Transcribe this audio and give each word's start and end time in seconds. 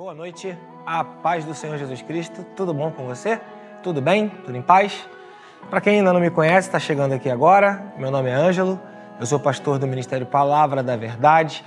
Boa 0.00 0.14
noite, 0.14 0.56
a 0.86 1.04
paz 1.04 1.44
do 1.44 1.54
Senhor 1.54 1.76
Jesus 1.76 2.00
Cristo. 2.00 2.42
Tudo 2.56 2.72
bom 2.72 2.90
com 2.90 3.04
você? 3.04 3.38
Tudo 3.82 4.00
bem? 4.00 4.30
Tudo 4.30 4.56
em 4.56 4.62
paz? 4.62 5.06
Para 5.68 5.78
quem 5.78 5.98
ainda 5.98 6.10
não 6.10 6.20
me 6.20 6.30
conhece, 6.30 6.68
está 6.68 6.78
chegando 6.78 7.12
aqui 7.12 7.28
agora. 7.28 7.92
Meu 7.98 8.10
nome 8.10 8.30
é 8.30 8.32
Ângelo, 8.32 8.80
eu 9.20 9.26
sou 9.26 9.38
pastor 9.38 9.78
do 9.78 9.86
Ministério 9.86 10.26
Palavra 10.26 10.82
da 10.82 10.96
Verdade 10.96 11.62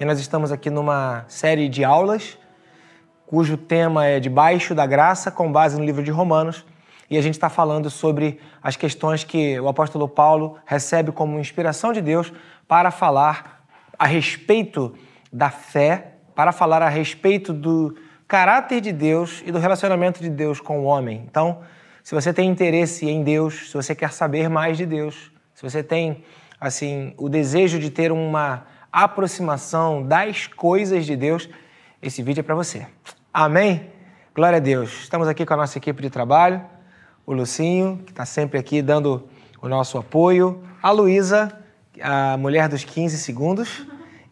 e 0.00 0.04
nós 0.04 0.18
estamos 0.18 0.50
aqui 0.50 0.68
numa 0.68 1.24
série 1.28 1.68
de 1.68 1.84
aulas 1.84 2.36
cujo 3.24 3.56
tema 3.56 4.04
é 4.04 4.18
Debaixo 4.18 4.74
da 4.74 4.84
Graça, 4.84 5.30
com 5.30 5.52
base 5.52 5.78
no 5.78 5.84
livro 5.84 6.02
de 6.02 6.10
Romanos. 6.10 6.66
E 7.08 7.16
a 7.16 7.22
gente 7.22 7.34
está 7.34 7.48
falando 7.48 7.88
sobre 7.88 8.40
as 8.60 8.74
questões 8.74 9.22
que 9.22 9.60
o 9.60 9.68
apóstolo 9.68 10.08
Paulo 10.08 10.58
recebe 10.66 11.12
como 11.12 11.38
inspiração 11.38 11.92
de 11.92 12.00
Deus 12.00 12.32
para 12.66 12.90
falar 12.90 13.64
a 13.96 14.08
respeito 14.08 14.92
da 15.32 15.50
fé, 15.50 16.15
para 16.36 16.52
falar 16.52 16.82
a 16.82 16.88
respeito 16.88 17.54
do 17.54 17.96
caráter 18.28 18.82
de 18.82 18.92
Deus 18.92 19.42
e 19.46 19.50
do 19.50 19.58
relacionamento 19.58 20.20
de 20.20 20.28
Deus 20.28 20.60
com 20.60 20.80
o 20.80 20.84
homem. 20.84 21.24
Então, 21.28 21.60
se 22.04 22.14
você 22.14 22.30
tem 22.30 22.48
interesse 22.48 23.08
em 23.08 23.24
Deus, 23.24 23.70
se 23.70 23.74
você 23.74 23.94
quer 23.94 24.12
saber 24.12 24.50
mais 24.50 24.76
de 24.76 24.84
Deus, 24.84 25.32
se 25.54 25.62
você 25.62 25.82
tem 25.82 26.22
assim 26.60 27.14
o 27.16 27.30
desejo 27.30 27.78
de 27.78 27.90
ter 27.90 28.12
uma 28.12 28.66
aproximação 28.92 30.02
das 30.02 30.46
coisas 30.46 31.06
de 31.06 31.16
Deus, 31.16 31.48
esse 32.02 32.22
vídeo 32.22 32.40
é 32.40 32.44
para 32.44 32.54
você. 32.54 32.86
Amém? 33.32 33.90
Glória 34.34 34.58
a 34.58 34.60
Deus. 34.60 34.92
Estamos 35.04 35.28
aqui 35.28 35.46
com 35.46 35.54
a 35.54 35.56
nossa 35.56 35.78
equipe 35.78 36.02
de 36.02 36.10
trabalho, 36.10 36.62
o 37.24 37.32
Lucinho, 37.32 38.02
que 38.04 38.12
está 38.12 38.26
sempre 38.26 38.58
aqui 38.58 38.82
dando 38.82 39.26
o 39.62 39.68
nosso 39.68 39.96
apoio, 39.96 40.62
a 40.82 40.90
Luísa, 40.90 41.58
a 41.98 42.36
mulher 42.36 42.68
dos 42.68 42.84
15 42.84 43.16
segundos, 43.16 43.86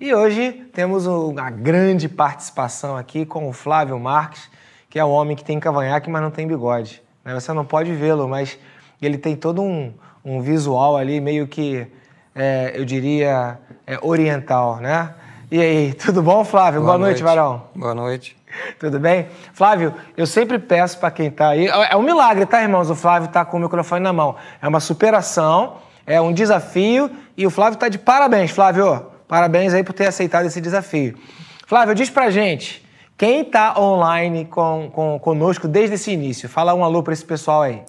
e 0.04 0.14
hoje 0.14 0.52
temos 0.74 1.06
uma 1.06 1.48
grande 1.48 2.10
participação 2.10 2.94
aqui 2.94 3.24
com 3.24 3.48
o 3.48 3.54
Flávio 3.54 3.98
Marques, 3.98 4.50
que 4.90 4.98
é 4.98 5.04
o 5.04 5.08
homem 5.08 5.34
que 5.34 5.42
tem 5.42 5.58
cavanhaque, 5.58 6.10
mas 6.10 6.20
não 6.20 6.30
tem 6.30 6.46
bigode. 6.46 7.02
Né? 7.24 7.32
Você 7.32 7.50
não 7.54 7.64
pode 7.64 7.90
vê-lo, 7.94 8.28
mas 8.28 8.58
ele 9.00 9.16
tem 9.16 9.34
todo 9.34 9.62
um, 9.62 9.94
um 10.22 10.42
visual 10.42 10.94
ali 10.94 11.22
meio 11.22 11.48
que, 11.48 11.86
é, 12.34 12.72
eu 12.74 12.84
diria, 12.84 13.58
é, 13.86 13.98
oriental, 14.02 14.76
né? 14.76 15.14
E 15.50 15.58
aí, 15.58 15.94
tudo 15.96 16.22
bom, 16.22 16.44
Flávio? 16.44 16.82
Boa, 16.82 16.92
Boa 16.92 16.98
noite, 16.98 17.22
noite, 17.22 17.36
varão. 17.36 17.62
Boa 17.74 17.94
noite. 17.94 18.36
Tudo 18.78 19.00
bem? 19.00 19.28
Flávio, 19.54 19.94
eu 20.18 20.26
sempre 20.26 20.58
peço 20.58 20.98
para 20.98 21.10
quem 21.10 21.28
está 21.28 21.48
aí. 21.48 21.66
É 21.66 21.96
um 21.96 22.02
milagre, 22.02 22.44
tá, 22.44 22.60
irmãos? 22.60 22.90
O 22.90 22.94
Flávio 22.94 23.28
está 23.28 23.42
com 23.42 23.56
o 23.56 23.60
microfone 23.60 24.02
na 24.02 24.12
mão. 24.12 24.36
É 24.60 24.68
uma 24.68 24.80
superação, 24.80 25.78
é 26.06 26.20
um 26.20 26.30
desafio 26.30 27.10
e 27.38 27.46
o 27.46 27.50
Flávio 27.50 27.76
está 27.76 27.88
de 27.88 27.98
parabéns, 27.98 28.50
Flávio. 28.50 29.13
Parabéns 29.26 29.74
aí 29.74 29.82
por 29.82 29.92
ter 29.92 30.06
aceitado 30.06 30.46
esse 30.46 30.60
desafio. 30.60 31.18
Flávio, 31.66 31.94
diz 31.94 32.10
pra 32.10 32.30
gente, 32.30 32.84
quem 33.16 33.42
está 33.42 33.78
online 33.80 34.44
com, 34.44 34.90
com, 34.92 35.18
conosco 35.18 35.66
desde 35.68 35.94
esse 35.94 36.10
início? 36.10 36.48
Fala 36.48 36.74
um 36.74 36.84
alô 36.84 37.02
para 37.02 37.12
esse 37.12 37.24
pessoal 37.24 37.62
aí. 37.62 37.82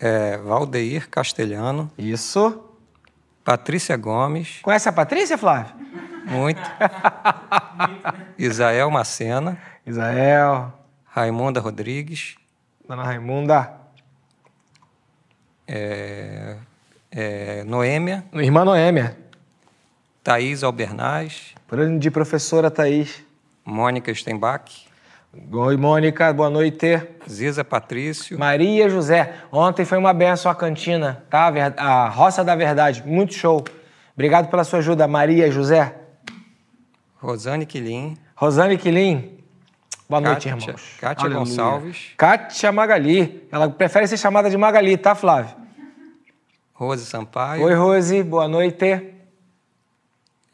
É, 0.00 0.36
Valdeir 0.38 1.08
Castelhano. 1.08 1.90
Isso. 1.96 2.64
Patrícia 3.44 3.96
Gomes. 3.96 4.60
Conhece 4.62 4.88
a 4.88 4.92
Patrícia, 4.92 5.36
Flávio? 5.36 5.74
Muito. 6.26 6.60
Isael 8.38 8.90
Macena. 8.90 9.58
Isael. 9.86 10.72
Raimunda 11.04 11.60
Rodrigues. 11.60 12.36
Dona 12.88 13.04
Raimunda. 13.04 13.72
É, 15.66 16.56
é, 17.10 17.64
Noêmia. 17.64 18.24
Irmã 18.32 18.64
Noêmia. 18.64 19.16
Thaís 20.22 20.62
Albernaz. 20.62 21.52
De 21.98 22.10
professora 22.10 22.70
Thaís. 22.70 23.24
Mônica 23.64 24.14
Steinbach. 24.14 24.86
Oi, 25.50 25.76
Mônica, 25.76 26.32
boa 26.32 26.48
noite. 26.48 27.02
Ziza 27.28 27.64
Patrício. 27.64 28.38
Maria 28.38 28.88
José. 28.88 29.34
Ontem 29.50 29.84
foi 29.84 29.98
uma 29.98 30.12
benção 30.12 30.52
a 30.52 30.54
cantina, 30.54 31.24
tá? 31.28 31.50
A 31.76 32.08
Roça 32.08 32.44
da 32.44 32.54
Verdade. 32.54 33.02
Muito 33.04 33.34
show. 33.34 33.64
Obrigado 34.14 34.48
pela 34.48 34.62
sua 34.62 34.78
ajuda, 34.78 35.08
Maria 35.08 35.50
José. 35.50 35.92
Rosane 37.16 37.66
Quilim. 37.66 38.16
Rosane 38.36 38.78
Quilim. 38.78 39.38
Boa 40.08 40.20
noite, 40.20 40.48
Kátia, 40.48 40.50
irmãos. 40.50 40.96
Kátia 41.00 41.24
Aleluia. 41.24 41.46
Gonçalves. 41.46 42.10
Kátia 42.16 42.70
Magali. 42.70 43.48
Ela 43.50 43.68
prefere 43.70 44.06
ser 44.06 44.18
chamada 44.18 44.48
de 44.48 44.56
Magali, 44.56 44.96
tá, 44.96 45.16
Flávio? 45.16 45.56
Rose 46.74 47.06
Sampaio. 47.06 47.64
Oi, 47.64 47.74
Rose. 47.74 48.22
Boa 48.22 48.46
noite. 48.46 49.11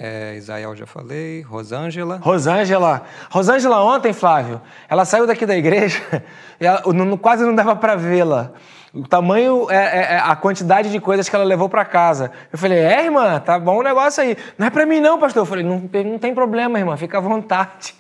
É, 0.00 0.36
Isael 0.36 0.76
já 0.76 0.86
falei. 0.86 1.42
Rosângela. 1.42 2.19
Rosângela. 2.22 3.03
Rosângela 3.31 3.82
ontem, 3.82 4.12
Flávio, 4.12 4.60
ela 4.88 5.04
saiu 5.04 5.26
daqui 5.26 5.44
da 5.44 5.56
igreja 5.56 6.00
e 6.60 6.64
ela, 6.64 6.82
não, 6.92 7.16
quase 7.16 7.44
não 7.44 7.53
dava 7.53 7.75
para 7.75 7.97
vê-la. 7.97 8.53
O 8.94 9.06
tamanho, 9.06 9.69
é, 9.69 9.76
é, 9.76 9.98
é, 10.14 10.19
a 10.19 10.37
quantidade 10.37 10.91
de 10.91 11.00
coisas 11.00 11.28
que 11.28 11.34
ela 11.34 11.44
levou 11.44 11.69
para 11.69 11.84
casa. 11.84 12.31
Eu 12.53 12.56
falei, 12.56 12.78
é, 12.78 13.04
irmã, 13.04 13.41
tá 13.41 13.58
bom 13.58 13.78
o 13.78 13.82
negócio 13.82 14.22
aí. 14.22 14.37
Não 14.56 14.69
é 14.69 14.70
para 14.70 14.87
mim 14.87 15.00
não, 15.00 15.19
pastor. 15.19 15.42
Eu 15.42 15.47
falei, 15.47 15.64
não, 15.64 15.91
não 16.04 16.19
tem 16.19 16.32
problema, 16.32 16.78
irmã, 16.78 16.97
fica 16.97 17.19
à 17.19 17.20
vontade. 17.20 17.94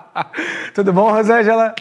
Tudo 0.74 0.90
bom, 0.90 1.12
Rosângela? 1.12 1.74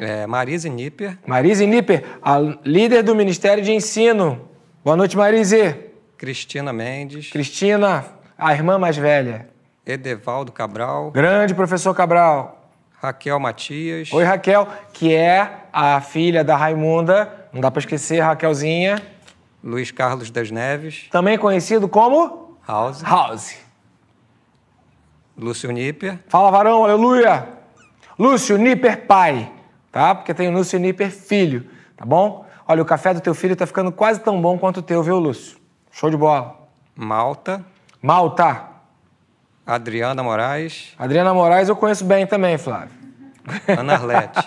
É, 0.00 0.26
Marise 0.26 0.70
Nipper. 0.70 1.18
Marise 1.26 1.66
Nipper, 1.66 2.02
a 2.22 2.38
líder 2.64 3.02
do 3.02 3.14
Ministério 3.14 3.62
de 3.62 3.72
Ensino. 3.72 4.48
Boa 4.82 4.96
noite, 4.96 5.16
Marise. 5.16 5.76
Cristina 6.16 6.72
Mendes. 6.72 7.30
Cristina, 7.30 8.04
a 8.44 8.52
irmã 8.52 8.78
mais 8.78 8.94
velha. 8.96 9.48
Edevaldo 9.86 10.52
Cabral. 10.52 11.10
Grande 11.10 11.54
professor 11.54 11.94
Cabral. 11.94 12.70
Raquel 13.00 13.40
Matias. 13.40 14.12
Oi, 14.12 14.22
Raquel, 14.22 14.68
que 14.92 15.14
é 15.14 15.64
a 15.72 15.98
filha 16.02 16.44
da 16.44 16.54
Raimunda, 16.54 17.48
não 17.52 17.60
dá 17.60 17.70
para 17.70 17.80
esquecer, 17.80 18.20
Raquelzinha. 18.20 19.02
Luiz 19.62 19.90
Carlos 19.90 20.30
das 20.30 20.50
Neves. 20.50 21.08
Também 21.10 21.38
conhecido 21.38 21.88
como? 21.88 22.58
House. 22.68 23.02
House. 23.02 23.56
Lúcio 25.36 25.72
Nipper. 25.72 26.18
Fala, 26.28 26.50
varão, 26.50 26.84
aleluia. 26.84 27.48
Lúcio 28.18 28.58
Nipper 28.58 29.06
pai, 29.06 29.50
tá? 29.90 30.14
Porque 30.14 30.34
tem 30.34 30.48
o 30.48 30.52
Lúcio 30.52 30.78
Nipper 30.78 31.10
filho, 31.10 31.66
tá 31.96 32.04
bom? 32.04 32.46
Olha, 32.68 32.82
o 32.82 32.84
café 32.84 33.14
do 33.14 33.22
teu 33.22 33.34
filho 33.34 33.56
tá 33.56 33.66
ficando 33.66 33.90
quase 33.90 34.20
tão 34.20 34.40
bom 34.40 34.58
quanto 34.58 34.78
o 34.78 34.82
teu, 34.82 35.02
viu, 35.02 35.18
Lúcio? 35.18 35.56
Show 35.90 36.10
de 36.10 36.16
bola. 36.16 36.68
Malta. 36.94 37.64
Malta. 38.04 38.64
Adriana 39.66 40.22
Moraes. 40.22 40.92
Adriana 40.98 41.32
Moraes 41.32 41.70
eu 41.70 41.74
conheço 41.74 42.04
bem 42.04 42.26
também, 42.26 42.58
Flávio. 42.58 42.90
Ana 43.66 43.94
Arlete. 43.94 44.46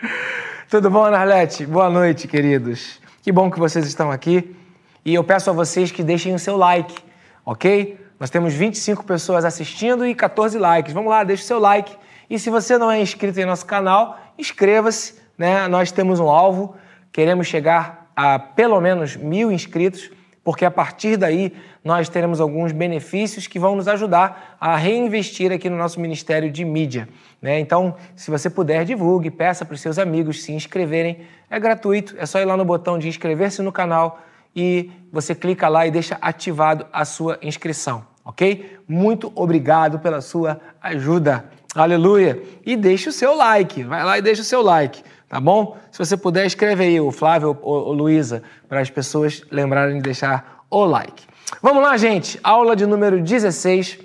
Tudo 0.68 0.90
bom, 0.90 1.04
Ana 1.06 1.20
Arlete? 1.20 1.64
Boa 1.64 1.88
noite, 1.88 2.28
queridos. 2.28 3.00
Que 3.22 3.32
bom 3.32 3.50
que 3.50 3.58
vocês 3.58 3.86
estão 3.86 4.10
aqui. 4.10 4.54
E 5.02 5.14
eu 5.14 5.24
peço 5.24 5.48
a 5.48 5.52
vocês 5.54 5.90
que 5.90 6.02
deixem 6.02 6.34
o 6.34 6.38
seu 6.38 6.58
like, 6.58 6.94
ok? 7.42 7.98
Nós 8.20 8.28
temos 8.28 8.52
25 8.52 9.02
pessoas 9.06 9.46
assistindo 9.46 10.06
e 10.06 10.14
14 10.14 10.58
likes. 10.58 10.92
Vamos 10.92 11.08
lá, 11.08 11.24
deixe 11.24 11.42
o 11.42 11.46
seu 11.46 11.58
like. 11.58 11.96
E 12.28 12.38
se 12.38 12.50
você 12.50 12.76
não 12.76 12.90
é 12.90 13.00
inscrito 13.00 13.40
em 13.40 13.46
nosso 13.46 13.64
canal, 13.64 14.20
inscreva-se. 14.36 15.14
Né? 15.38 15.66
Nós 15.68 15.90
temos 15.90 16.20
um 16.20 16.28
alvo, 16.28 16.76
queremos 17.10 17.46
chegar 17.46 18.10
a 18.14 18.38
pelo 18.38 18.78
menos 18.78 19.16
mil 19.16 19.50
inscritos 19.50 20.10
porque 20.42 20.64
a 20.64 20.70
partir 20.70 21.16
daí 21.16 21.52
nós 21.84 22.08
teremos 22.08 22.40
alguns 22.40 22.72
benefícios 22.72 23.46
que 23.46 23.58
vão 23.58 23.76
nos 23.76 23.88
ajudar 23.88 24.56
a 24.60 24.76
reinvestir 24.76 25.52
aqui 25.52 25.68
no 25.68 25.76
nosso 25.76 26.00
Ministério 26.00 26.50
de 26.50 26.64
Mídia. 26.64 27.08
Né? 27.40 27.60
Então, 27.60 27.94
se 28.16 28.30
você 28.30 28.48
puder, 28.48 28.84
divulgue, 28.84 29.30
peça 29.30 29.64
para 29.64 29.74
os 29.74 29.80
seus 29.80 29.98
amigos 29.98 30.42
se 30.42 30.52
inscreverem. 30.52 31.20
É 31.50 31.58
gratuito, 31.58 32.14
é 32.18 32.26
só 32.26 32.40
ir 32.40 32.44
lá 32.44 32.56
no 32.56 32.64
botão 32.64 32.98
de 32.98 33.08
inscrever-se 33.08 33.62
no 33.62 33.72
canal 33.72 34.20
e 34.54 34.90
você 35.12 35.34
clica 35.34 35.68
lá 35.68 35.86
e 35.86 35.90
deixa 35.90 36.16
ativado 36.20 36.86
a 36.92 37.04
sua 37.04 37.38
inscrição, 37.42 38.04
ok? 38.24 38.78
Muito 38.88 39.30
obrigado 39.34 39.98
pela 39.98 40.20
sua 40.20 40.60
ajuda. 40.82 41.44
Aleluia! 41.74 42.42
E 42.66 42.76
deixa 42.76 43.10
o 43.10 43.12
seu 43.12 43.34
like, 43.34 43.84
vai 43.84 44.02
lá 44.04 44.18
e 44.18 44.22
deixa 44.22 44.42
o 44.42 44.44
seu 44.44 44.60
like 44.60 45.02
tá 45.30 45.40
bom? 45.40 45.78
Se 45.92 45.98
você 45.98 46.16
puder, 46.16 46.44
escreve 46.44 46.82
aí, 46.82 47.00
o 47.00 47.12
Flávio 47.12 47.56
ou, 47.62 47.92
Luísa, 47.92 48.42
para 48.68 48.80
as 48.80 48.90
pessoas 48.90 49.42
lembrarem 49.48 49.96
de 49.98 50.02
deixar 50.02 50.64
o 50.68 50.84
like. 50.84 51.24
Vamos 51.62 51.82
lá, 51.82 51.96
gente, 51.96 52.38
aula 52.42 52.74
de 52.74 52.84
número 52.84 53.22
16. 53.22 54.00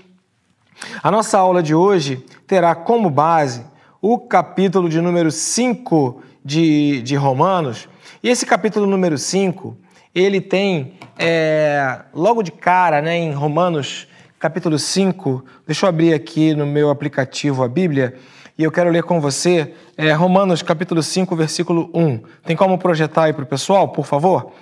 A 1.02 1.10
nossa 1.10 1.40
aula 1.40 1.64
de 1.64 1.74
hoje 1.74 2.24
terá 2.46 2.76
como 2.76 3.10
base 3.10 3.66
o 4.00 4.20
capítulo 4.20 4.88
de 4.88 5.02
número 5.02 5.32
5 5.32 6.22
de, 6.44 7.02
de 7.02 7.16
Romanos. 7.16 7.90
E 8.22 8.30
esse 8.30 8.46
capítulo 8.46 8.86
número 8.86 9.18
5, 9.18 9.76
ele 10.14 10.40
tem, 10.40 10.94
é, 11.18 12.02
logo 12.14 12.44
de 12.44 12.52
cara, 12.52 13.02
né, 13.02 13.18
em 13.18 13.32
Romanos 13.32 14.08
capítulo 14.38 14.78
5, 14.78 15.44
deixa 15.66 15.88
eu 15.88 15.90
abrir 15.90 16.14
aqui 16.14 16.54
no 16.54 16.68
meu 16.68 16.92
aplicativo 16.92 17.64
a 17.64 17.68
Bíblia, 17.68 18.14
e 18.58 18.64
eu 18.64 18.72
quero 18.72 18.90
ler 18.90 19.04
com 19.04 19.20
você 19.20 19.74
é, 19.98 20.14
Romanos 20.14 20.62
capítulo 20.62 21.04
5, 21.04 21.36
versículo 21.36 21.90
1. 21.94 22.20
Tem 22.46 22.56
como 22.56 22.78
projetar 22.78 23.26
aí 23.26 23.34
para 23.34 23.44
o 23.44 23.48
pessoal, 23.48 23.90
por 23.90 24.06
favor? 24.06 24.54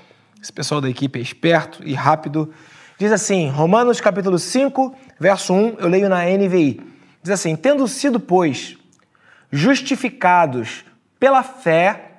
Esse 0.42 0.51
pessoal 0.51 0.81
da 0.81 0.90
equipe 0.90 1.19
é 1.19 1.22
esperto 1.22 1.84
e 1.86 1.94
rápido. 1.94 2.51
Diz 2.98 3.12
assim, 3.12 3.50
Romanos 3.50 4.01
capítulo 4.01 4.40
5, 4.40 4.95
verso 5.19 5.54
1, 5.54 5.75
eu 5.80 5.88
leio 5.88 6.10
na 6.10 6.25
NVI. 6.25 6.81
Diz 7.22 7.31
assim, 7.31 7.56
tendo 7.56 7.88
sido, 7.88 8.19
pois, 8.19 8.78
justificados 9.51 10.84
pela 11.19 11.44
fé, 11.44 12.13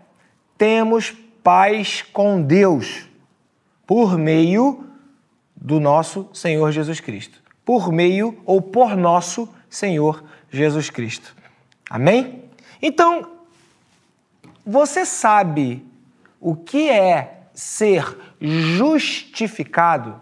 temos 0.56 1.12
paz 1.42 2.02
com 2.12 2.40
Deus 2.40 3.08
por 3.84 4.16
meio 4.16 4.86
do 5.56 5.80
nosso 5.80 6.28
Senhor 6.32 6.70
Jesus 6.70 7.00
Cristo. 7.00 7.42
Por 7.64 7.90
meio 7.90 8.38
ou 8.46 8.62
por 8.62 8.96
nosso 8.96 9.48
Senhor 9.68 10.22
Jesus 10.50 10.88
Cristo. 10.88 11.34
Amém? 11.88 12.44
Então, 12.80 13.30
você 14.64 15.04
sabe 15.04 15.84
o 16.40 16.56
que 16.56 16.88
é 16.90 17.42
ser 17.52 18.16
justificado? 18.40 20.20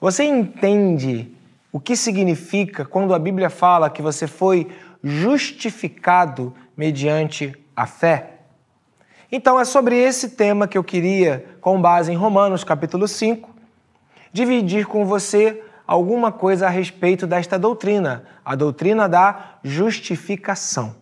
Você 0.00 0.24
entende 0.24 1.32
o 1.72 1.80
que 1.80 1.96
significa 1.96 2.84
quando 2.84 3.14
a 3.14 3.18
Bíblia 3.18 3.50
fala 3.50 3.90
que 3.90 4.02
você 4.02 4.26
foi 4.26 4.70
justificado 5.02 6.54
mediante 6.76 7.54
a 7.74 7.86
fé? 7.86 8.30
Então 9.30 9.58
é 9.58 9.64
sobre 9.64 9.96
esse 9.96 10.30
tema 10.30 10.68
que 10.68 10.78
eu 10.78 10.84
queria, 10.84 11.44
com 11.60 11.80
base 11.80 12.12
em 12.12 12.16
Romanos 12.16 12.62
capítulo 12.62 13.08
5, 13.08 13.50
dividir 14.32 14.86
com 14.86 15.04
você 15.04 15.62
alguma 15.86 16.32
coisa 16.32 16.66
a 16.66 16.70
respeito 16.70 17.26
desta 17.26 17.58
doutrina, 17.58 18.24
a 18.44 18.54
doutrina 18.54 19.08
da 19.08 19.58
justificação. 19.62 20.96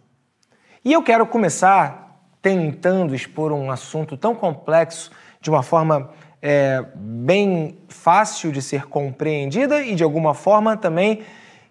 E 0.84 0.92
eu 0.92 1.02
quero 1.02 1.26
começar 1.26 2.20
tentando 2.40 3.14
expor 3.14 3.52
um 3.52 3.70
assunto 3.70 4.16
tão 4.16 4.34
complexo 4.34 5.10
de 5.40 5.48
uma 5.48 5.62
forma 5.62 6.10
é, 6.40 6.84
bem 6.96 7.78
fácil 7.88 8.50
de 8.50 8.60
ser 8.60 8.86
compreendida 8.86 9.82
e 9.82 9.94
de 9.94 10.02
alguma 10.02 10.34
forma 10.34 10.76
também 10.76 11.22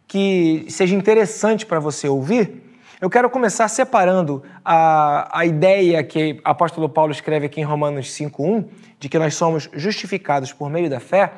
que 0.08 0.66
seja 0.70 0.96
interessante 0.96 1.66
para 1.66 1.80
você 1.80 2.08
ouvir. 2.08 2.64
Eu 3.02 3.10
quero 3.10 3.30
começar 3.30 3.68
separando 3.68 4.44
a, 4.64 5.40
a 5.40 5.46
ideia 5.46 6.04
que 6.04 6.34
o 6.34 6.42
apóstolo 6.44 6.88
Paulo 6.88 7.12
escreve 7.12 7.48
aqui 7.48 7.60
em 7.60 7.64
Romanos 7.64 8.08
5,1, 8.10 8.66
de 9.00 9.10
que 9.10 9.18
nós 9.18 9.34
somos 9.34 9.70
justificados 9.74 10.54
por 10.54 10.70
meio 10.70 10.90
da 10.90 11.00
fé. 11.00 11.32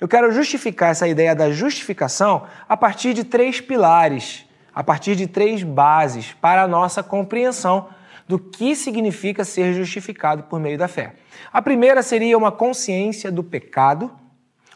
Eu 0.00 0.06
quero 0.06 0.30
justificar 0.32 0.90
essa 0.90 1.08
ideia 1.08 1.34
da 1.34 1.50
justificação 1.50 2.46
a 2.68 2.76
partir 2.76 3.14
de 3.14 3.24
três 3.24 3.60
pilares, 3.60 4.44
a 4.74 4.84
partir 4.84 5.16
de 5.16 5.26
três 5.26 5.62
bases 5.62 6.34
para 6.40 6.62
a 6.62 6.68
nossa 6.68 7.02
compreensão 7.02 7.88
do 8.28 8.38
que 8.38 8.74
significa 8.74 9.44
ser 9.44 9.72
justificado 9.72 10.42
por 10.44 10.60
meio 10.60 10.76
da 10.76 10.88
fé. 10.88 11.14
A 11.52 11.62
primeira 11.62 12.02
seria 12.02 12.36
uma 12.36 12.52
consciência 12.52 13.30
do 13.30 13.42
pecado, 13.42 14.10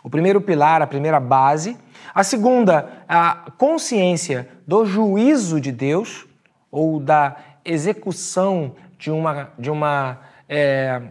o 0.03 0.09
primeiro 0.09 0.41
pilar, 0.41 0.81
a 0.81 0.87
primeira 0.87 1.21
base. 1.21 1.77
A 2.15 2.25
segunda, 2.25 3.05
a 3.09 3.51
consciência 3.59 4.49
do 4.67 4.87
juízo 4.87 5.61
de 5.61 5.71
Deus, 5.71 6.27
ou 6.71 6.99
da 6.99 7.37
execução 7.65 8.75
de 8.99 9.11
uma, 9.11 9.51
de 9.59 9.71
uma 9.71 10.19
é, 10.49 11.03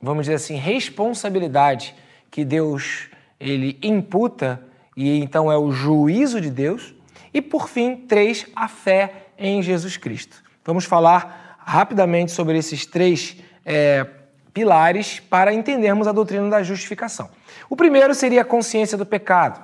vamos 0.00 0.24
dizer 0.24 0.36
assim, 0.36 0.56
responsabilidade 0.56 1.94
que 2.30 2.44
Deus 2.44 3.08
ele 3.38 3.78
imputa, 3.82 4.62
e 4.96 5.20
então 5.20 5.50
é 5.50 5.56
o 5.56 5.70
juízo 5.70 6.40
de 6.40 6.50
Deus. 6.50 6.94
E 7.32 7.42
por 7.42 7.68
fim, 7.68 7.96
três, 7.96 8.46
a 8.54 8.66
fé 8.68 9.26
em 9.38 9.62
Jesus 9.62 9.96
Cristo. 9.96 10.42
Vamos 10.64 10.84
falar 10.84 11.58
rapidamente 11.58 12.32
sobre 12.32 12.56
esses 12.56 12.86
três 12.86 13.36
é, 13.64 14.06
pilares 14.54 15.20
para 15.20 15.52
entendermos 15.52 16.08
a 16.08 16.12
doutrina 16.12 16.48
da 16.48 16.62
justificação. 16.62 17.28
O 17.68 17.76
primeiro 17.76 18.14
seria 18.14 18.42
a 18.42 18.44
consciência 18.44 18.96
do 18.96 19.04
pecado. 19.04 19.62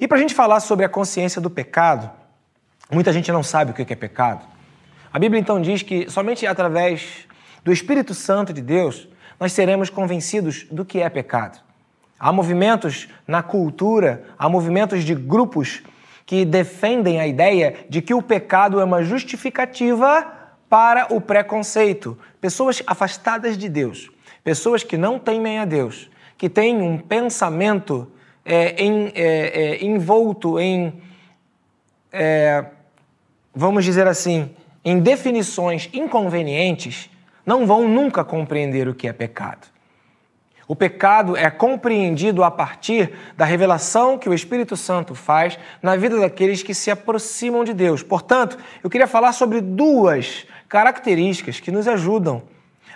E 0.00 0.06
para 0.06 0.16
a 0.16 0.20
gente 0.20 0.34
falar 0.34 0.60
sobre 0.60 0.84
a 0.84 0.88
consciência 0.88 1.40
do 1.40 1.50
pecado, 1.50 2.10
muita 2.90 3.12
gente 3.12 3.30
não 3.30 3.42
sabe 3.42 3.72
o 3.72 3.74
que 3.74 3.92
é 3.92 3.96
pecado. 3.96 4.46
A 5.12 5.18
Bíblia 5.18 5.40
então 5.40 5.60
diz 5.60 5.82
que 5.82 6.08
somente 6.08 6.46
através 6.46 7.26
do 7.64 7.72
Espírito 7.72 8.14
Santo 8.14 8.52
de 8.52 8.62
Deus 8.62 9.08
nós 9.38 9.52
seremos 9.52 9.90
convencidos 9.90 10.64
do 10.70 10.84
que 10.84 11.00
é 11.00 11.08
pecado. 11.08 11.67
Há 12.18 12.32
movimentos 12.32 13.08
na 13.26 13.42
cultura, 13.42 14.24
há 14.38 14.48
movimentos 14.48 15.04
de 15.04 15.14
grupos 15.14 15.82
que 16.26 16.44
defendem 16.44 17.20
a 17.20 17.26
ideia 17.26 17.76
de 17.88 18.02
que 18.02 18.12
o 18.12 18.20
pecado 18.20 18.80
é 18.80 18.84
uma 18.84 19.02
justificativa 19.02 20.26
para 20.68 21.06
o 21.14 21.20
preconceito. 21.20 22.18
Pessoas 22.40 22.82
afastadas 22.86 23.56
de 23.56 23.68
Deus, 23.68 24.10
pessoas 24.44 24.82
que 24.82 24.96
não 24.96 25.18
temem 25.18 25.58
a 25.58 25.64
Deus, 25.64 26.10
que 26.36 26.48
têm 26.48 26.82
um 26.82 26.98
pensamento 26.98 28.10
é, 28.44 28.82
em, 28.82 29.12
é, 29.14 29.76
é, 29.76 29.84
envolto 29.84 30.58
em, 30.58 31.00
é, 32.12 32.64
vamos 33.54 33.84
dizer 33.84 34.06
assim, 34.06 34.50
em 34.84 35.00
definições 35.00 35.88
inconvenientes, 35.92 37.10
não 37.44 37.66
vão 37.66 37.88
nunca 37.88 38.24
compreender 38.24 38.88
o 38.88 38.94
que 38.94 39.08
é 39.08 39.12
pecado. 39.12 39.66
O 40.68 40.76
pecado 40.76 41.34
é 41.34 41.50
compreendido 41.50 42.44
a 42.44 42.50
partir 42.50 43.14
da 43.34 43.46
revelação 43.46 44.18
que 44.18 44.28
o 44.28 44.34
Espírito 44.34 44.76
Santo 44.76 45.14
faz 45.14 45.58
na 45.82 45.96
vida 45.96 46.20
daqueles 46.20 46.62
que 46.62 46.74
se 46.74 46.90
aproximam 46.90 47.64
de 47.64 47.72
Deus. 47.72 48.02
Portanto, 48.02 48.58
eu 48.84 48.90
queria 48.90 49.06
falar 49.06 49.32
sobre 49.32 49.62
duas 49.62 50.46
características 50.68 51.58
que 51.58 51.72
nos 51.72 51.88
ajudam 51.88 52.42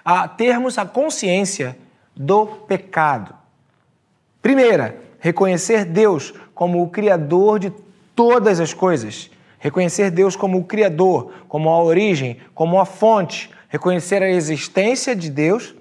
a 0.05 0.29
termos 0.29 0.77
a 0.77 0.85
consciência 0.85 1.75
do 2.15 2.45
pecado. 2.45 3.35
Primeira, 4.43 5.01
reconhecer 5.19 5.87
Deus 5.87 6.35
como 6.55 6.83
o 6.83 6.91
Criador 6.91 7.59
de 7.59 7.73
todas 8.15 8.61
as 8.61 8.75
coisas. 8.75 9.31
Reconhecer 9.59 10.11
Deus 10.11 10.37
como 10.37 10.59
o 10.59 10.65
Criador, 10.65 11.33
como 11.49 11.71
a 11.71 11.83
origem, 11.83 12.37
como 12.55 12.79
a 12.79 12.85
fonte. 12.85 13.51
Reconhecer 13.71 14.23
a 14.23 14.29
existência 14.29 15.17
de 15.17 15.31
Deus. 15.31 15.75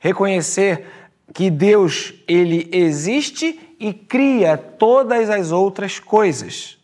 Reconhecer 0.00 0.86
que 1.32 1.50
Deus 1.50 2.14
ele 2.26 2.68
existe 2.72 3.58
e 3.78 3.92
cria 3.92 4.56
todas 4.56 5.30
as 5.30 5.52
outras 5.52 5.98
coisas. 5.98 6.80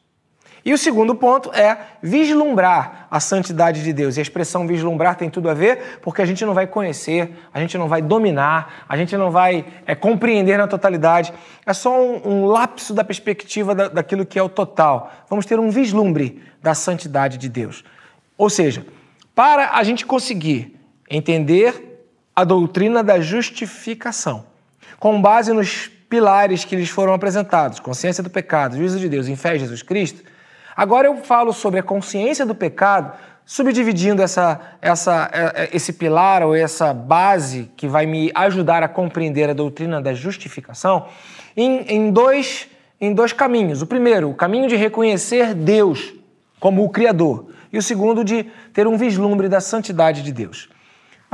E 0.66 0.72
o 0.72 0.78
segundo 0.78 1.14
ponto 1.14 1.52
é 1.52 1.78
vislumbrar 2.02 3.06
a 3.08 3.20
santidade 3.20 3.84
de 3.84 3.92
Deus. 3.92 4.16
E 4.16 4.18
a 4.18 4.22
expressão 4.22 4.66
vislumbrar 4.66 5.14
tem 5.14 5.30
tudo 5.30 5.48
a 5.48 5.54
ver 5.54 6.00
porque 6.02 6.20
a 6.20 6.26
gente 6.26 6.44
não 6.44 6.54
vai 6.54 6.66
conhecer, 6.66 7.36
a 7.54 7.60
gente 7.60 7.78
não 7.78 7.86
vai 7.86 8.02
dominar, 8.02 8.84
a 8.88 8.96
gente 8.96 9.16
não 9.16 9.30
vai 9.30 9.64
é, 9.86 9.94
compreender 9.94 10.58
na 10.58 10.66
totalidade. 10.66 11.32
É 11.64 11.72
só 11.72 11.96
um, 12.02 12.20
um 12.28 12.46
lapso 12.46 12.92
da 12.92 13.04
perspectiva 13.04 13.76
da, 13.76 13.86
daquilo 13.86 14.26
que 14.26 14.40
é 14.40 14.42
o 14.42 14.48
total. 14.48 15.12
Vamos 15.30 15.46
ter 15.46 15.60
um 15.60 15.70
vislumbre 15.70 16.42
da 16.60 16.74
santidade 16.74 17.38
de 17.38 17.48
Deus. 17.48 17.84
Ou 18.36 18.50
seja, 18.50 18.84
para 19.36 19.70
a 19.70 19.84
gente 19.84 20.04
conseguir 20.04 20.76
entender 21.08 21.85
a 22.36 22.44
doutrina 22.44 23.02
da 23.02 23.18
justificação, 23.18 24.44
com 25.00 25.20
base 25.20 25.52
nos 25.52 25.88
pilares 25.88 26.64
que 26.64 26.76
lhes 26.76 26.90
foram 26.90 27.14
apresentados, 27.14 27.80
consciência 27.80 28.22
do 28.22 28.30
pecado, 28.30 28.76
juízo 28.76 29.00
de 29.00 29.08
Deus 29.08 29.26
e 29.26 29.34
fé 29.34 29.56
em 29.56 29.58
Jesus 29.58 29.82
Cristo, 29.82 30.22
Agora 30.76 31.08
eu 31.08 31.16
falo 31.16 31.54
sobre 31.54 31.80
a 31.80 31.82
consciência 31.82 32.44
do 32.44 32.54
pecado, 32.54 33.16
subdividindo 33.46 34.20
essa, 34.20 34.60
essa, 34.82 35.30
é, 35.32 35.62
é, 35.62 35.70
esse 35.72 35.94
pilar 35.94 36.42
ou 36.42 36.54
essa 36.54 36.92
base 36.92 37.70
que 37.74 37.88
vai 37.88 38.04
me 38.04 38.30
ajudar 38.34 38.82
a 38.82 38.88
compreender 38.88 39.48
a 39.48 39.54
doutrina 39.54 40.02
da 40.02 40.12
justificação 40.12 41.06
em, 41.56 41.80
em, 41.88 42.10
dois, 42.10 42.68
em 43.00 43.14
dois 43.14 43.32
caminhos. 43.32 43.80
O 43.80 43.86
primeiro, 43.86 44.28
o 44.28 44.34
caminho 44.34 44.68
de 44.68 44.76
reconhecer 44.76 45.54
Deus 45.54 46.12
como 46.60 46.84
o 46.84 46.90
Criador, 46.90 47.46
e 47.72 47.78
o 47.78 47.82
segundo, 47.82 48.22
de 48.22 48.44
ter 48.72 48.86
um 48.86 48.98
vislumbre 48.98 49.48
da 49.48 49.60
santidade 49.60 50.22
de 50.22 50.32
Deus. 50.32 50.68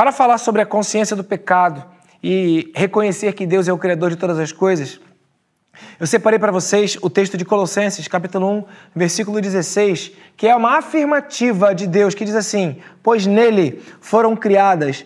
Para 0.03 0.11
falar 0.11 0.39
sobre 0.39 0.61
a 0.61 0.67
consciência 0.67 1.15
do 1.15 1.23
pecado 1.23 1.85
e 2.21 2.73
reconhecer 2.75 3.35
que 3.35 3.47
Deus 3.47 3.69
é 3.69 3.73
o 3.73 3.79
Criador 3.79 4.11
de 4.11 4.17
todas 4.17 4.37
as 4.37 4.51
coisas, 4.51 4.99
eu 6.01 6.09
separei 6.09 6.41
para 6.41 6.51
vocês 6.51 6.99
o 7.01 7.09
texto 7.09 7.37
de 7.37 7.45
Colossenses, 7.45 8.09
capítulo 8.09 8.51
1, 8.51 8.65
versículo 8.97 9.41
16, 9.41 10.11
que 10.37 10.49
é 10.49 10.57
uma 10.57 10.79
afirmativa 10.79 11.73
de 11.73 11.87
Deus 11.87 12.17
que 12.17 12.25
diz 12.25 12.35
assim: 12.35 12.83
Pois 13.01 13.27
nele 13.27 13.81
foram 14.01 14.35
criadas 14.35 15.05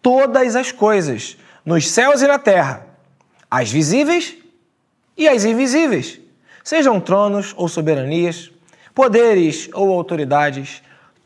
todas 0.00 0.54
as 0.54 0.70
coisas, 0.70 1.36
nos 1.64 1.90
céus 1.90 2.22
e 2.22 2.28
na 2.28 2.38
terra, 2.38 2.86
as 3.50 3.68
visíveis 3.68 4.36
e 5.16 5.26
as 5.26 5.44
invisíveis, 5.44 6.20
sejam 6.62 7.00
tronos 7.00 7.52
ou 7.56 7.66
soberanias, 7.66 8.52
poderes 8.94 9.68
ou 9.74 9.92
autoridades, 9.92 10.84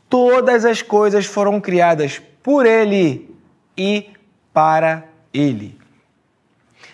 todas 0.09 0.65
as 0.65 0.81
coisas 0.81 1.27
foram 1.27 1.61
criadas 1.61 2.23
por 2.43 2.67
ele 2.67 3.35
e 3.77 4.11
para 4.53 5.05
ele. 5.33 5.79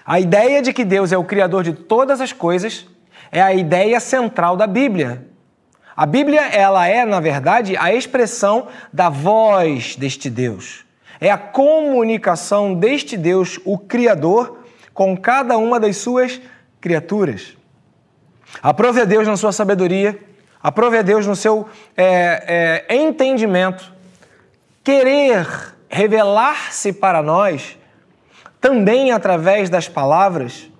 A 0.04 0.20
ideia 0.20 0.62
de 0.62 0.72
que 0.72 0.84
Deus 0.84 1.12
é 1.12 1.18
o 1.18 1.24
Criador 1.24 1.62
de 1.62 1.72
todas 1.72 2.20
as 2.20 2.32
coisas 2.32 2.86
é 3.32 3.42
a 3.42 3.52
ideia 3.52 3.98
central 3.98 4.56
da 4.56 4.66
Bíblia. 4.66 5.26
A 5.96 6.06
Bíblia, 6.06 6.42
ela 6.42 6.86
é, 6.86 7.04
na 7.04 7.20
verdade, 7.20 7.76
a 7.76 7.92
expressão 7.92 8.68
da 8.92 9.08
voz 9.08 9.96
deste 9.96 10.28
Deus. 10.30 10.84
É 11.20 11.30
a 11.30 11.38
comunicação 11.38 12.74
deste 12.74 13.16
Deus, 13.16 13.58
o 13.64 13.78
Criador, 13.78 14.64
com 14.92 15.16
cada 15.16 15.56
uma 15.56 15.80
das 15.80 15.96
suas 15.96 16.40
criaturas. 16.80 17.56
Aprove 18.62 19.00
a 19.00 19.04
Deus 19.04 19.26
na 19.26 19.36
sua 19.36 19.52
sabedoria 19.52 20.18
Aprove 20.66 20.98
a 20.98 21.02
Deus 21.02 21.24
no 21.28 21.36
seu 21.36 21.68
é, 21.96 22.84
é, 22.88 22.96
entendimento 22.96 23.94
querer 24.86 25.74
revelar-se 25.88 26.92
para 26.92 27.20
nós 27.20 27.76
também 28.60 29.10
através 29.10 29.68
das 29.68 29.88
palavras, 29.88 30.70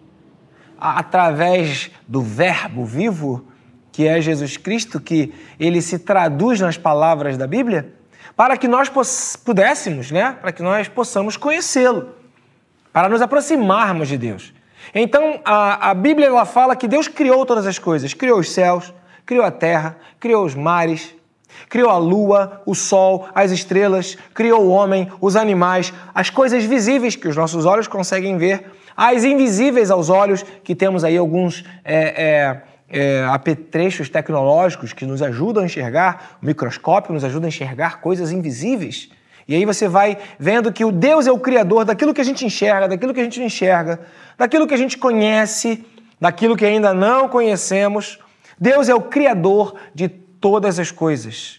através 0.78 1.90
do 2.06 2.22
Verbo 2.22 2.84
vivo, 2.84 3.48
que 3.90 4.06
é 4.06 4.20
Jesus 4.20 4.56
Cristo, 4.56 5.00
que 5.00 5.34
ele 5.58 5.82
se 5.82 5.98
traduz 5.98 6.60
nas 6.60 6.78
palavras 6.78 7.36
da 7.36 7.48
Bíblia, 7.48 7.94
para 8.36 8.56
que 8.56 8.68
nós 8.68 8.88
pudéssemos, 9.44 10.12
né, 10.12 10.36
para 10.40 10.52
que 10.52 10.62
nós 10.62 10.86
possamos 10.86 11.36
conhecê-lo, 11.36 12.10
para 12.92 13.08
nos 13.08 13.20
aproximarmos 13.20 14.06
de 14.06 14.16
Deus. 14.16 14.54
Então, 14.94 15.40
a, 15.44 15.90
a 15.90 15.94
Bíblia 15.94 16.28
ela 16.28 16.44
fala 16.44 16.76
que 16.76 16.86
Deus 16.86 17.08
criou 17.08 17.44
todas 17.44 17.66
as 17.66 17.76
coisas, 17.76 18.14
criou 18.14 18.38
os 18.38 18.52
céus, 18.52 18.94
criou 19.24 19.44
a 19.44 19.50
terra, 19.50 19.98
criou 20.20 20.44
os 20.44 20.54
mares, 20.54 21.15
criou 21.68 21.90
a 21.90 21.98
lua, 21.98 22.62
o 22.66 22.74
sol, 22.74 23.28
as 23.34 23.50
estrelas, 23.50 24.16
criou 24.34 24.64
o 24.64 24.68
homem, 24.68 25.10
os 25.20 25.36
animais, 25.36 25.92
as 26.14 26.30
coisas 26.30 26.64
visíveis 26.64 27.16
que 27.16 27.28
os 27.28 27.36
nossos 27.36 27.64
olhos 27.64 27.88
conseguem 27.88 28.36
ver, 28.36 28.70
as 28.96 29.24
invisíveis 29.24 29.90
aos 29.90 30.08
olhos, 30.08 30.44
que 30.64 30.74
temos 30.74 31.04
aí 31.04 31.16
alguns 31.16 31.64
é, 31.84 32.62
é, 32.88 32.98
é, 32.98 33.24
apetrechos 33.24 34.08
tecnológicos 34.08 34.92
que 34.92 35.04
nos 35.04 35.20
ajudam 35.20 35.62
a 35.62 35.66
enxergar, 35.66 36.38
o 36.42 36.46
microscópio 36.46 37.12
nos 37.12 37.22
ajuda 37.24 37.46
a 37.46 37.48
enxergar 37.48 38.00
coisas 38.00 38.32
invisíveis. 38.32 39.10
E 39.48 39.54
aí 39.54 39.64
você 39.64 39.86
vai 39.86 40.18
vendo 40.38 40.72
que 40.72 40.84
o 40.84 40.90
Deus 40.90 41.26
é 41.26 41.32
o 41.32 41.38
criador 41.38 41.84
daquilo 41.84 42.12
que 42.12 42.20
a 42.20 42.24
gente 42.24 42.44
enxerga, 42.44 42.88
daquilo 42.88 43.14
que 43.14 43.20
a 43.20 43.24
gente 43.24 43.38
não 43.38 43.46
enxerga, 43.46 44.00
daquilo 44.36 44.66
que 44.66 44.74
a 44.74 44.78
gente 44.78 44.98
conhece, 44.98 45.84
daquilo 46.20 46.56
que 46.56 46.64
ainda 46.64 46.92
não 46.92 47.28
conhecemos. 47.28 48.18
Deus 48.58 48.88
é 48.88 48.94
o 48.94 49.02
criador 49.02 49.76
de 49.94 50.08
todas 50.46 50.78
as 50.78 50.92
coisas. 50.92 51.58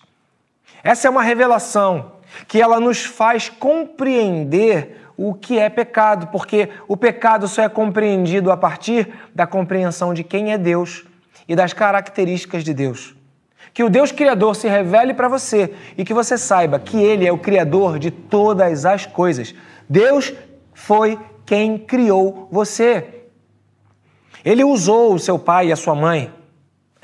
Essa 0.82 1.10
é 1.10 1.12
uma 1.12 1.22
revelação 1.22 2.14
que 2.48 2.62
ela 2.62 2.80
nos 2.80 3.04
faz 3.04 3.50
compreender 3.50 5.10
o 5.18 5.34
que 5.34 5.60
é 5.60 5.68
pecado, 5.68 6.28
porque 6.28 6.70
o 6.88 6.96
pecado 6.96 7.50
só 7.50 7.64
é 7.64 7.68
compreendido 7.68 8.50
a 8.50 8.56
partir 8.56 9.10
da 9.36 9.46
compreensão 9.46 10.14
de 10.14 10.24
quem 10.24 10.54
é 10.54 10.58
Deus 10.58 11.04
e 11.50 11.54
das 11.54 11.74
características 11.74 12.64
de 12.64 12.74
Deus. 12.74 13.14
Que 13.74 13.84
o 13.84 13.90
Deus 13.90 14.14
Criador 14.14 14.56
se 14.56 14.70
revele 14.70 15.14
para 15.14 15.28
você 15.28 15.74
e 15.98 16.06
que 16.06 16.14
você 16.14 16.38
saiba 16.38 16.80
que 16.80 16.96
Ele 16.96 17.28
é 17.28 17.32
o 17.32 17.38
Criador 17.38 18.00
de 18.00 18.10
todas 18.10 18.86
as 18.86 19.06
coisas. 19.06 19.54
Deus 19.90 20.34
foi 20.74 21.20
quem 21.46 21.78
criou 21.78 22.48
você. 22.50 23.26
Ele 24.46 24.64
usou 24.64 25.14
o 25.14 25.20
seu 25.20 25.38
pai 25.38 25.68
e 25.68 25.72
a 25.74 25.76
sua 25.76 25.94
mãe 25.94 26.37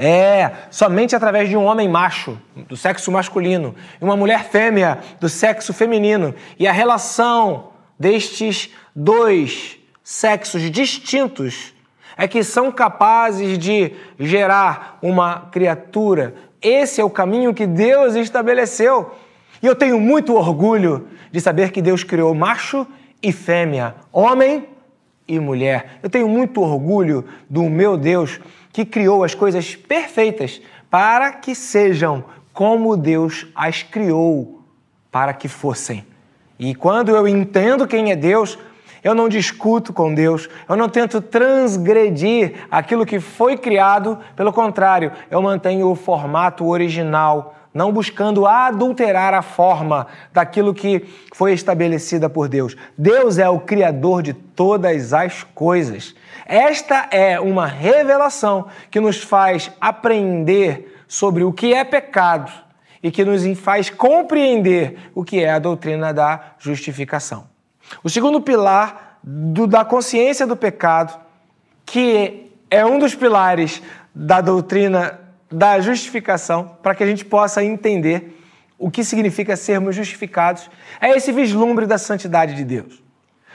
é, 0.05 0.51
somente 0.69 1.15
através 1.15 1.47
de 1.47 1.55
um 1.55 1.63
homem 1.63 1.87
macho, 1.87 2.37
do 2.67 2.75
sexo 2.75 3.09
masculino, 3.09 3.73
e 4.01 4.03
uma 4.03 4.17
mulher 4.17 4.43
fêmea, 4.43 4.99
do 5.17 5.29
sexo 5.29 5.71
feminino, 5.71 6.35
e 6.59 6.67
a 6.67 6.73
relação 6.73 7.69
destes 7.97 8.69
dois 8.93 9.79
sexos 10.03 10.69
distintos 10.69 11.73
é 12.17 12.27
que 12.27 12.43
são 12.43 12.69
capazes 12.69 13.57
de 13.57 13.93
gerar 14.19 14.99
uma 15.01 15.47
criatura. 15.49 16.35
Esse 16.61 16.99
é 16.99 17.03
o 17.03 17.09
caminho 17.09 17.53
que 17.53 17.65
Deus 17.65 18.15
estabeleceu. 18.15 19.15
E 19.61 19.65
eu 19.65 19.73
tenho 19.73 20.01
muito 20.01 20.35
orgulho 20.35 21.07
de 21.31 21.39
saber 21.39 21.71
que 21.71 21.81
Deus 21.81 22.03
criou 22.03 22.35
macho 22.35 22.85
e 23.21 23.31
fêmea, 23.31 23.95
homem 24.11 24.67
e 25.25 25.39
mulher. 25.39 25.99
Eu 26.03 26.09
tenho 26.09 26.27
muito 26.27 26.61
orgulho 26.61 27.23
do 27.49 27.63
meu 27.69 27.95
Deus 27.95 28.41
que 28.73 28.83
criou 28.83 29.23
as 29.23 29.35
coisas 29.35 29.75
perfeitas 29.75 30.59
para 30.89 31.31
que 31.31 31.55
sejam 31.55 32.25
como 32.51 32.97
Deus 32.97 33.47
as 33.55 33.83
criou 33.83 34.61
para 35.11 35.33
que 35.33 35.47
fossem. 35.47 36.05
E 36.57 36.73
quando 36.73 37.15
eu 37.15 37.27
entendo 37.27 37.87
quem 37.87 38.11
é 38.11 38.15
Deus, 38.15 38.57
eu 39.03 39.13
não 39.13 39.29
discuto 39.29 39.93
com 39.93 40.13
Deus, 40.13 40.49
eu 40.67 40.75
não 40.75 40.89
tento 40.89 41.21
transgredir 41.21 42.53
aquilo 42.71 43.05
que 43.05 43.19
foi 43.19 43.57
criado, 43.57 44.17
pelo 44.35 44.53
contrário, 44.53 45.11
eu 45.29 45.41
mantenho 45.41 45.89
o 45.89 45.95
formato 45.95 46.65
original, 46.65 47.55
não 47.73 47.91
buscando 47.91 48.47
adulterar 48.47 49.33
a 49.33 49.41
forma 49.41 50.07
daquilo 50.31 50.73
que 50.73 51.05
foi 51.33 51.53
estabelecida 51.53 52.29
por 52.29 52.47
Deus. 52.47 52.77
Deus 52.97 53.37
é 53.37 53.49
o 53.49 53.59
Criador 53.59 54.21
de 54.21 54.33
todas 54.33 55.11
as 55.11 55.43
coisas. 55.43 56.15
Esta 56.45 57.07
é 57.11 57.39
uma 57.39 57.65
revelação 57.65 58.67
que 58.91 58.99
nos 58.99 59.23
faz 59.23 59.71
aprender 59.79 61.03
sobre 61.07 61.43
o 61.43 61.53
que 61.53 61.73
é 61.73 61.83
pecado 61.83 62.51
e 63.01 63.11
que 63.11 63.23
nos 63.23 63.43
faz 63.59 63.89
compreender 63.89 65.11
o 65.13 65.23
que 65.23 65.43
é 65.43 65.51
a 65.51 65.59
doutrina 65.59 66.13
da 66.13 66.55
justificação. 66.57 67.47
O 68.03 68.09
segundo 68.09 68.41
pilar 68.41 69.19
do, 69.21 69.67
da 69.67 69.85
consciência 69.85 70.47
do 70.47 70.55
pecado, 70.55 71.19
que 71.85 72.51
é 72.69 72.85
um 72.85 72.97
dos 72.97 73.13
pilares 73.13 73.81
da 74.13 74.41
doutrina 74.41 75.19
da 75.51 75.79
justificação, 75.79 76.77
para 76.81 76.95
que 76.95 77.03
a 77.03 77.07
gente 77.07 77.23
possa 77.23 77.63
entender 77.63 78.39
o 78.77 78.89
que 78.89 79.03
significa 79.03 79.55
sermos 79.55 79.95
justificados, 79.95 80.69
é 80.99 81.11
esse 81.11 81.31
vislumbre 81.31 81.85
da 81.85 81.97
santidade 81.97 82.55
de 82.55 82.63
Deus. 82.63 83.03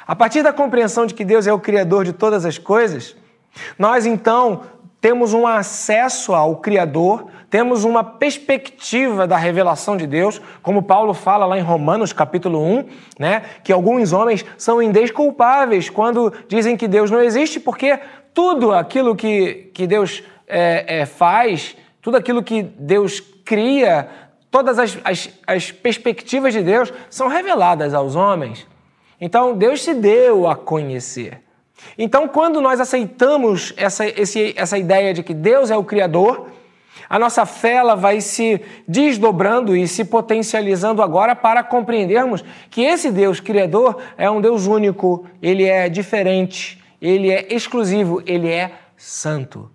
A 0.09 0.17
partir 0.17 0.43
da 0.43 0.55
compreensão 0.55 1.05
de 1.05 1.13
que 1.13 1.23
Deus 1.23 1.47
é 1.47 1.53
o 1.53 1.61
Criador 1.61 2.03
de 2.03 2.15
todas 2.15 2.47
as 2.47 2.57
coisas, 2.57 3.15
nós 3.79 4.07
então 4.07 4.63
temos 5.03 5.35
um 5.35 5.47
acesso 5.47 6.35
ao 6.35 6.57
Criador, 6.57 7.27
temos 7.51 7.85
uma 7.85 8.03
perspectiva 8.03 9.27
da 9.27 9.37
revelação 9.37 9.99
de 9.99 10.07
Deus, 10.07 10.41
como 10.63 10.83
Paulo 10.83 11.13
fala 11.13 11.45
lá 11.45 11.59
em 11.59 11.63
Romanos 11.63 12.15
capítulo 12.15 12.59
1, 12.59 12.85
né, 13.19 13.43
que 13.63 13.71
alguns 13.71 14.15
homens 14.15 14.47
são 14.57 14.81
indesculpáveis 14.81 15.91
quando 15.91 16.33
dizem 16.49 16.75
que 16.75 16.89
Deus 16.89 17.11
não 17.11 17.21
existe, 17.21 17.61
porque 17.61 18.01
tudo 18.33 18.73
aquilo 18.73 19.15
que, 19.15 19.71
que 19.75 19.87
Deus 19.87 20.23
é, 20.47 21.01
é, 21.01 21.07
faz, 21.07 21.77
tudo 22.01 22.17
aquilo 22.17 22.43
que 22.43 22.63
Deus 22.63 23.21
cria, 23.45 24.09
todas 24.51 24.79
as, 24.79 24.99
as, 25.05 25.29
as 25.47 25.71
perspectivas 25.71 26.55
de 26.55 26.63
Deus 26.63 26.91
são 27.11 27.29
reveladas 27.29 27.93
aos 27.93 28.17
homens. 28.17 28.67
Então, 29.21 29.57
Deus 29.57 29.83
se 29.83 29.95
deu 29.95 30.49
a 30.49 30.55
conhecer. 30.55 31.43
Então, 31.97 32.29
quando 32.29 32.61
nós 32.61 32.81
aceitamos 32.81 33.73
essa, 33.77 34.07
esse, 34.07 34.55
essa 34.57 34.79
ideia 34.79 35.13
de 35.15 35.23
que 35.23 35.35
Deus 35.35 35.71
é 35.71 35.77
o 35.77 35.85
Criador, 35.85 36.49
a 37.09 37.19
nossa 37.19 37.47
fé 37.47 37.75
ela 37.75 37.95
vai 37.95 38.21
se 38.21 38.61
desdobrando 38.87 39.77
e 39.77 39.89
se 39.89 40.05
potencializando 40.05 41.03
agora 41.03 41.35
para 41.35 41.63
compreendermos 41.63 42.45
que 42.71 42.83
esse 42.83 43.11
Deus 43.11 43.41
Criador 43.41 43.99
é 44.17 44.31
um 44.31 44.41
Deus 44.41 44.67
único, 44.67 45.25
ele 45.41 45.65
é 45.65 45.89
diferente, 45.89 46.83
ele 47.01 47.31
é 47.31 47.47
exclusivo, 47.53 48.23
ele 48.27 48.49
é 48.49 48.73
santo. 48.97 49.71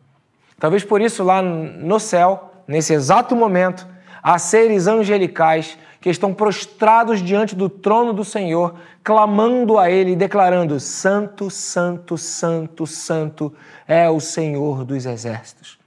Talvez 0.60 0.84
por 0.84 1.02
isso, 1.02 1.24
lá 1.24 1.42
no 1.42 2.00
céu, 2.00 2.52
nesse 2.68 2.94
exato 2.94 3.36
momento, 3.36 3.88
há 4.22 4.38
seres 4.38 4.88
angelicais 4.88 5.78
que 6.04 6.10
estão 6.10 6.34
prostrados 6.34 7.24
diante 7.24 7.56
do 7.56 7.70
trono 7.70 8.12
do 8.12 8.26
Senhor, 8.26 8.76
clamando 9.02 9.80
a 9.80 9.90
Ele, 9.90 10.18
declarando: 10.18 10.78
Santo, 10.78 11.50
Santo, 11.50 12.18
Santo, 12.18 12.86
Santo 12.86 13.54
é 13.88 14.10
o 14.10 14.20
Senhor 14.20 14.84
dos 14.84 15.06
exércitos. 15.06 15.80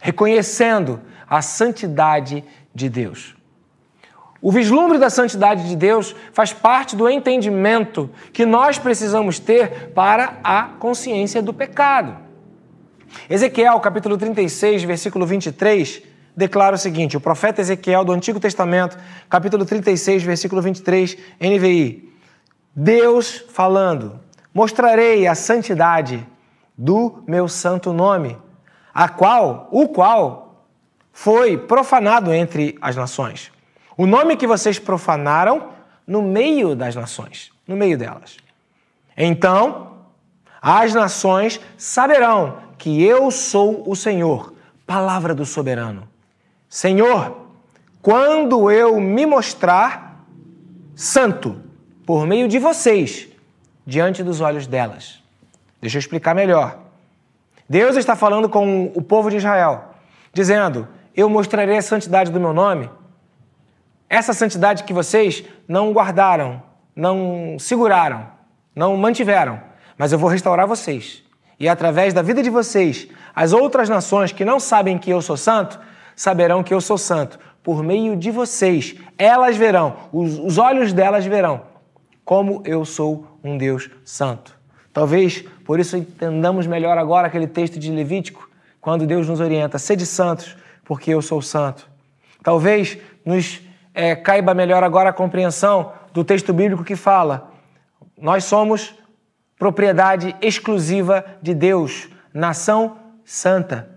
Reconhecendo 0.00 1.02
a 1.28 1.42
santidade 1.42 2.42
de 2.74 2.88
Deus. 2.88 3.36
O 4.40 4.50
vislumbre 4.50 4.96
da 4.96 5.10
santidade 5.10 5.68
de 5.68 5.76
Deus 5.76 6.16
faz 6.32 6.54
parte 6.54 6.96
do 6.96 7.06
entendimento 7.06 8.08
que 8.32 8.46
nós 8.46 8.78
precisamos 8.78 9.38
ter 9.38 9.90
para 9.90 10.38
a 10.42 10.62
consciência 10.78 11.42
do 11.42 11.52
pecado. 11.52 12.16
Ezequiel, 13.28 13.78
capítulo 13.80 14.16
36, 14.16 14.82
versículo 14.84 15.26
23, 15.26 16.15
declara 16.36 16.76
o 16.76 16.78
seguinte: 16.78 17.16
o 17.16 17.20
profeta 17.20 17.60
Ezequiel 17.60 18.04
do 18.04 18.12
Antigo 18.12 18.38
Testamento, 18.38 18.98
capítulo 19.28 19.64
36, 19.64 20.22
versículo 20.22 20.60
23, 20.60 21.16
NVI. 21.40 22.12
Deus 22.74 23.44
falando: 23.48 24.20
Mostrarei 24.52 25.26
a 25.26 25.34
santidade 25.34 26.26
do 26.76 27.22
meu 27.26 27.48
santo 27.48 27.92
nome, 27.92 28.36
a 28.92 29.08
qual, 29.08 29.68
o 29.70 29.88
qual 29.88 30.66
foi 31.12 31.56
profanado 31.56 32.32
entre 32.32 32.76
as 32.80 32.94
nações. 32.94 33.50
O 33.96 34.06
nome 34.06 34.36
que 34.36 34.46
vocês 34.46 34.78
profanaram 34.78 35.70
no 36.06 36.20
meio 36.20 36.76
das 36.76 36.94
nações, 36.94 37.50
no 37.66 37.74
meio 37.74 37.96
delas. 37.96 38.36
Então, 39.16 39.96
as 40.60 40.92
nações 40.92 41.58
saberão 41.78 42.58
que 42.76 43.02
eu 43.02 43.30
sou 43.30 43.88
o 43.90 43.96
Senhor, 43.96 44.52
palavra 44.86 45.34
do 45.34 45.46
soberano. 45.46 46.06
Senhor, 46.76 47.34
quando 48.02 48.70
eu 48.70 49.00
me 49.00 49.24
mostrar 49.24 50.22
santo 50.94 51.58
por 52.04 52.26
meio 52.26 52.46
de 52.46 52.58
vocês 52.58 53.28
diante 53.86 54.22
dos 54.22 54.42
olhos 54.42 54.66
delas. 54.66 55.22
Deixa 55.80 55.96
eu 55.96 56.00
explicar 56.00 56.34
melhor. 56.34 56.78
Deus 57.66 57.96
está 57.96 58.14
falando 58.14 58.46
com 58.46 58.92
o 58.94 59.00
povo 59.00 59.30
de 59.30 59.38
Israel, 59.38 59.94
dizendo: 60.34 60.86
eu 61.16 61.30
mostrarei 61.30 61.78
a 61.78 61.80
santidade 61.80 62.30
do 62.30 62.38
meu 62.38 62.52
nome. 62.52 62.90
Essa 64.06 64.34
santidade 64.34 64.84
que 64.84 64.92
vocês 64.92 65.44
não 65.66 65.94
guardaram, 65.94 66.62
não 66.94 67.56
seguraram, 67.58 68.26
não 68.74 68.94
mantiveram, 68.98 69.62
mas 69.96 70.12
eu 70.12 70.18
vou 70.18 70.28
restaurar 70.28 70.66
vocês. 70.66 71.22
E 71.58 71.70
através 71.70 72.12
da 72.12 72.20
vida 72.20 72.42
de 72.42 72.50
vocês, 72.50 73.08
as 73.34 73.54
outras 73.54 73.88
nações 73.88 74.30
que 74.30 74.44
não 74.44 74.60
sabem 74.60 74.98
que 74.98 75.08
eu 75.08 75.22
sou 75.22 75.38
santo, 75.38 75.80
saberão 76.16 76.62
que 76.62 76.74
eu 76.74 76.80
sou 76.80 76.96
santo. 76.96 77.38
Por 77.62 77.82
meio 77.82 78.16
de 78.16 78.30
vocês, 78.30 78.96
elas 79.18 79.56
verão, 79.56 79.96
os, 80.12 80.38
os 80.38 80.56
olhos 80.56 80.92
delas 80.92 81.26
verão, 81.26 81.62
como 82.24 82.62
eu 82.64 82.84
sou 82.84 83.38
um 83.44 83.58
Deus 83.58 83.90
santo. 84.04 84.56
Talvez 84.92 85.44
por 85.64 85.78
isso 85.78 85.96
entendamos 85.96 86.66
melhor 86.66 86.96
agora 86.96 87.26
aquele 87.26 87.46
texto 87.46 87.78
de 87.78 87.90
Levítico, 87.90 88.48
quando 88.80 89.06
Deus 89.06 89.28
nos 89.28 89.40
orienta: 89.40 89.78
sede 89.78 90.06
santos, 90.06 90.56
porque 90.84 91.10
eu 91.10 91.20
sou 91.20 91.42
santo. 91.42 91.88
Talvez 92.42 92.96
nos 93.24 93.60
é, 93.92 94.14
caiba 94.14 94.54
melhor 94.54 94.84
agora 94.84 95.10
a 95.10 95.12
compreensão 95.12 95.92
do 96.12 96.24
texto 96.24 96.52
bíblico 96.52 96.84
que 96.84 96.96
fala: 96.96 97.50
nós 98.16 98.44
somos 98.44 98.94
propriedade 99.58 100.34
exclusiva 100.40 101.24
de 101.42 101.52
Deus, 101.52 102.08
nação 102.32 102.96
santa. 103.24 103.90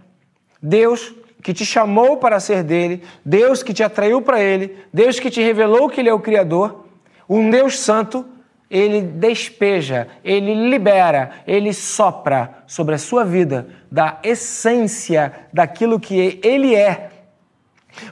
Deus 0.62 1.14
que 1.42 1.54
te 1.54 1.66
chamou 1.66 2.18
para 2.18 2.40
ser 2.40 2.64
dele, 2.64 3.04
Deus 3.24 3.64
que 3.64 3.74
te 3.74 3.84
atraiu 3.84 4.22
para 4.22 4.42
ele, 4.42 4.78
Deus 4.94 5.20
que 5.20 5.30
te 5.30 5.42
revelou 5.42 5.90
que 5.90 6.02
ele 6.02 6.10
é 6.10 6.14
o 6.14 6.20
Criador, 6.20 6.86
um 7.30 7.50
Deus 7.50 7.80
santo, 7.80 8.26
ele 8.70 9.02
despeja, 9.02 10.08
ele 10.24 10.70
libera, 10.70 11.32
ele 11.48 11.74
sopra 11.74 12.64
sobre 12.68 12.96
a 12.96 13.00
sua 13.00 13.24
vida 13.24 13.68
da 13.92 14.20
essência 14.24 15.34
daquilo 15.52 16.00
que 16.00 16.40
ele 16.44 16.76
é, 16.76 17.10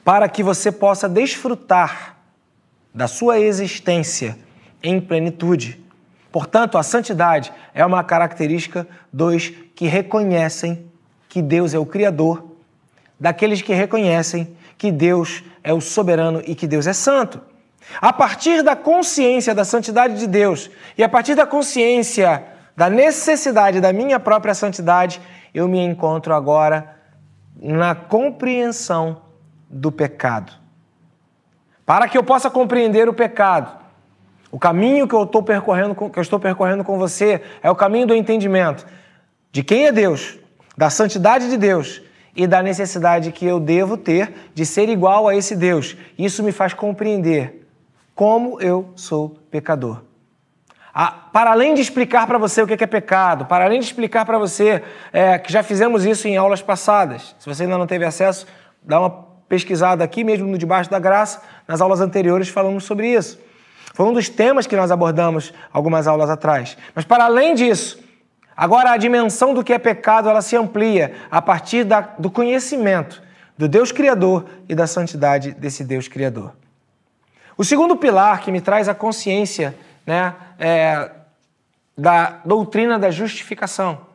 para 0.03 0.27
que 0.27 0.41
você 0.41 0.72
possa 0.72 1.07
desfrutar 1.07 2.17
da 2.93 3.07
sua 3.07 3.39
existência 3.39 4.38
em 4.81 5.00
plenitude. 5.00 5.84
Portanto, 6.31 6.77
a 6.77 6.84
santidade 6.84 7.53
é 7.74 7.86
uma 7.86 8.03
característica 8.03 8.88
dos 9.13 9.50
que 9.75 9.86
reconhecem 9.86 10.88
que 11.29 11.41
Deus 11.41 11.74
é 11.74 11.79
o 11.79 11.86
Criador, 11.86 12.47
daqueles 13.19 13.62
que 13.62 13.74
reconhecem 13.74 14.55
que 14.77 14.91
Deus 14.91 15.43
é 15.63 15.74
o 15.74 15.81
soberano 15.81 16.41
e 16.45 16.53
que 16.53 16.67
Deus 16.67 16.88
é 16.88 16.93
santo. 16.93 17.41
A 18.01 18.12
partir 18.12 18.62
da 18.63 18.75
consciência 18.75 19.55
da 19.55 19.63
santidade 19.63 20.19
de 20.19 20.27
Deus 20.27 20.69
e 20.97 21.03
a 21.03 21.09
partir 21.09 21.36
da 21.36 21.45
consciência 21.45 22.43
da 22.75 22.89
necessidade 22.89 23.81
da 23.81 23.91
minha 23.91 24.19
própria 24.19 24.53
santidade, 24.53 25.19
eu 25.53 25.67
me 25.67 25.79
encontro 25.79 26.33
agora 26.33 26.95
na 27.59 27.95
compreensão 27.95 29.21
do 29.69 29.91
pecado. 29.91 30.53
Para 31.86 32.07
que 32.07 32.17
eu 32.17 32.24
possa 32.24 32.50
compreender 32.50 33.09
o 33.09 33.13
pecado, 33.13 33.75
o 34.51 34.59
caminho 34.59 35.07
que 35.07 35.15
eu 35.15 35.24
estou 35.24 35.41
percorrendo, 35.41 35.95
que 35.95 36.19
eu 36.19 36.21
estou 36.21 36.39
percorrendo 36.39 36.83
com 36.83 37.00
você 37.00 37.41
é 37.63 37.71
o 37.71 37.75
caminho 37.75 38.07
do 38.07 38.13
entendimento 38.13 38.86
de 39.51 39.63
quem 39.63 39.88
é 39.88 39.91
Deus, 39.91 40.38
da 40.77 40.89
santidade 40.89 41.50
de 41.50 41.57
Deus 41.57 42.01
e 42.38 42.46
da 42.46 42.62
necessidade 42.62 43.32
que 43.32 43.48
eu 43.48 43.60
devo 43.60 43.98
ter 43.98 44.32
de 44.53 44.63
ser 44.63 44.88
igual 44.88 45.27
a 45.27 45.36
esse 45.36 45.56
Deus. 45.56 45.98
Isso 46.17 46.44
me 46.44 46.51
faz 46.51 46.72
compreender 46.72 47.67
como 48.13 48.62
eu 48.62 48.91
sou 48.96 49.29
pecador. 49.50 50.03
Ah, 50.94 51.12
para 51.34 51.51
além 51.51 51.74
de 51.74 51.82
explicar 51.82 52.27
para 52.27 52.38
você 52.38 52.62
o 52.62 52.67
que 52.67 52.84
é 52.84 52.88
pecado, 52.88 53.46
para 53.46 53.65
além 53.65 53.79
de 53.79 53.86
explicar 53.88 54.24
para 54.24 54.38
você 54.38 54.84
é, 55.12 55.39
que 55.39 55.51
já 55.51 55.63
fizemos 55.63 56.06
isso 56.06 56.27
em 56.27 56.38
aulas 56.38 56.62
passadas, 56.62 57.36
se 57.39 57.48
você 57.48 57.63
ainda 57.63 57.77
não 57.77 57.88
teve 57.88 58.06
acesso, 58.06 58.46
dá 58.84 59.00
uma 59.00 59.10
pesquisada 59.50 60.03
aqui 60.03 60.24
mesmo 60.24 60.48
no 60.48 60.58
Debaixo 60.58 60.91
da 60.91 61.00
Graça, 61.00 61.41
nas 61.67 61.82
aulas 61.82 62.01
anteriores 62.01 62.50
falamos 62.50 62.84
sobre 62.84 63.12
isso. 63.12 63.39
Foi 63.94 64.06
um 64.06 64.13
dos 64.13 64.29
temas 64.29 64.67
que 64.67 64.76
nós 64.76 64.91
abordamos 64.91 65.52
algumas 65.73 66.08
aulas 66.08 66.30
atrás. 66.30 66.78
Mas 66.93 67.04
para 67.04 67.26
além 67.26 67.56
disso, 67.56 68.00
agora 68.58 68.91
a 68.91 68.98
dimensão 68.98 69.54
do 69.54 69.63
que 69.63 69.72
é 69.72 69.78
pecado 69.78 70.28
ela 70.28 70.41
se 70.41 70.58
amplia 70.58 71.13
a 71.32 71.41
partir 71.41 71.84
da, 71.84 72.02
do 72.02 72.30
conhecimento 72.30 73.22
do 73.56 73.67
Deus 73.67 73.91
Criador 73.91 74.46
e 74.67 74.76
da 74.76 74.88
santidade 74.88 75.52
desse 75.52 75.84
Deus 75.84 76.08
Criador. 76.08 76.54
O 77.58 77.63
segundo 77.63 77.96
pilar 77.96 78.41
que 78.41 78.52
me 78.52 78.60
traz 78.60 78.89
a 78.89 78.93
consciência 78.93 79.76
né, 80.06 80.34
é, 80.60 81.12
da 81.98 82.39
doutrina 82.46 83.00
da 83.00 83.10
justificação, 83.10 84.06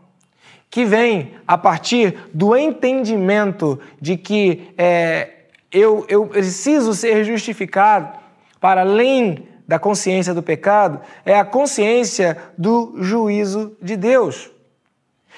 que 0.70 0.84
vem 0.84 1.34
a 1.46 1.58
partir 1.58 2.16
do 2.32 2.56
entendimento 2.56 3.78
de 4.00 4.16
que 4.16 4.72
é, 4.78 5.28
eu, 5.70 6.06
eu 6.08 6.26
preciso 6.26 6.94
ser 6.94 7.24
justificado 7.24 8.18
para 8.60 8.82
além 8.82 9.48
da 9.66 9.78
consciência 9.78 10.34
do 10.34 10.42
pecado 10.42 11.00
é 11.24 11.38
a 11.38 11.44
consciência 11.44 12.36
do 12.56 12.94
juízo 12.98 13.76
de 13.80 13.96
Deus. 13.96 14.50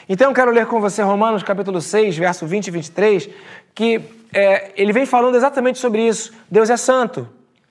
Então 0.08 0.30
eu 0.30 0.34
quero 0.34 0.50
ler 0.50 0.66
com 0.66 0.80
você 0.80 1.02
Romanos 1.02 1.42
capítulo 1.42 1.80
6, 1.80 2.16
verso 2.16 2.46
20 2.46 2.66
e 2.66 2.70
23, 2.70 3.30
que 3.74 4.00
é, 4.32 4.72
ele 4.76 4.92
vem 4.92 5.06
falando 5.06 5.36
exatamente 5.36 5.78
sobre 5.78 6.06
isso. 6.06 6.32
Deus 6.50 6.68
é 6.68 6.76
santo 6.76 7.28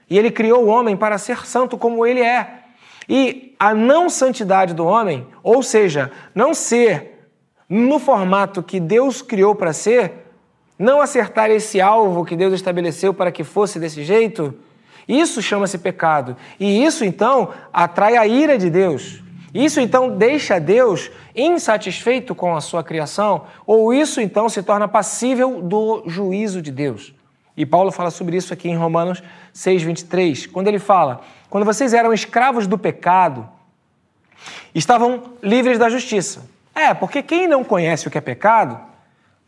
e 0.10 0.18
ele 0.18 0.32
criou 0.32 0.64
o 0.64 0.68
homem 0.68 0.96
para 0.96 1.18
ser 1.18 1.46
santo 1.46 1.78
como 1.78 2.06
ele 2.06 2.22
é. 2.22 2.60
E 3.08 3.54
a 3.60 3.74
não 3.74 4.10
santidade 4.10 4.74
do 4.74 4.86
homem, 4.86 5.28
ou 5.44 5.62
seja, 5.62 6.12
não 6.34 6.54
ser 6.54 7.28
no 7.68 8.00
formato 8.00 8.64
que 8.64 8.80
Deus 8.80 9.22
criou 9.22 9.56
para 9.56 9.74
ser, 9.74 10.28
não 10.78 11.02
acertar 11.02 11.50
esse 11.50 11.82
alvo 11.82 12.26
que 12.26 12.36
Deus 12.36 12.54
estabeleceu 12.54 13.14
para 13.14 13.32
que 13.32 13.44
fosse 13.44 13.80
desse 13.80 14.04
jeito, 14.04 14.54
isso 15.08 15.42
chama-se 15.42 15.78
pecado. 15.78 16.36
E 16.60 16.84
isso 16.84 17.04
então 17.04 17.50
atrai 17.72 18.18
a 18.18 18.26
ira 18.26 18.58
de 18.58 18.70
Deus. 18.70 19.22
Isso 19.54 19.80
então 19.80 20.18
deixa 20.18 20.60
Deus 20.60 21.12
insatisfeito 21.36 22.34
com 22.34 22.56
a 22.56 22.62
sua 22.62 22.84
criação, 22.84 23.46
ou 23.68 23.94
isso 23.94 24.20
então 24.20 24.50
se 24.50 24.64
torna 24.64 24.88
passível 24.88 25.62
do 25.62 26.04
juízo 26.08 26.62
de 26.62 26.72
Deus. 26.72 27.14
E 27.56 27.66
Paulo 27.66 27.92
fala 27.92 28.10
sobre 28.10 28.36
isso 28.36 28.52
aqui 28.52 28.68
em 28.68 28.76
Romanos 28.76 29.22
6:23, 29.54 30.48
quando 30.48 30.68
ele 30.68 30.80
fala: 30.80 31.22
"Quando 31.50 31.66
vocês 31.66 31.94
eram 31.94 32.12
escravos 32.12 32.66
do 32.66 32.80
pecado, 32.80 33.48
estavam 34.74 35.22
livres 35.42 35.78
da 35.78 35.88
justiça". 35.88 36.50
É, 36.74 36.94
porque 36.96 37.22
quem 37.22 37.48
não 37.48 37.64
conhece 37.64 38.08
o 38.08 38.12
que 38.12 38.18
é 38.18 38.22
pecado, 38.22 38.80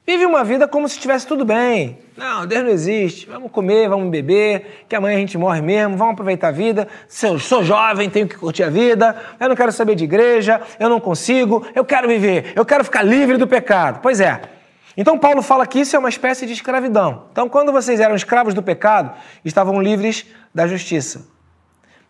Vive 0.07 0.23
uma 0.23 0.43
vida 0.43 0.67
como 0.67 0.87
se 0.87 0.95
estivesse 0.95 1.25
tudo 1.25 1.43
bem. 1.43 1.97
Não, 2.15 2.45
Deus 2.45 2.63
não 2.63 2.69
existe. 2.69 3.25
Vamos 3.25 3.51
comer, 3.51 3.89
vamos 3.89 4.11
beber, 4.11 4.85
que 4.87 4.95
amanhã 4.95 5.17
a 5.17 5.19
gente 5.19 5.35
morre 5.35 5.61
mesmo, 5.61 5.97
vamos 5.97 6.13
aproveitar 6.13 6.49
a 6.49 6.51
vida. 6.51 6.87
Eu 7.23 7.39
sou 7.39 7.63
jovem, 7.63 8.07
tenho 8.07 8.27
que 8.27 8.37
curtir 8.37 8.61
a 8.61 8.69
vida. 8.69 9.15
Eu 9.39 9.49
não 9.49 9.55
quero 9.55 9.71
saber 9.71 9.95
de 9.95 10.03
igreja, 10.03 10.61
eu 10.79 10.89
não 10.89 10.99
consigo, 10.99 11.65
eu 11.73 11.83
quero 11.83 12.07
viver, 12.07 12.53
eu 12.55 12.63
quero 12.63 12.83
ficar 12.83 13.01
livre 13.01 13.35
do 13.37 13.47
pecado. 13.47 13.99
Pois 14.03 14.19
é. 14.19 14.41
Então 14.95 15.17
Paulo 15.17 15.41
fala 15.41 15.65
que 15.65 15.79
isso 15.79 15.95
é 15.95 15.99
uma 15.99 16.09
espécie 16.09 16.45
de 16.45 16.53
escravidão. 16.53 17.25
Então, 17.31 17.49
quando 17.49 17.71
vocês 17.71 17.99
eram 17.99 18.15
escravos 18.15 18.53
do 18.53 18.61
pecado, 18.61 19.11
estavam 19.43 19.81
livres 19.81 20.25
da 20.53 20.67
justiça. 20.67 21.27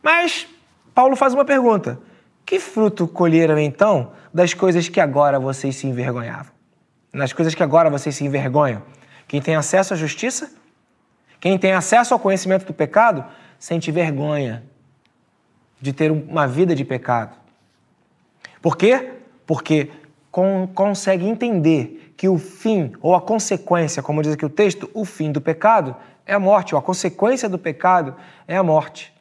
Mas 0.04 0.46
Paulo 0.94 1.16
faz 1.16 1.34
uma 1.34 1.46
pergunta: 1.46 1.98
que 2.46 2.60
fruto 2.60 3.08
colheram 3.08 3.58
então 3.58 4.12
das 4.34 4.54
coisas 4.54 4.90
que 4.90 5.00
agora 5.00 5.40
vocês 5.40 5.78
se 5.78 5.88
envergonhavam? 5.88 6.55
Nas 7.16 7.32
coisas 7.32 7.56
que 7.56 7.64
agora 7.64 7.90
vocês 7.90 8.14
se 8.14 8.26
envergonham. 8.26 8.82
Quem 9.28 9.42
tem 9.42 9.56
acesso 9.56 9.94
à 9.94 9.98
justiça, 9.98 10.52
quem 11.40 11.58
tem 11.58 11.72
acesso 11.72 12.14
ao 12.14 12.20
conhecimento 12.20 12.66
do 12.66 12.74
pecado, 12.74 13.24
sente 13.58 13.90
vergonha 13.90 14.64
de 15.80 15.94
ter 15.94 16.12
uma 16.12 16.46
vida 16.46 16.76
de 16.76 16.84
pecado. 16.84 17.36
Por 18.62 18.76
quê? 18.76 19.14
Porque 19.46 19.90
con 20.30 20.68
consegue 20.74 21.26
entender 21.26 22.14
que 22.18 22.28
o 22.28 22.38
fim, 22.38 22.92
ou 23.02 23.16
a 23.16 23.22
consequência, 23.22 24.04
como 24.04 24.22
diz 24.22 24.34
aqui 24.34 24.46
o 24.46 24.50
texto, 24.50 24.90
o 24.94 25.06
fim 25.06 25.32
do 25.32 25.40
pecado 25.40 25.96
é 26.26 26.34
a 26.34 26.40
morte, 26.40 26.76
ou 26.76 26.80
a 26.80 26.82
consequência 26.82 27.48
do 27.48 27.58
pecado 27.58 28.16
é 28.48 28.58
a 28.58 28.64
morte. 28.64 29.14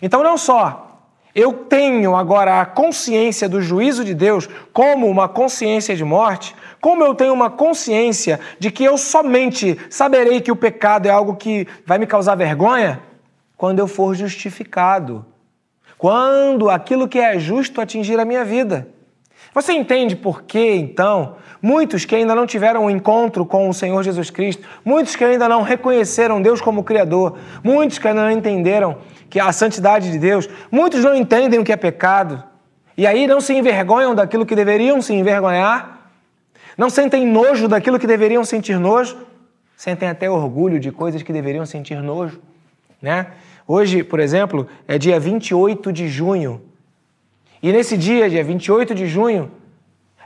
Então, 0.00 0.22
não 0.22 0.38
só 0.38 0.92
eu 1.34 1.52
tenho 1.52 2.14
agora 2.14 2.60
a 2.60 2.66
consciência 2.66 3.48
do 3.48 3.62
juízo 3.62 4.04
de 4.04 4.14
Deus 4.14 4.48
como 4.72 5.06
uma 5.06 5.28
consciência 5.28 5.96
de 5.96 6.04
morte, 6.04 6.54
como 6.82 7.04
eu 7.04 7.14
tenho 7.14 7.32
uma 7.32 7.48
consciência 7.48 8.40
de 8.58 8.68
que 8.68 8.82
eu 8.82 8.98
somente 8.98 9.78
saberei 9.88 10.40
que 10.40 10.50
o 10.50 10.56
pecado 10.56 11.06
é 11.06 11.10
algo 11.12 11.36
que 11.36 11.64
vai 11.86 11.96
me 11.96 12.08
causar 12.08 12.34
vergonha? 12.34 13.00
Quando 13.56 13.78
eu 13.78 13.86
for 13.86 14.16
justificado, 14.16 15.24
quando 15.96 16.68
aquilo 16.68 17.06
que 17.06 17.20
é 17.20 17.38
justo 17.38 17.80
atingir 17.80 18.18
a 18.18 18.24
minha 18.24 18.44
vida. 18.44 18.88
Você 19.54 19.72
entende 19.72 20.16
por 20.16 20.42
que, 20.42 20.74
então, 20.74 21.36
muitos 21.62 22.04
que 22.04 22.16
ainda 22.16 22.34
não 22.34 22.48
tiveram 22.48 22.86
um 22.86 22.90
encontro 22.90 23.46
com 23.46 23.68
o 23.68 23.72
Senhor 23.72 24.02
Jesus 24.02 24.28
Cristo, 24.28 24.66
muitos 24.84 25.14
que 25.14 25.22
ainda 25.22 25.48
não 25.48 25.62
reconheceram 25.62 26.42
Deus 26.42 26.60
como 26.60 26.82
Criador, 26.82 27.38
muitos 27.62 27.96
que 27.96 28.08
ainda 28.08 28.24
não 28.24 28.30
entenderam 28.32 28.98
que 29.30 29.38
a 29.38 29.52
santidade 29.52 30.10
de 30.10 30.18
Deus, 30.18 30.48
muitos 30.68 31.04
não 31.04 31.14
entendem 31.14 31.60
o 31.60 31.64
que 31.64 31.72
é 31.72 31.76
pecado, 31.76 32.42
e 32.96 33.06
aí 33.06 33.28
não 33.28 33.40
se 33.40 33.54
envergonham 33.54 34.16
daquilo 34.16 34.44
que 34.44 34.56
deveriam 34.56 35.00
se 35.00 35.14
envergonhar, 35.14 36.01
não 36.76 36.90
sentem 36.90 37.26
nojo 37.26 37.68
daquilo 37.68 37.98
que 37.98 38.06
deveriam 38.06 38.44
sentir 38.44 38.78
nojo. 38.78 39.16
sentem 39.76 40.08
até 40.08 40.30
orgulho 40.30 40.78
de 40.78 40.92
coisas 40.92 41.22
que 41.22 41.32
deveriam 41.32 41.66
sentir 41.66 42.00
nojo, 42.00 42.40
né? 43.00 43.32
Hoje, 43.66 44.02
por 44.04 44.20
exemplo, 44.20 44.68
é 44.86 44.98
dia 44.98 45.18
28 45.18 45.92
de 45.92 46.08
junho. 46.08 46.62
E 47.62 47.72
nesse 47.72 47.96
dia, 47.96 48.28
dia 48.28 48.42
28 48.42 48.94
de 48.94 49.06
junho, 49.06 49.50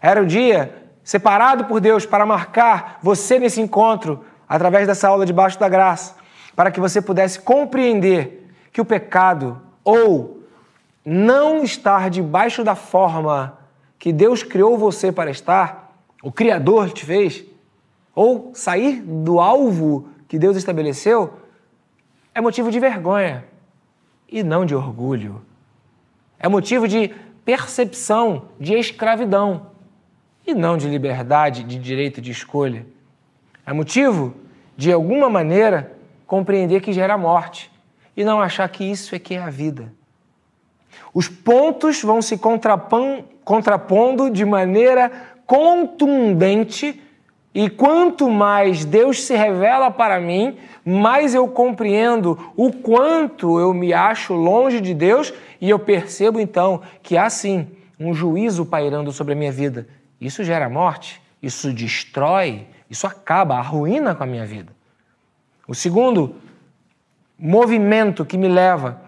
era 0.00 0.22
o 0.22 0.26
dia 0.26 0.74
separado 1.02 1.64
por 1.66 1.80
Deus 1.80 2.04
para 2.04 2.26
marcar 2.26 2.98
você 3.02 3.38
nesse 3.38 3.61
encontro 3.61 4.24
através 4.48 4.87
dessa 4.87 5.09
aula 5.09 5.26
debaixo 5.26 5.59
da 5.59 5.68
graça, 5.68 6.14
para 6.54 6.70
que 6.70 6.80
você 6.80 7.00
pudesse 7.00 7.40
compreender 7.40 8.50
que 8.72 8.80
o 8.80 8.85
pecado 8.85 9.61
ou 9.85 10.42
não 11.04 11.62
estar 11.62 12.11
debaixo 12.11 12.64
da 12.64 12.74
forma 12.74 13.59
que 13.98 14.12
Deus 14.12 14.42
criou 14.42 14.76
você 14.76 15.12
para 15.12 15.30
estar, 15.30 15.86
o 16.22 16.33
Criador 16.33 16.90
te 16.90 17.05
fez, 17.05 17.44
ou 18.14 18.50
sair 18.55 19.02
do 19.02 19.38
alvo 19.38 20.09
que 20.26 20.38
Deus 20.38 20.57
estabeleceu, 20.57 21.35
é 22.35 22.40
motivo 22.40 22.70
de 22.70 22.81
vergonha 22.81 23.44
e 24.29 24.42
não 24.42 24.64
de 24.64 24.74
orgulho. 24.74 25.42
É 26.38 26.48
motivo 26.48 26.88
de 26.88 27.14
percepção 27.44 28.48
de 28.59 28.74
escravidão 28.74 29.68
e 30.46 30.55
não 30.55 30.76
de 30.76 30.88
liberdade, 30.88 31.62
de 31.62 31.79
direito 31.79 32.20
de 32.20 32.31
escolha. 32.31 32.87
É 33.64 33.72
motivo, 33.72 34.35
de 34.76 34.92
alguma 34.92 35.31
maneira, 35.31 35.92
compreender 36.26 36.81
que 36.81 36.92
gera 36.92 37.16
morte 37.16 37.70
e 38.16 38.24
não 38.24 38.40
achar 38.40 38.68
que 38.68 38.85
isso 38.85 39.14
é 39.14 39.18
que 39.18 39.35
é 39.35 39.42
a 39.42 39.50
vida. 39.50 39.92
Os 41.12 41.29
pontos 41.29 42.02
vão 42.02 42.20
se 42.20 42.38
contrapondo 43.44 44.31
de 44.31 44.44
maneira 44.44 45.36
contundente 45.46 47.02
e 47.54 47.70
quanto 47.70 48.28
mais 48.28 48.85
Deus 48.85 49.24
se 49.24 49.35
revela 49.35 49.90
para 49.90 50.20
mim, 50.20 50.59
mais 50.85 51.35
eu 51.35 51.48
compreendo 51.48 52.38
o 52.54 52.70
quanto 52.70 53.59
eu 53.59 53.72
me 53.72 53.94
acho 53.94 54.35
longe 54.35 54.80
de 54.80 54.92
Deus 54.92 55.32
e 55.61 55.70
eu 55.70 55.78
percebo 55.78 56.38
então 56.38 56.82
que 57.02 57.16
há 57.16 57.30
sim 57.30 57.66
um 57.98 58.12
juízo 58.12 58.66
pairando 58.66 59.11
sobre 59.11 59.32
a 59.32 59.37
minha 59.37 59.50
vida. 59.50 59.88
Isso 60.20 60.44
gera 60.44 60.68
morte, 60.68 61.22
isso 61.42 61.72
destrói, 61.72 62.66
isso 62.90 63.06
acaba, 63.06 63.56
arruína 63.56 64.14
com 64.14 64.22
a 64.22 64.26
minha 64.26 64.44
vida. 64.44 64.72
O 65.66 65.74
segundo 65.74 66.37
movimento 67.38 68.24
que 68.24 68.37
me 68.37 68.48
leva 68.48 69.00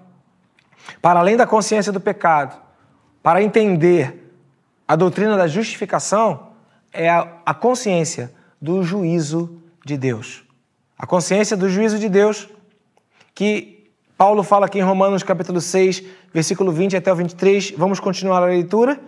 para 1.03 1.21
além 1.21 1.37
da 1.37 1.47
consciência 1.47 1.93
do 1.93 2.01
pecado, 2.01 2.59
para 3.23 3.43
entender 3.43 4.28
a 4.89 4.97
doutrina 4.97 5.37
da 5.37 5.47
justificação, 5.47 6.49
é 6.91 7.11
a, 7.11 7.53
consciência 7.53 8.33
do 8.61 8.83
juízo 8.83 9.61
de 9.85 9.99
Deus. 9.99 10.43
A 10.99 11.07
consciência 11.07 11.55
do 11.55 11.69
juízo 11.69 11.99
de 11.99 12.09
Deus, 12.09 12.49
que 13.35 13.93
Paulo 14.17 14.43
fala 14.43 14.65
aqui 14.65 14.79
em 14.79 14.83
Romanos 14.83 15.23
capítulo 15.23 15.61
6, 15.61 16.03
versículo 16.33 16.73
20 16.73 16.97
até 16.97 17.13
o 17.13 17.17
23. 17.17 17.73
Vamos 17.77 18.01
continuar 18.01 18.43
a 18.43 18.47
leitura. 18.47 18.99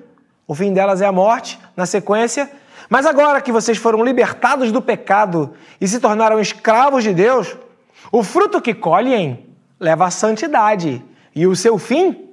O 0.47 0.55
fim 0.55 0.73
delas 0.73 1.01
é 1.01 1.07
a 1.07 1.13
morte, 1.13 1.59
na 1.75 1.87
sequência. 1.87 2.51
Mas 2.91 3.07
agora 3.07 3.41
que 3.41 3.51
vocês 3.51 3.79
foram 3.79 4.05
libertados 4.05 4.71
do 4.71 4.83
pecado 4.83 5.55
e 5.81 5.89
se 5.89 5.99
tornaram 5.99 6.39
escravos 6.39 7.03
de 7.03 7.15
Deus, 7.15 7.57
o 8.13 8.23
fruto 8.23 8.61
que 8.61 8.75
colhem 8.75 9.47
leva 9.79 10.07
à 10.07 10.11
santidade. 10.11 11.03
E 11.35 11.47
o 11.47 11.57
seu 11.57 11.79
fim, 11.79 12.30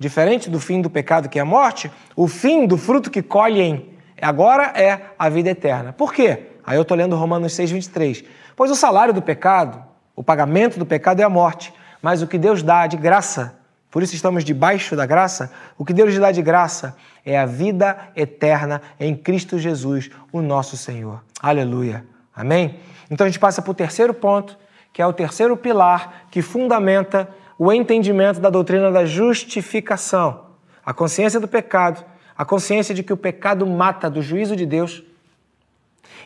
diferente 0.00 0.50
do 0.50 0.58
fim 0.58 0.80
do 0.80 0.90
pecado 0.90 1.28
que 1.28 1.38
é 1.38 1.42
a 1.42 1.44
morte, 1.44 1.88
o 2.16 2.26
fim 2.26 2.66
do 2.66 2.76
fruto 2.76 3.08
que 3.08 3.22
colhem 3.22 3.90
agora 4.20 4.72
é 4.74 5.12
a 5.16 5.28
vida 5.28 5.50
eterna. 5.50 5.92
Por 5.92 6.12
quê? 6.12 6.48
Aí 6.66 6.76
eu 6.76 6.82
estou 6.82 6.96
lendo 6.96 7.14
Romanos 7.14 7.54
6, 7.54 7.70
23. 7.70 8.24
Pois 8.56 8.72
o 8.72 8.74
salário 8.74 9.14
do 9.14 9.22
pecado, 9.22 9.80
o 10.16 10.24
pagamento 10.24 10.76
do 10.76 10.84
pecado 10.84 11.20
é 11.20 11.22
a 11.22 11.28
morte, 11.28 11.72
mas 12.02 12.20
o 12.20 12.26
que 12.26 12.36
Deus 12.36 12.62
dá 12.64 12.88
de 12.88 12.96
graça 12.96 13.60
por 13.90 14.02
isso 14.02 14.14
estamos 14.14 14.44
debaixo 14.44 14.94
da 14.94 15.04
graça. 15.04 15.50
O 15.76 15.84
que 15.84 15.92
Deus 15.92 16.16
dá 16.16 16.30
de 16.30 16.40
graça 16.40 16.96
é 17.26 17.36
a 17.36 17.44
vida 17.44 17.98
eterna 18.14 18.80
em 19.00 19.16
Cristo 19.16 19.58
Jesus, 19.58 20.10
o 20.30 20.40
nosso 20.40 20.76
Senhor. 20.76 21.22
Aleluia. 21.42 22.04
Amém? 22.34 22.78
Então 23.10 23.26
a 23.26 23.28
gente 23.28 23.40
passa 23.40 23.60
para 23.60 23.70
o 23.72 23.74
terceiro 23.74 24.14
ponto, 24.14 24.56
que 24.92 25.02
é 25.02 25.06
o 25.06 25.12
terceiro 25.12 25.56
pilar 25.56 26.26
que 26.30 26.40
fundamenta 26.40 27.28
o 27.62 27.70
entendimento 27.70 28.40
da 28.40 28.48
doutrina 28.48 28.90
da 28.90 29.04
justificação. 29.04 30.46
A 30.82 30.94
consciência 30.94 31.38
do 31.38 31.46
pecado, 31.46 32.02
a 32.34 32.42
consciência 32.42 32.94
de 32.94 33.02
que 33.02 33.12
o 33.12 33.18
pecado 33.18 33.66
mata 33.66 34.08
do 34.08 34.22
juízo 34.22 34.56
de 34.56 34.64
Deus. 34.64 35.02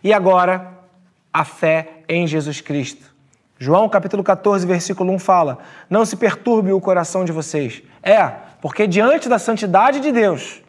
E 0.04 0.12
agora, 0.12 0.78
a 1.32 1.44
fé 1.44 2.04
em 2.08 2.24
Jesus 2.24 2.60
Cristo. 2.60 3.12
João 3.58 3.88
capítulo 3.88 4.22
14, 4.22 4.64
versículo 4.64 5.12
1 5.12 5.18
fala: 5.18 5.58
Não 5.90 6.04
se 6.04 6.16
perturbe 6.16 6.70
o 6.70 6.80
coração 6.80 7.24
de 7.24 7.32
vocês. 7.32 7.82
É, 8.00 8.30
porque 8.62 8.86
diante 8.86 9.28
da 9.28 9.40
santidade 9.40 9.98
de 9.98 10.12
Deus, 10.12 10.62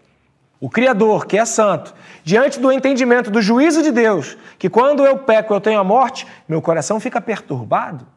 o 0.60 0.68
Criador, 0.68 1.28
que 1.28 1.38
é 1.38 1.46
santo, 1.46 1.94
diante 2.24 2.60
do 2.60 2.72
entendimento 2.72 3.30
do 3.30 3.40
juízo 3.40 3.84
de 3.84 3.92
Deus, 3.92 4.36
que 4.58 4.68
quando 4.68 5.06
eu 5.06 5.20
peco 5.20 5.54
eu 5.54 5.62
tenho 5.62 5.80
a 5.80 5.84
morte, 5.84 6.26
meu 6.50 6.60
coração 6.60 7.00
fica 7.00 7.22
perturbado. 7.22 8.15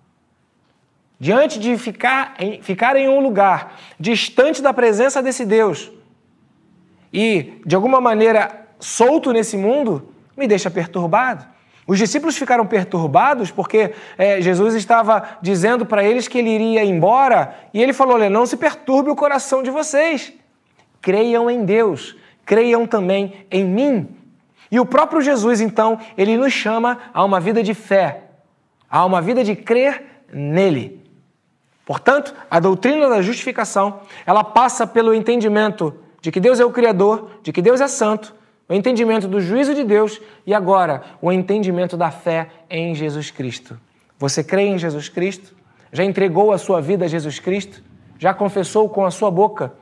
Diante 1.21 1.59
de 1.59 1.77
ficar 1.77 2.35
em, 2.39 2.63
ficar 2.63 2.97
em 2.97 3.09
um 3.09 3.21
lugar 3.21 3.77
distante 3.99 4.63
da 4.63 4.73
presença 4.73 5.23
desse 5.23 5.45
Deus 5.45 5.91
e, 7.13 7.61
de 7.67 7.75
alguma 7.75 8.01
maneira, 8.01 8.67
solto 8.79 9.33
nesse 9.33 9.57
mundo, 9.57 10.13
me 10.37 10.47
deixa 10.47 10.71
perturbado. 10.71 11.45
Os 11.87 11.99
discípulos 11.99 12.37
ficaram 12.37 12.67
perturbados 12.67 13.51
porque 13.51 13.95
é, 14.19 14.41
Jesus 14.43 14.75
estava 14.75 15.39
dizendo 15.41 15.87
para 15.87 16.05
eles 16.05 16.29
que 16.29 16.39
ele 16.39 16.51
iria 16.51 16.85
embora 16.85 17.55
e 17.73 17.83
ele 17.83 17.95
falou: 17.95 18.15
Olha, 18.15 18.29
não 18.29 18.45
se 18.45 18.57
perturbe 18.57 19.11
o 19.11 19.17
coração 19.17 19.63
de 19.63 19.71
vocês. 19.71 20.33
Creiam 21.01 21.51
em 21.51 21.65
Deus, 21.65 22.15
creiam 22.45 22.87
também 22.87 23.47
em 23.51 23.65
mim. 23.65 24.09
E 24.71 24.79
o 24.79 24.85
próprio 24.85 25.23
Jesus, 25.23 25.63
então, 25.63 25.99
ele 26.17 26.37
nos 26.37 26.53
chama 26.53 26.99
a 27.15 27.25
uma 27.25 27.41
vida 27.41 27.63
de 27.63 27.73
fé, 27.73 28.25
a 28.91 29.05
uma 29.07 29.23
vida 29.23 29.43
de 29.43 29.57
crer 29.57 30.05
nele. 30.31 31.08
Portanto, 31.88 32.35
a 32.51 32.61
doutrina 32.61 33.09
da 33.09 33.22
justificação, 33.22 34.01
ela 34.27 34.44
passa 34.44 34.87
pelo 34.87 35.14
entendimento 35.14 35.94
de 36.20 36.31
que 36.31 36.38
Deus 36.38 36.61
é 36.61 36.64
o 36.66 36.70
Criador, 36.70 37.31
de 37.42 37.51
que 37.51 37.62
Deus 37.62 37.81
é 37.81 37.88
santo, 37.88 38.35
o 38.68 38.74
entendimento 38.74 39.27
do 39.27 39.40
juízo 39.40 39.74
de 39.74 39.85
Deus 39.85 40.20
e 40.46 40.53
agora 40.53 41.03
o 41.22 41.33
entendimento 41.33 41.96
da 41.96 42.11
fé 42.11 42.51
em 42.68 42.94
Jesus 42.94 43.31
Cristo. 43.31 43.81
Você 44.18 44.44
crê 44.44 44.64
em 44.64 44.77
Jesus 44.77 45.09
Cristo? 45.09 45.57
Já 45.90 46.05
entregou 46.05 46.53
a 46.53 46.59
sua 46.59 46.79
vida 46.79 47.07
a 47.07 47.09
Jesus 47.09 47.38
Cristo? 47.38 47.83
Já 48.18 48.35
confessou 48.35 48.90
com 48.90 49.07
a 49.07 49.11
sua 49.11 49.31
boca 49.31 49.72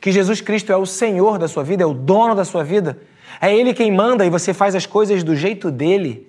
que 0.00 0.10
Jesus 0.10 0.40
Cristo 0.40 0.72
é 0.72 0.76
o 0.76 0.84
Senhor 0.84 1.38
da 1.38 1.46
sua 1.46 1.62
vida, 1.62 1.84
é 1.84 1.86
o 1.86 1.94
dono 1.94 2.34
da 2.34 2.44
sua 2.44 2.64
vida? 2.64 2.98
É 3.40 3.54
Ele 3.54 3.72
quem 3.72 3.92
manda 3.92 4.26
e 4.26 4.30
você 4.30 4.52
faz 4.52 4.74
as 4.74 4.84
coisas 4.84 5.22
do 5.22 5.36
jeito 5.36 5.70
dele? 5.70 6.28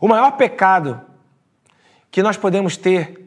O 0.00 0.06
maior 0.06 0.36
pecado 0.36 1.00
que 2.12 2.22
nós 2.22 2.36
podemos 2.36 2.76
ter 2.76 3.20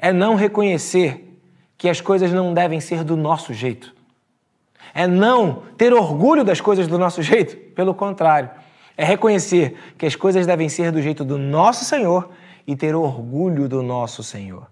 é 0.00 0.12
não 0.12 0.34
reconhecer 0.34 1.38
que 1.76 1.88
as 1.88 2.00
coisas 2.00 2.32
não 2.32 2.52
devem 2.54 2.80
ser 2.80 3.04
do 3.04 3.16
nosso 3.16 3.52
jeito 3.52 3.98
é 4.94 5.06
não 5.06 5.62
ter 5.76 5.92
orgulho 5.92 6.44
das 6.44 6.60
coisas 6.60 6.86
do 6.86 6.98
nosso 6.98 7.22
jeito. 7.22 7.56
Pelo 7.74 7.94
contrário, 7.94 8.50
é 8.96 9.04
reconhecer 9.04 9.76
que 9.96 10.06
as 10.06 10.16
coisas 10.16 10.46
devem 10.46 10.68
ser 10.68 10.90
do 10.90 11.00
jeito 11.00 11.24
do 11.24 11.38
nosso 11.38 11.84
Senhor 11.84 12.30
e 12.66 12.76
ter 12.76 12.94
orgulho 12.94 13.68
do 13.68 13.82
nosso 13.82 14.22
Senhor. 14.22 14.66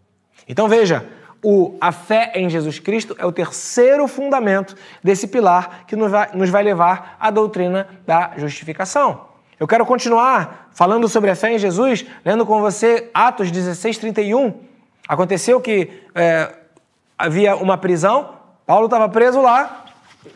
Então 0.49 0.69
veja, 0.69 1.07
o, 1.43 1.77
a 1.81 1.93
fé 1.93 2.33
em 2.35 2.51
Jesus 2.51 2.79
Cristo 2.79 3.15
é 3.19 3.25
o 3.25 3.33
terceiro 3.33 4.07
fundamento 4.09 4.75
desse 5.03 5.29
pilar 5.29 5.85
que 5.87 5.95
nos 5.95 6.11
vai, 6.11 6.31
nos 6.35 6.51
vai 6.51 6.63
levar 6.63 7.17
à 7.21 7.31
doutrina 7.31 7.89
da 8.05 8.33
justificação. 8.37 9.27
Eu 9.59 9.67
quero 9.67 9.87
continuar 9.87 10.69
falando 10.73 11.09
sobre 11.09 11.31
a 11.31 11.37
fé 11.37 11.55
em 11.55 11.59
Jesus, 11.59 12.05
lendo 12.25 12.45
com 12.45 12.61
você 12.61 13.11
Atos 13.15 13.51
16, 13.51 13.97
31. 13.99 14.66
Aconteceu 15.09 15.61
que 15.61 16.03
é, 16.15 16.53
havia 17.17 17.57
uma 17.57 17.79
prisão, 17.79 18.31
Paulo 18.67 18.87
estava 18.87 19.09
preso 19.09 19.41
lá, 19.41 19.85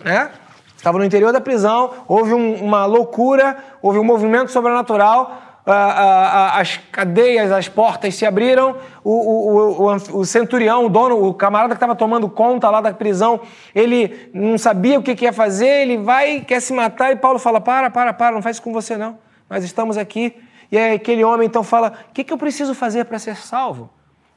né? 0.05 0.31
Estava 0.77 0.99
no 0.99 1.05
interior 1.05 1.33
da 1.33 1.41
prisão, 1.41 1.91
houve 2.09 2.33
um, 2.33 2.55
uma 2.55 2.87
loucura, 2.87 3.59
houve 3.83 3.99
um 3.99 4.05
movimento 4.05 4.51
sobrenatural, 4.51 5.43
as 5.67 6.79
cadeias, 6.91 7.53
as 7.53 7.69
portas 7.69 8.15
se 8.15 8.25
abriram, 8.25 8.77
o, 9.05 9.11
o, 9.11 9.83
o, 9.83 10.21
o 10.21 10.25
centurião, 10.25 10.87
o 10.87 10.89
dono, 10.89 11.23
o 11.23 11.35
camarada 11.35 11.75
que 11.75 11.77
estava 11.77 11.95
tomando 11.95 12.29
conta 12.29 12.71
lá 12.71 12.81
da 12.81 12.93
prisão, 12.95 13.41
ele 13.75 14.31
não 14.33 14.57
sabia 14.57 14.99
o 14.99 15.03
que, 15.03 15.15
que 15.15 15.25
ia 15.27 15.33
fazer, 15.33 15.83
ele 15.83 15.99
vai, 15.99 16.41
quer 16.41 16.61
se 16.61 16.73
matar, 16.73 17.13
e 17.13 17.17
Paulo 17.17 17.39
fala: 17.39 17.61
para, 17.61 17.91
para, 17.91 18.13
para, 18.13 18.35
não 18.35 18.43
faz 18.43 18.57
isso 18.57 18.63
com 18.63 18.73
você 18.73 18.97
não, 18.97 19.19
nós 19.49 19.63
estamos 19.65 19.99
aqui. 19.99 20.35
E 20.73 20.79
aquele 20.79 21.23
homem 21.25 21.47
então 21.47 21.63
fala: 21.63 21.93
o 22.09 22.13
que, 22.13 22.25
que 22.25 22.33
eu 22.33 22.39
preciso 22.39 22.75
fazer 22.75 23.05
para 23.05 23.19
ser 23.19 23.37
salvo? 23.37 23.91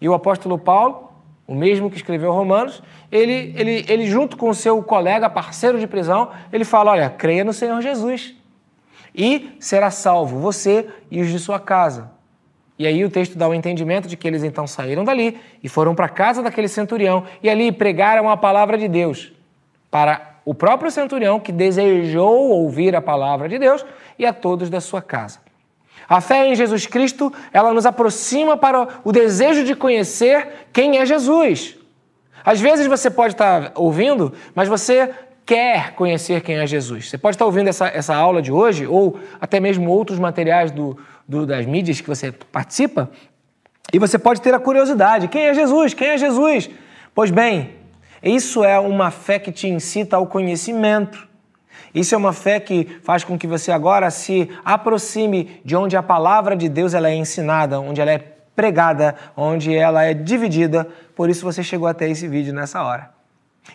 E 0.04 0.08
o 0.08 0.14
apóstolo 0.14 0.60
Paulo 0.60 1.14
o 1.48 1.54
mesmo 1.54 1.90
que 1.90 1.98
escreveu 1.98 2.32
Romanos, 2.32 2.82
ele, 3.12 3.54
ele, 3.58 3.86
ele 3.88 4.08
junto 4.08 4.38
com 4.38 4.54
seu 4.54 4.82
colega, 4.82 5.30
parceiro 5.30 5.80
de 5.80 5.86
prisão, 5.86 6.32
ele 6.52 6.64
fala, 6.64 6.92
olha, 6.92 7.10
creia 7.10 7.44
no 7.44 7.54
Senhor 7.54 7.82
Jesus. 7.82 8.36
e 9.16 9.56
será 9.60 9.92
salvo, 9.92 10.40
você 10.40 10.88
e 11.12 11.22
os 11.22 11.30
de 11.30 11.38
sua 11.38 11.60
casa. 11.60 12.12
E 12.80 12.88
aí 12.88 13.06
o 13.06 13.10
texto 13.10 13.38
dá 13.38 13.48
o 13.48 13.54
entendimento 13.54 14.08
de 14.08 14.18
que 14.18 14.28
eles 14.28 14.44
então 14.44 14.66
saíram 14.66 15.04
dali 15.04 15.40
e 15.62 15.70
foram 15.70 15.94
para 15.94 16.08
a 16.08 16.10
casa 16.10 16.42
daquele 16.42 16.68
centurião 16.68 17.24
e 17.44 17.48
ali 17.48 17.72
pregaram 17.72 18.28
a 18.28 18.36
palavra 18.36 18.76
de 18.78 18.88
Deus 18.88 19.32
para 19.92 20.40
o 20.44 20.56
próprio 20.56 20.90
centurião 20.90 21.40
que 21.40 21.52
desejou 21.52 22.50
ouvir 22.50 22.96
a 22.96 23.02
palavra 23.02 23.48
de 23.48 23.60
Deus 23.60 23.86
e 24.18 24.26
a 24.26 24.34
todos 24.34 24.72
da 24.72 24.82
sua 24.82 25.04
casa. 25.04 25.43
A 26.08 26.22
fé 26.22 26.48
em 26.48 26.56
Jesus 26.56 26.86
Cristo, 26.86 27.32
ela 27.52 27.74
nos 27.74 27.86
aproxima 27.86 28.58
para 28.58 28.88
o 29.04 29.12
desejo 29.12 29.64
de 29.64 29.76
conhecer 29.76 30.68
quem 30.72 30.98
é 30.98 31.06
Jesus. 31.06 31.76
Às 32.46 32.60
vezes 32.60 32.88
você 32.88 33.10
pode 33.10 33.34
estar 33.34 33.72
ouvindo, 33.76 34.34
mas 34.54 34.68
você 34.68 35.10
quer 35.46 35.94
conhecer 35.94 36.42
quem 36.42 36.58
é 36.58 36.68
Jesus. 36.68 37.10
Você 37.10 37.18
pode 37.18 37.36
estar 37.36 37.46
ouvindo 37.46 37.68
essa, 37.70 37.88
essa 37.88 38.16
aula 38.16 38.42
de 38.42 38.52
hoje, 38.52 38.86
ou 38.86 39.20
até 39.40 39.60
mesmo 39.60 39.90
outros 39.90 40.20
materiais 40.20 40.72
do, 40.72 40.98
do, 41.28 41.46
das 41.46 41.66
mídias 41.66 42.02
que 42.02 42.08
você 42.08 42.32
participa, 42.32 43.10
e 43.92 44.00
você 44.00 44.18
pode 44.18 44.42
ter 44.42 44.54
a 44.54 44.60
curiosidade: 44.60 45.28
quem 45.28 45.44
é 45.44 45.54
Jesus? 45.54 45.94
Quem 45.94 46.10
é 46.10 46.18
Jesus? 46.18 46.70
Pois 47.16 47.32
bem, 47.32 47.76
isso 48.22 48.64
é 48.64 48.80
uma 48.80 49.12
fé 49.12 49.40
que 49.40 49.52
te 49.52 49.68
incita 49.68 50.18
ao 50.18 50.28
conhecimento. 50.28 51.28
Isso 51.94 52.16
é 52.16 52.18
uma 52.18 52.34
fé 52.34 52.60
que 52.60 53.00
faz 53.04 53.24
com 53.24 53.38
que 53.38 53.46
você 53.46 53.72
agora 53.72 54.10
se 54.10 54.50
aproxime 54.66 55.62
de 55.64 55.76
onde 55.76 55.96
a 55.96 56.04
palavra 56.04 56.56
de 56.56 56.68
Deus 56.68 56.94
ela 56.94 57.10
é 57.10 57.16
ensinada, 57.16 57.80
onde 57.80 58.02
ela 58.02 58.12
é 58.12 58.18
pregada, 58.56 59.16
onde 59.36 59.76
ela 59.76 60.04
é 60.04 60.14
dividida. 60.14 60.88
Por 61.16 61.30
isso 61.30 61.44
você 61.44 61.62
chegou 61.62 61.88
até 61.88 62.10
esse 62.10 62.28
vídeo 62.28 62.54
nessa 62.54 62.84
hora. 62.84 63.12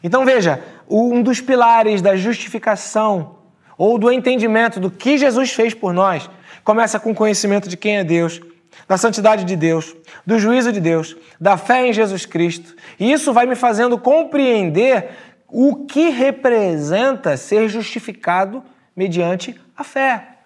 Então 0.03 0.25
veja, 0.25 0.63
um 0.89 1.23
dos 1.23 1.41
pilares 1.41 2.03
da 2.03 2.17
justificação 2.17 3.37
ou 3.77 3.99
do 3.99 4.11
entendimento 4.11 4.81
do 4.81 4.91
que 4.91 5.17
Jesus 5.17 5.53
fez 5.53 5.73
por 5.73 5.93
nós 5.93 6.29
começa 6.65 6.99
com 6.99 7.13
o 7.13 7.15
conhecimento 7.15 7.69
de 7.69 7.77
quem 7.77 7.99
é 7.99 8.05
Deus, 8.05 8.41
da 8.87 8.97
santidade 8.97 9.45
de 9.45 9.57
Deus, 9.57 9.95
do 10.27 10.39
juízo 10.39 10.73
de 10.73 10.81
Deus, 10.81 11.17
da 11.41 11.57
fé 11.57 11.87
em 11.87 11.93
Jesus 11.93 12.27
Cristo. 12.27 12.75
E 12.99 13.11
isso 13.11 13.33
vai 13.33 13.47
me 13.47 13.55
fazendo 13.55 13.99
compreender 13.99 15.11
o 15.49 15.87
que 15.87 16.11
representa 16.11 17.37
ser 17.37 17.69
justificado 17.69 18.63
mediante 18.95 19.59
a 19.77 19.83
fé. 19.83 20.37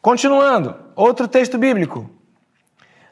Continuando, 0.00 0.76
outro 0.94 1.26
texto 1.26 1.56
bíblico. 1.56 2.10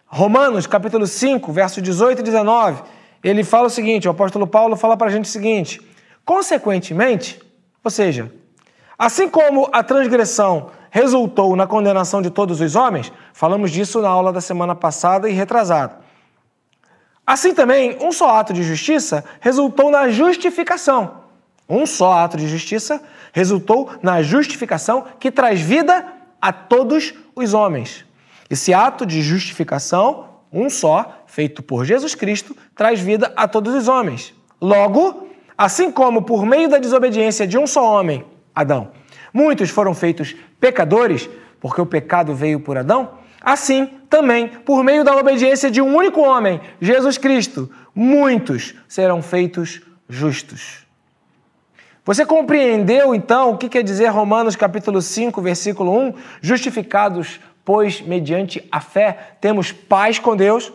Romanos, 0.07 0.67
capítulo 0.67 1.07
5, 1.07 1.51
verso 1.51 1.81
18 1.81 2.21
e 2.21 2.23
19 2.23 2.83
ele 3.23 3.45
fala 3.45 3.67
o 3.67 3.71
seguinte: 3.71 4.09
o 4.09 4.11
apóstolo 4.11 4.47
Paulo 4.47 4.77
fala 4.77 4.97
para 4.97 5.07
a 5.07 5.11
gente 5.11 5.27
o 5.27 5.29
seguinte: 5.29 5.81
consequentemente, 6.25 7.41
ou 7.83 7.91
seja, 7.91 8.33
assim 8.99 9.29
como 9.29 9.69
a 9.73 9.83
transgressão 9.83 10.71
resultou 10.91 11.55
na 11.57 11.67
condenação 11.67 12.21
de 12.21 12.31
todos 12.31 12.61
os 12.61 12.75
homens, 12.75 13.13
falamos 13.33 13.71
disso 13.71 14.01
na 14.03 14.09
aula 14.09 14.33
da 14.33 14.41
semana 14.41 14.75
passada 14.75 15.29
e 15.29 15.33
retrasada. 15.33 16.02
Assim 17.27 17.55
também, 17.55 17.97
um 18.01 18.11
só 18.11 18.31
ato 18.31 18.53
de 18.53 18.63
justiça 18.63 19.25
resultou 19.41 19.91
na 19.91 20.09
justificação. 20.09 21.23
Um 21.69 21.87
só 21.87 22.13
ato 22.13 22.37
de 22.37 22.49
justiça 22.49 23.01
resultou 23.33 23.91
na 24.03 24.23
justificação 24.23 25.07
que 25.19 25.31
traz 25.31 25.61
vida 25.61 26.05
a 26.41 26.53
todos 26.53 27.15
os 27.35 27.55
homens. 27.55 28.05
Esse 28.51 28.75
ato 28.75 29.07
de 29.07 29.23
justificação, 29.23 30.29
um 30.53 30.69
só, 30.69 31.23
feito 31.27 31.63
por 31.63 31.85
Jesus 31.85 32.15
Cristo, 32.15 32.57
traz 32.75 33.01
vida 33.01 33.33
a 33.37 33.47
todos 33.47 33.73
os 33.75 33.89
homens. 33.89 34.35
Logo, 34.61 35.29
assim 35.57 35.91
como 35.91 36.23
por 36.23 36.45
meio 36.45 36.69
da 36.69 36.79
desobediência 36.79 37.47
de 37.47 37.57
um 37.57 37.67
só 37.67 37.99
homem, 37.99 38.25
Adão, 38.55 38.91
muitos 39.33 39.71
foram 39.71 39.95
feitos 39.95 40.37
pecadores, 40.61 41.31
porque 41.61 41.81
o 41.81 41.87
pecado 41.87 42.35
veio 42.35 42.61
por 42.61 42.77
Adão, 42.77 43.22
assim 43.43 43.91
também, 44.09 44.49
por 44.49 44.85
meio 44.85 45.05
da 45.05 45.17
obediência 45.17 45.71
de 45.71 45.81
um 45.81 45.97
único 45.97 46.21
homem, 46.21 46.61
Jesus 46.81 47.19
Cristo, 47.19 47.71
muitos 47.95 48.75
serão 48.89 49.23
feitos 49.23 49.81
justos. 50.09 50.87
Você 52.05 52.27
compreendeu 52.27 53.15
então 53.15 53.51
o 53.51 53.59
que 53.59 53.69
quer 53.69 53.83
dizer 53.83 54.09
Romanos 54.09 54.57
capítulo 54.57 55.01
5, 55.01 55.41
versículo 55.41 55.97
1? 56.09 56.15
Justificados, 56.41 57.41
pois 57.65 58.01
mediante 58.01 58.67
a 58.71 58.81
fé 58.81 59.37
temos 59.41 59.73
paz 59.73 60.19
com 60.19 60.37
Deus 60.37 60.73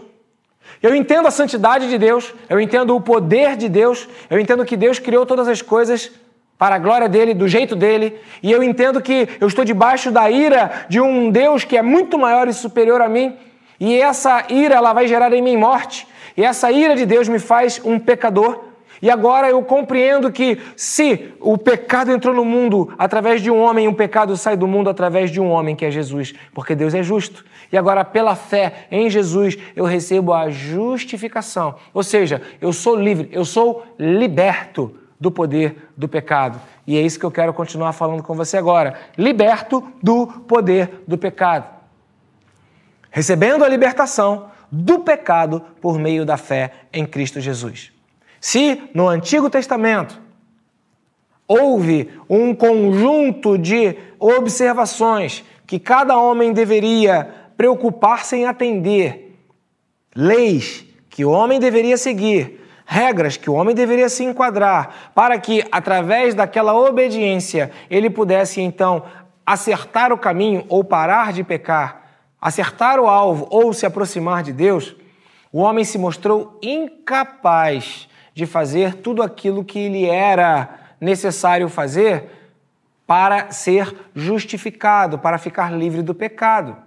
eu 0.82 0.93
entendo 0.93 1.27
a 1.27 1.32
santidade 1.32 1.89
de 1.89 1.97
Deus, 1.97 2.34
eu 2.49 2.60
entendo 2.60 2.95
o 2.95 3.01
poder 3.01 3.56
de 3.56 3.67
Deus, 3.67 4.08
eu 4.30 4.39
entendo 4.39 4.65
que 4.65 4.77
Deus 4.77 4.99
criou 4.99 5.25
todas 5.25 5.47
as 5.47 5.62
coisas 5.62 6.12
para 6.57 6.75
a 6.75 6.79
glória 6.79 7.07
dele, 7.07 7.33
do 7.33 7.47
jeito 7.47 7.75
dele, 7.75 8.19
e 8.41 8.51
eu 8.51 8.63
entendo 8.63 9.01
que 9.01 9.27
eu 9.39 9.47
estou 9.47 9.63
debaixo 9.63 10.11
da 10.11 10.29
ira 10.29 10.85
de 10.89 10.99
um 10.99 11.29
Deus 11.29 11.63
que 11.63 11.77
é 11.77 11.81
muito 11.81 12.17
maior 12.17 12.47
e 12.47 12.53
superior 12.53 13.01
a 13.01 13.07
mim, 13.07 13.35
e 13.79 13.99
essa 13.99 14.45
ira 14.49 14.75
ela 14.75 14.91
vai 14.91 15.07
gerar 15.07 15.31
em 15.33 15.41
mim 15.41 15.55
morte, 15.55 16.07
e 16.35 16.43
essa 16.43 16.71
ira 16.71 16.95
de 16.95 17.05
Deus 17.05 17.27
me 17.27 17.39
faz 17.39 17.81
um 17.83 17.99
pecador. 17.99 18.65
E 18.99 19.11
agora 19.11 19.47
eu 19.47 19.61
compreendo 19.61 20.31
que 20.31 20.57
se 20.75 21.31
o 21.39 21.55
pecado 21.55 22.11
entrou 22.11 22.33
no 22.33 22.43
mundo 22.43 22.91
através 22.97 23.43
de 23.43 23.51
um 23.51 23.59
homem, 23.59 23.87
o 23.87 23.93
pecado 23.93 24.35
sai 24.35 24.57
do 24.57 24.67
mundo 24.67 24.89
através 24.89 25.29
de 25.29 25.39
um 25.39 25.49
homem 25.49 25.75
que 25.75 25.85
é 25.85 25.91
Jesus, 25.91 26.33
porque 26.51 26.73
Deus 26.73 26.95
é 26.95 27.03
justo. 27.03 27.45
E 27.71 27.77
agora, 27.77 28.03
pela 28.03 28.35
fé 28.35 28.87
em 28.89 29.07
Jesus, 29.07 29.55
eu 29.75 29.85
recebo 29.85 30.33
a 30.33 30.49
justificação. 30.49 31.75
Ou 31.93 32.01
seja, 32.01 32.41
eu 32.59 32.73
sou 32.73 32.95
livre, 32.95 33.29
eu 33.31 33.45
sou 33.45 33.85
liberto 33.99 34.95
do 35.19 35.32
poder 35.32 35.89
do 35.97 36.08
pecado. 36.08 36.62
E 36.86 36.97
é 36.97 37.01
isso 37.01 37.19
que 37.19 37.25
eu 37.25 37.32
quero 37.32 37.53
continuar 37.53 37.93
falando 37.93 38.23
com 38.23 38.36
você 38.36 38.58
agora. 38.58 38.99
Liberto 39.17 39.84
do 40.01 40.27
poder 40.27 41.03
do 41.08 41.17
pecado. 41.17 41.67
Recebendo 43.10 43.63
a 43.63 43.69
libertação 43.69 44.51
do 44.71 44.99
pecado 44.99 45.62
por 45.82 45.97
meio 45.97 46.25
da 46.25 46.38
fé 46.38 46.71
em 46.93 47.06
Cristo 47.06 47.39
Jesus. 47.39 47.91
Se 48.39 48.89
no 48.93 49.08
Antigo 49.08 49.49
Testamento 49.49 50.21
houve 51.47 52.10
um 52.30 52.53
conjunto 52.53 53.58
de 53.58 53.95
observações 54.19 55.43
que 55.65 55.80
cada 55.80 56.17
homem 56.17 56.53
deveria 56.53 57.30
preocupar-se 57.56 58.36
em 58.36 58.45
atender, 58.45 59.36
leis 60.15 60.86
que 61.10 61.25
o 61.25 61.32
homem 61.32 61.60
deveria 61.60 61.97
seguir, 61.97 62.56
regras 62.89 63.36
que 63.36 63.50
o 63.50 63.54
homem 63.54 63.76
deveria 63.76 64.08
se 64.08 64.23
enquadrar, 64.23 65.12
para 65.13 65.38
que, 65.38 65.62
através 65.69 66.34
daquela 66.34 66.73
obediência, 66.73 67.69
ele 67.89 68.10
pudesse 68.10 68.62
então 68.62 69.04
acertar 69.45 70.13
o 70.13 70.17
caminho 70.17 70.65
ou 70.69 70.86
parar 70.86 71.34
de 71.34 71.43
pecar, 71.43 72.04
acertar 72.41 72.97
o 72.97 73.08
alvo 73.08 73.45
ou 73.52 73.73
se 73.73 73.86
aproximar 73.86 74.41
de 74.41 74.54
Deus, 74.54 74.95
o 75.52 75.60
homem 75.60 75.84
se 75.84 75.97
mostrou 75.97 76.58
incapaz 76.62 78.08
de 78.34 78.45
fazer 78.45 78.93
tudo 78.95 79.21
aquilo 79.21 79.65
que 79.65 79.89
lhe 79.89 80.06
era 80.06 80.69
necessário 81.00 81.67
fazer 81.67 82.23
para 83.06 83.52
ser 83.52 83.93
justificado, 84.15 85.19
para 85.19 85.38
ficar 85.38 85.73
livre 85.73 86.02
do 86.02 86.15
pecado. 86.15 86.78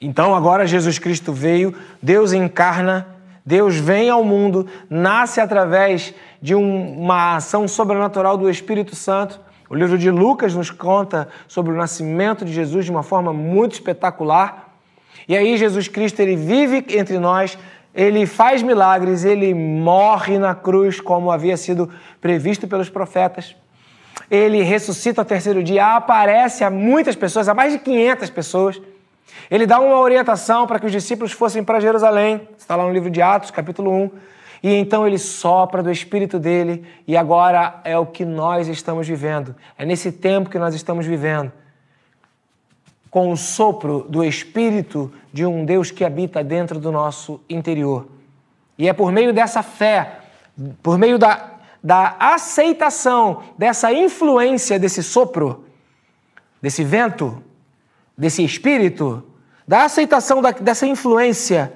Então 0.00 0.34
agora 0.34 0.66
Jesus 0.66 0.98
Cristo 0.98 1.32
veio, 1.32 1.74
Deus 2.02 2.32
encarna, 2.32 3.15
Deus 3.46 3.76
vem 3.76 4.10
ao 4.10 4.24
mundo, 4.24 4.66
nasce 4.90 5.40
através 5.40 6.12
de 6.42 6.52
um, 6.52 6.98
uma 6.98 7.36
ação 7.36 7.68
sobrenatural 7.68 8.36
do 8.36 8.50
Espírito 8.50 8.96
Santo. 8.96 9.40
O 9.70 9.74
livro 9.76 9.96
de 9.96 10.10
Lucas 10.10 10.52
nos 10.52 10.68
conta 10.68 11.28
sobre 11.46 11.72
o 11.72 11.76
nascimento 11.76 12.44
de 12.44 12.52
Jesus 12.52 12.84
de 12.84 12.90
uma 12.90 13.04
forma 13.04 13.32
muito 13.32 13.74
espetacular. 13.74 14.76
E 15.28 15.36
aí 15.36 15.56
Jesus 15.56 15.86
Cristo 15.86 16.18
ele 16.18 16.34
vive 16.34 16.84
entre 16.98 17.20
nós, 17.20 17.56
ele 17.94 18.26
faz 18.26 18.62
milagres, 18.62 19.24
ele 19.24 19.54
morre 19.54 20.40
na 20.40 20.54
cruz, 20.54 21.00
como 21.00 21.30
havia 21.30 21.56
sido 21.56 21.88
previsto 22.20 22.66
pelos 22.66 22.90
profetas. 22.90 23.54
Ele 24.28 24.60
ressuscita 24.62 25.20
ao 25.20 25.24
terceiro 25.24 25.62
dia, 25.62 25.94
aparece 25.94 26.64
a 26.64 26.70
muitas 26.70 27.14
pessoas, 27.14 27.48
a 27.48 27.54
mais 27.54 27.72
de 27.72 27.78
500 27.78 28.28
pessoas. 28.30 28.80
Ele 29.50 29.66
dá 29.66 29.78
uma 29.78 29.98
orientação 29.98 30.66
para 30.66 30.78
que 30.78 30.86
os 30.86 30.92
discípulos 30.92 31.32
fossem 31.32 31.62
para 31.62 31.80
Jerusalém, 31.80 32.48
está 32.58 32.76
lá 32.76 32.84
no 32.84 32.92
livro 32.92 33.10
de 33.10 33.22
Atos, 33.22 33.50
capítulo 33.50 33.90
1. 33.90 34.10
E 34.62 34.74
então 34.74 35.06
ele 35.06 35.18
sopra 35.18 35.82
do 35.82 35.90
espírito 35.90 36.38
dele, 36.38 36.84
e 37.06 37.16
agora 37.16 37.80
é 37.84 37.96
o 37.98 38.06
que 38.06 38.24
nós 38.24 38.68
estamos 38.68 39.06
vivendo. 39.06 39.54
É 39.78 39.84
nesse 39.84 40.10
tempo 40.10 40.50
que 40.50 40.58
nós 40.58 40.74
estamos 40.74 41.06
vivendo 41.06 41.52
com 43.16 43.32
o 43.32 43.36
sopro 43.36 44.04
do 44.08 44.22
Espírito 44.22 45.10
de 45.32 45.46
um 45.46 45.64
Deus 45.64 45.90
que 45.90 46.04
habita 46.04 46.44
dentro 46.44 46.78
do 46.78 46.92
nosso 46.92 47.40
interior. 47.48 48.06
E 48.76 48.88
é 48.88 48.92
por 48.92 49.10
meio 49.10 49.32
dessa 49.32 49.62
fé, 49.62 50.18
por 50.82 50.98
meio 50.98 51.18
da, 51.18 51.52
da 51.82 52.14
aceitação 52.18 53.42
dessa 53.56 53.90
influência 53.90 54.78
desse 54.78 55.02
sopro, 55.02 55.64
desse 56.60 56.84
vento, 56.84 57.42
desse 58.16 58.44
Espírito, 58.44 59.22
da 59.66 59.84
aceitação 59.84 60.40
da, 60.40 60.50
dessa 60.50 60.86
influência, 60.86 61.72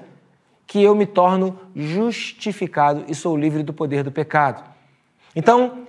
que 0.65 0.81
eu 0.81 0.95
me 0.95 1.05
torno 1.05 1.59
justificado 1.75 3.03
e 3.07 3.13
sou 3.13 3.35
livre 3.35 3.61
do 3.61 3.73
poder 3.73 4.03
do 4.03 4.11
pecado. 4.11 4.63
Então, 5.35 5.79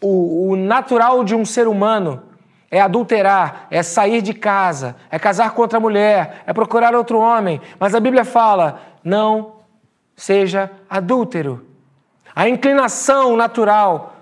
o, 0.00 0.50
o 0.50 0.56
natural 0.56 1.22
de 1.22 1.34
um 1.34 1.44
ser 1.44 1.68
humano 1.68 2.22
é 2.68 2.80
adulterar, 2.80 3.68
é 3.70 3.82
sair 3.82 4.20
de 4.20 4.34
casa, 4.34 4.96
é 5.10 5.18
casar 5.18 5.52
com 5.52 5.62
outra 5.62 5.78
mulher, 5.78 6.42
é 6.46 6.52
procurar 6.52 6.94
outro 6.94 7.18
homem. 7.18 7.60
Mas 7.78 7.94
a 7.94 8.00
Bíblia 8.00 8.24
fala: 8.24 8.80
não 9.04 9.56
seja 10.16 10.70
adúltero. 10.88 11.66
A 12.34 12.48
inclinação 12.48 13.36
natural 13.36 14.16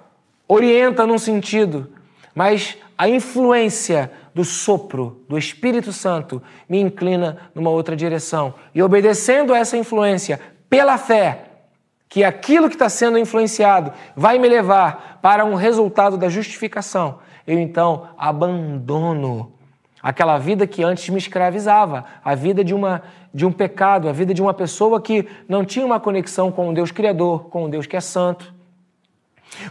orienta 0.47 1.07
num 1.07 1.19
sentido, 1.19 1.91
mas 2.35 2.77
a 2.99 3.09
influência 3.09 4.11
do 4.35 4.45
sopro 4.45 5.25
do 5.29 5.37
Espírito 5.37 5.93
Santo 5.93 6.43
me 6.69 6.81
inclina 6.81 7.51
numa 7.55 7.71
outra 7.71 7.97
direção. 7.97 8.55
E 8.75 8.83
obedecendo 8.83 9.53
a 9.53 9.59
essa 9.59 9.77
influência 9.77 10.41
pela 10.69 10.97
fé, 10.99 11.47
que 12.09 12.25
aquilo 12.25 12.69
que 12.69 12.75
está 12.75 12.89
sendo 12.89 13.19
influenciado 13.19 13.93
vai 14.17 14.39
me 14.39 14.49
levar 14.49 15.21
para 15.23 15.45
um 15.45 15.55
resultado 15.55 16.19
da 16.19 16.29
justificação, 16.29 17.19
eu 17.47 17.59
então 17.59 18.09
abandono 18.19 19.53
aquela 20.03 20.39
vida 20.39 20.67
que 20.67 20.83
antes 20.83 21.09
me 21.09 21.19
escravizava, 21.19 22.05
a 22.25 22.35
vida 22.35 22.65
de, 22.65 22.75
uma, 22.75 23.03
de 23.33 23.45
um 23.45 23.53
pecado, 23.53 24.09
a 24.09 24.13
vida 24.13 24.33
de 24.33 24.41
uma 24.41 24.55
pessoa 24.55 25.01
que 25.01 25.29
não 25.49 25.65
tinha 25.65 25.85
uma 25.85 26.01
conexão 26.01 26.51
com 26.51 26.71
o 26.71 26.75
Deus 26.75 26.91
Criador, 26.91 27.45
com 27.45 27.65
o 27.65 27.69
Deus 27.69 27.87
que 27.87 27.97
é 27.97 28.01
santo. 28.01 28.55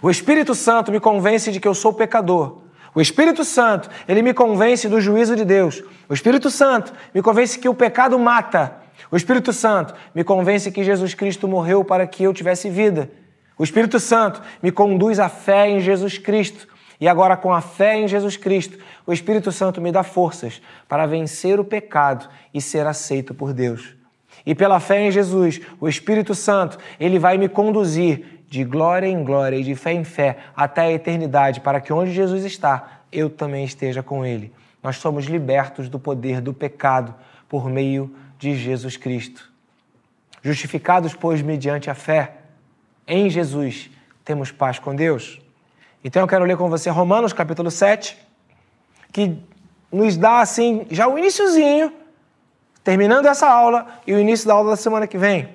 O 0.02 0.10
Espírito 0.10 0.54
Santo 0.54 0.92
me 0.92 1.00
convence 1.00 1.52
de 1.52 1.60
que 1.60 1.68
eu 1.68 1.74
sou 1.74 1.94
pecador. 1.94 2.69
O 3.00 3.02
Espírito 3.02 3.46
Santo, 3.46 3.90
ele 4.10 4.22
me 4.22 4.34
convence 4.34 4.90
do 4.90 5.00
juízo 5.00 5.34
de 5.34 5.46
Deus. 5.46 5.82
O 6.10 6.14
Espírito 6.14 6.52
Santo 6.52 6.92
me 7.16 7.22
convence 7.22 7.58
que 7.58 7.70
o 7.70 7.74
pecado 7.74 8.20
mata. 8.20 8.74
O 9.10 9.16
Espírito 9.16 9.54
Santo 9.54 9.94
me 10.14 10.22
convence 10.22 10.70
que 10.70 10.84
Jesus 10.84 11.14
Cristo 11.14 11.48
morreu 11.48 11.82
para 11.82 12.06
que 12.06 12.24
eu 12.24 12.34
tivesse 12.34 12.70
vida. 12.70 13.10
O 13.58 13.64
Espírito 13.64 14.02
Santo 14.02 14.42
me 14.62 14.70
conduz 14.70 15.18
à 15.18 15.30
fé 15.30 15.70
em 15.70 15.80
Jesus 15.80 16.18
Cristo. 16.18 16.68
E 17.00 17.08
agora, 17.08 17.38
com 17.38 17.54
a 17.54 17.62
fé 17.62 17.98
em 17.98 18.06
Jesus 18.06 18.36
Cristo, 18.36 18.78
o 19.08 19.14
Espírito 19.14 19.50
Santo 19.50 19.80
me 19.80 19.94
dá 19.94 20.04
forças 20.04 20.62
para 20.86 21.06
vencer 21.06 21.58
o 21.58 21.64
pecado 21.64 22.28
e 22.54 22.60
ser 22.60 22.86
aceito 22.86 23.34
por 23.34 23.54
Deus. 23.54 23.96
E 24.46 24.54
pela 24.54 24.82
fé 24.82 25.08
em 25.08 25.10
Jesus, 25.10 25.62
o 25.80 25.88
Espírito 25.88 26.36
Santo, 26.36 26.78
ele 27.00 27.18
vai 27.18 27.38
me 27.38 27.48
conduzir 27.48 28.39
de 28.50 28.64
glória 28.64 29.06
em 29.06 29.24
glória 29.24 29.56
e 29.58 29.64
de 29.64 29.76
fé 29.76 29.94
em 29.94 30.04
fé 30.04 30.38
até 30.56 30.82
a 30.82 30.92
eternidade, 30.92 31.62
para 31.62 31.80
que 31.80 31.94
onde 31.94 32.12
Jesus 32.12 32.44
está, 32.44 33.02
eu 33.12 33.30
também 33.30 33.64
esteja 33.64 34.02
com 34.02 34.26
ele. 34.26 34.52
Nós 34.82 34.98
somos 34.98 35.26
libertos 35.26 35.88
do 35.88 36.00
poder 36.00 36.42
do 36.42 36.54
pecado 36.54 37.14
por 37.48 37.70
meio 37.70 38.14
de 38.40 38.56
Jesus 38.56 38.98
Cristo. 38.98 39.52
Justificados, 40.42 41.14
pois, 41.14 41.42
mediante 41.42 41.90
a 41.92 41.94
fé 41.94 42.38
em 43.08 43.30
Jesus, 43.30 43.92
temos 44.26 44.52
paz 44.52 44.80
com 44.80 44.96
Deus. 44.96 45.40
Então 46.04 46.22
eu 46.22 46.28
quero 46.28 46.46
ler 46.46 46.58
com 46.58 46.70
você 46.70 46.90
Romanos 46.90 47.34
capítulo 47.34 47.70
7, 47.70 48.18
que 49.12 49.38
nos 49.92 50.18
dá 50.18 50.40
assim 50.40 50.88
já 50.90 51.08
o 51.08 51.20
iníciozinho, 51.20 51.94
terminando 52.84 53.28
essa 53.28 53.48
aula 53.48 53.88
e 54.08 54.14
o 54.14 54.20
início 54.20 54.48
da 54.48 54.54
aula 54.54 54.72
da 54.72 54.76
semana 54.76 55.06
que 55.06 55.18
vem. 55.18 55.50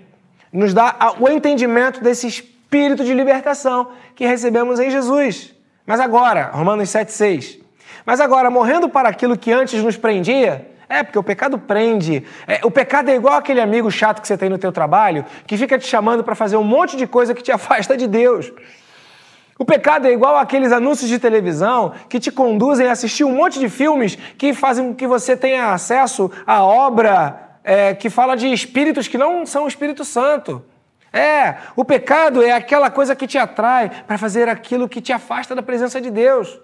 Nos 0.52 0.72
dá 0.72 1.16
o 1.18 1.28
entendimento 1.28 2.00
desse 2.02 2.53
espírito 2.74 3.04
de 3.04 3.14
libertação 3.14 3.88
que 4.16 4.26
recebemos 4.26 4.80
em 4.80 4.90
Jesus. 4.90 5.54
Mas 5.86 6.00
agora, 6.00 6.50
Romanos 6.52 6.88
7,6. 6.88 7.60
Mas 8.04 8.20
agora, 8.20 8.50
morrendo 8.50 8.88
para 8.88 9.08
aquilo 9.08 9.38
que 9.38 9.52
antes 9.52 9.82
nos 9.82 9.96
prendia, 9.96 10.68
é, 10.88 11.02
porque 11.04 11.18
o 11.18 11.22
pecado 11.22 11.56
prende. 11.56 12.24
É, 12.46 12.60
o 12.64 12.70
pecado 12.70 13.10
é 13.10 13.14
igual 13.14 13.34
aquele 13.34 13.60
amigo 13.60 13.90
chato 13.90 14.20
que 14.20 14.26
você 14.26 14.36
tem 14.36 14.48
no 14.48 14.58
teu 14.58 14.72
trabalho, 14.72 15.24
que 15.46 15.56
fica 15.56 15.78
te 15.78 15.86
chamando 15.86 16.24
para 16.24 16.34
fazer 16.34 16.56
um 16.56 16.64
monte 16.64 16.96
de 16.96 17.06
coisa 17.06 17.32
que 17.32 17.42
te 17.42 17.52
afasta 17.52 17.96
de 17.96 18.08
Deus. 18.08 18.52
O 19.56 19.64
pecado 19.64 20.08
é 20.08 20.12
igual 20.12 20.36
aqueles 20.36 20.72
anúncios 20.72 21.08
de 21.08 21.18
televisão 21.20 21.92
que 22.08 22.18
te 22.18 22.32
conduzem 22.32 22.88
a 22.88 22.92
assistir 22.92 23.22
um 23.22 23.36
monte 23.36 23.60
de 23.60 23.68
filmes 23.68 24.18
que 24.36 24.52
fazem 24.52 24.88
com 24.88 24.94
que 24.96 25.06
você 25.06 25.36
tenha 25.36 25.72
acesso 25.72 26.28
à 26.44 26.64
obra 26.64 27.58
é, 27.62 27.94
que 27.94 28.10
fala 28.10 28.36
de 28.36 28.52
espíritos 28.52 29.06
que 29.06 29.16
não 29.16 29.46
são 29.46 29.64
o 29.64 29.68
Espírito 29.68 30.04
Santo. 30.04 30.60
É, 31.14 31.58
o 31.76 31.84
pecado 31.84 32.42
é 32.42 32.50
aquela 32.50 32.90
coisa 32.90 33.14
que 33.14 33.28
te 33.28 33.38
atrai 33.38 33.88
para 34.04 34.18
fazer 34.18 34.48
aquilo 34.48 34.88
que 34.88 35.00
te 35.00 35.12
afasta 35.12 35.54
da 35.54 35.62
presença 35.62 36.00
de 36.00 36.10
Deus. 36.10 36.60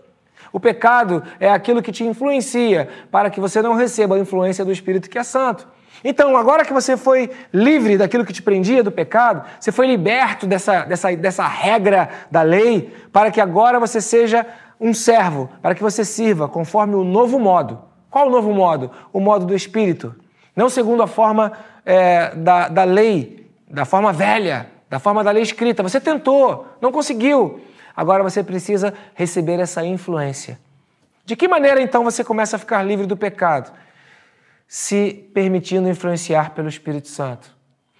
O 0.53 0.59
pecado 0.59 1.23
é 1.39 1.49
aquilo 1.49 1.81
que 1.81 1.93
te 1.93 2.03
influencia 2.03 2.89
para 3.13 3.31
que 3.31 3.39
você 3.39 3.63
não 3.63 3.75
receba 3.75 4.17
a 4.17 4.19
influência 4.19 4.65
do 4.65 4.73
Espírito 4.73 5.09
que 5.09 5.17
é 5.17 5.23
santo. 5.23 5.69
Então, 6.03 6.37
agora 6.37 6.65
que 6.65 6.73
você 6.73 6.97
foi 6.97 7.31
livre 7.53 7.97
daquilo 7.97 8.25
que 8.25 8.33
te 8.33 8.43
prendia 8.43 8.83
do 8.83 8.91
pecado, 8.91 9.45
você 9.61 9.71
foi 9.71 9.87
liberto 9.87 10.49
dessa, 10.49 10.81
dessa, 10.83 11.15
dessa 11.15 11.47
regra 11.47 12.09
da 12.29 12.43
lei, 12.43 12.93
para 13.13 13.31
que 13.31 13.41
agora 13.41 13.79
você 13.79 14.01
seja 14.01 14.45
um 14.81 14.93
servo, 14.93 15.49
para 15.63 15.77
que 15.77 15.83
você 15.83 16.05
sirva 16.05 16.49
conforme 16.49 16.97
o 16.97 17.05
novo 17.05 17.39
modo. 17.39 17.83
Qual 18.11 18.27
o 18.27 18.31
novo 18.31 18.53
modo? 18.53 18.91
O 19.13 19.21
modo 19.21 19.47
do 19.47 19.55
Espírito. 19.55 20.13
Não 20.57 20.69
segundo 20.69 21.05
a 21.05 21.07
forma 21.07 21.53
é, 21.87 22.35
da, 22.35 22.69
da 22.69 22.83
lei, 22.83 23.40
da 23.71 23.85
forma 23.85 24.13
velha, 24.13 24.67
da 24.89 24.99
forma 24.99 25.23
da 25.23 25.31
lei 25.31 25.43
escrita. 25.43 25.83
Você 25.83 26.01
tentou, 26.01 26.67
não 26.81 26.91
conseguiu. 26.91 27.61
Agora 27.97 28.23
você 28.23 28.43
precisa 28.43 28.93
receber 29.15 29.61
essa 29.61 29.85
influência. 29.85 30.59
De 31.25 31.37
que 31.37 31.47
maneira 31.47 31.81
então 31.81 32.03
você 32.03 32.25
começa 32.25 32.57
a 32.57 32.59
ficar 32.59 32.83
livre 32.83 33.07
do 33.07 33.17
pecado? 33.17 33.73
se 34.73 35.29
permitindo 35.35 35.89
influenciar 35.89 36.51
pelo 36.51 36.69
Espírito 36.69 37.09
Santo. 37.09 37.53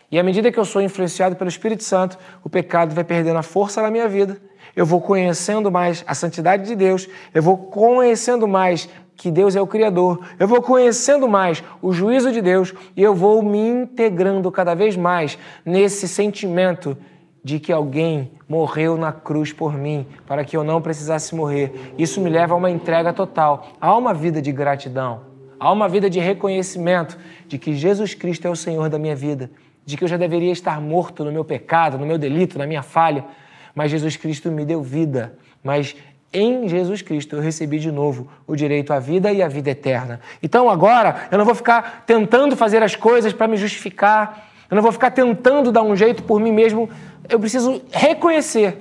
E 0.09 0.21
à 0.21 0.23
medida 0.23 0.53
que 0.53 0.59
eu 0.59 0.65
sou 0.65 0.81
influenciado 0.81 1.35
pelo 1.35 1.51
Espírito 1.51 1.83
Santo, 1.83 2.17
o 2.45 2.49
pecado 2.49 2.95
vai 2.95 3.03
perdendo 3.03 3.39
a 3.39 3.43
força 3.43 3.83
na 3.83 3.91
minha 3.91 4.07
vida. 4.07 4.41
Eu 4.77 4.87
vou 4.87 5.01
conhecendo 5.01 5.69
mais 5.69 6.05
a 6.07 6.15
santidade 6.15 6.65
de 6.67 6.77
Deus, 6.77 7.09
eu 7.35 7.43
vou 7.43 7.57
conhecendo 7.57 8.47
mais 8.47 8.89
que 9.21 9.31
Deus 9.31 9.55
é 9.55 9.61
o 9.61 9.67
Criador, 9.67 10.19
eu 10.39 10.49
vou 10.49 10.63
conhecendo 10.63 11.29
mais 11.29 11.63
o 11.83 11.93
juízo 11.93 12.33
de 12.33 12.41
Deus 12.41 12.73
e 12.97 13.03
eu 13.03 13.15
vou 13.15 13.43
me 13.43 13.59
integrando 13.59 14.51
cada 14.51 14.75
vez 14.75 14.97
mais 14.97 15.39
nesse 15.63 16.09
sentimento 16.09 16.97
de 17.45 17.61
que 17.61 17.71
alguém 17.71 18.31
morreu 18.49 18.97
na 18.97 19.13
cruz 19.13 19.53
por 19.53 19.75
mim, 19.75 20.07
para 20.27 20.43
que 20.43 20.57
eu 20.57 20.65
não 20.65 20.81
precisasse 20.81 21.35
morrer. 21.35 21.93
Isso 21.99 22.19
me 22.19 22.31
leva 22.31 22.55
a 22.55 22.57
uma 22.57 22.71
entrega 22.71 23.13
total, 23.13 23.69
a 23.79 23.95
uma 23.95 24.15
vida 24.15 24.41
de 24.41 24.51
gratidão. 24.53 25.21
Há 25.59 25.71
uma 25.71 25.87
vida 25.87 26.09
de 26.09 26.19
reconhecimento 26.19 27.19
de 27.47 27.59
que 27.59 27.75
Jesus 27.75 28.15
Cristo 28.15 28.49
é 28.49 28.51
o 28.51 28.57
Senhor 28.57 28.89
da 28.89 28.99
minha 28.99 29.15
vida, 29.15 29.51
de 29.85 29.99
que 29.99 30.05
eu 30.05 30.09
já 30.09 30.17
deveria 30.17 30.51
estar 30.51 30.81
morto 30.81 31.27
no 31.27 31.31
meu 31.31 31.45
pecado, 31.45 31.99
no 31.99 32.07
meu 32.07 32.17
delito, 32.17 32.59
na 32.59 32.67
minha 32.67 32.83
falha, 32.83 33.27
mas 33.75 33.91
Jesus 33.91 34.17
Cristo 34.17 34.51
me 34.51 34.65
deu 34.65 34.83
vida. 34.83 35.37
Mas 35.63 35.95
em 36.33 36.69
Jesus 36.69 37.03
Cristo 37.03 37.37
eu 37.37 37.41
recebi 37.41 37.79
de 37.79 37.91
novo 37.91 38.29
o 38.47 38.55
direito 38.55 38.93
à 38.93 38.99
vida 38.99 39.33
e 39.33 39.43
à 39.43 39.49
vida 39.49 39.71
eterna. 39.71 40.21
Então 40.43 40.71
agora 40.71 41.29
eu 41.31 41.39
não 41.39 41.45
vou 41.45 41.55
ficar 41.55 42.05
tentando 42.07 42.57
fazer 42.57 42.83
as 42.83 42.95
coisas 42.95 43.33
para 43.33 43.49
me 43.49 43.57
justificar, 43.57 44.49
eu 44.71 44.77
não 44.77 44.83
vou 44.83 44.93
ficar 44.93 45.11
tentando 45.11 45.73
dar 45.73 45.83
um 45.83 45.97
jeito 45.97 46.23
por 46.23 46.41
mim 46.41 46.53
mesmo. 46.53 46.89
Eu 47.29 47.41
preciso 47.41 47.83
reconhecer 47.91 48.79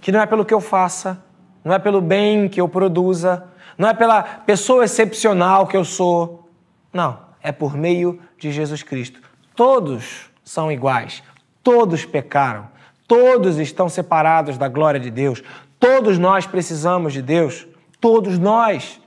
que 0.00 0.12
não 0.12 0.20
é 0.20 0.26
pelo 0.26 0.44
que 0.44 0.52
eu 0.52 0.60
faça, 0.60 1.22
não 1.64 1.72
é 1.72 1.78
pelo 1.78 2.00
bem 2.00 2.48
que 2.48 2.60
eu 2.60 2.68
produza, 2.68 3.44
não 3.78 3.88
é 3.88 3.94
pela 3.94 4.22
pessoa 4.22 4.84
excepcional 4.84 5.66
que 5.66 5.76
eu 5.76 5.84
sou. 5.84 6.50
Não, 6.92 7.18
é 7.42 7.50
por 7.50 7.74
meio 7.74 8.20
de 8.38 8.52
Jesus 8.52 8.82
Cristo. 8.82 9.20
Todos 9.56 10.30
são 10.44 10.70
iguais, 10.70 11.22
todos 11.62 12.04
pecaram, 12.04 12.68
todos 13.08 13.58
estão 13.58 13.88
separados 13.88 14.58
da 14.58 14.68
glória 14.68 15.00
de 15.00 15.10
Deus, 15.10 15.42
todos 15.82 16.16
nós 16.16 16.46
precisamos 16.46 17.12
de 17.12 17.20
Deus, 17.20 17.66
todos 18.00 18.38
nós. 18.38 19.00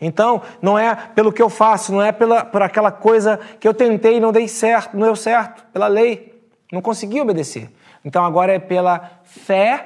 Então, 0.00 0.40
não 0.62 0.78
é 0.78 0.94
pelo 0.94 1.32
que 1.32 1.42
eu 1.42 1.50
faço, 1.50 1.92
não 1.92 2.00
é 2.00 2.12
pela, 2.12 2.44
por 2.44 2.62
aquela 2.62 2.92
coisa 2.92 3.40
que 3.58 3.66
eu 3.66 3.74
tentei 3.74 4.18
e 4.18 4.20
não 4.20 4.30
dei 4.30 4.46
certo, 4.46 4.96
não 4.96 5.06
deu 5.06 5.16
certo, 5.16 5.64
pela 5.72 5.88
lei, 5.88 6.40
não 6.70 6.80
consegui 6.80 7.20
obedecer. 7.20 7.68
Então, 8.04 8.24
agora 8.24 8.52
é 8.52 8.60
pela 8.60 9.20
fé 9.24 9.84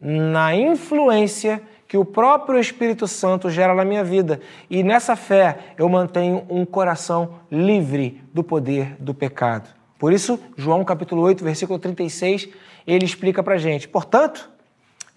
na 0.00 0.54
influência 0.54 1.60
que 1.88 1.96
o 1.96 2.04
próprio 2.04 2.60
Espírito 2.60 3.08
Santo 3.08 3.50
gera 3.50 3.74
na 3.74 3.84
minha 3.84 4.04
vida. 4.04 4.40
E 4.70 4.84
nessa 4.84 5.16
fé 5.16 5.58
eu 5.76 5.88
mantenho 5.88 6.46
um 6.48 6.64
coração 6.64 7.40
livre 7.50 8.22
do 8.32 8.44
poder 8.44 8.94
do 9.00 9.12
pecado. 9.12 9.68
Por 9.98 10.12
isso, 10.12 10.38
João 10.56 10.84
capítulo 10.84 11.22
8, 11.22 11.42
versículo 11.42 11.80
36, 11.80 12.48
ele 12.86 13.04
explica 13.04 13.42
para 13.42 13.56
gente: 13.56 13.88
portanto, 13.88 14.48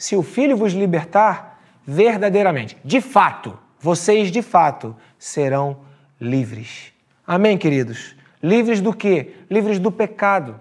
se 0.02 0.16
o 0.16 0.24
Filho 0.24 0.58
vos 0.58 0.74
libertar, 0.74 1.62
verdadeiramente, 1.86 2.76
de 2.84 3.00
fato, 3.00 3.56
vocês 3.80 4.32
de 4.32 4.42
fato 4.42 4.96
serão 5.20 5.78
livres. 6.20 6.92
Amém, 7.26 7.56
queridos? 7.56 8.16
Livres 8.42 8.82
do 8.82 8.96
quê? 8.96 9.36
Livres 9.48 9.78
do 9.78 9.92
pecado. 9.92 10.60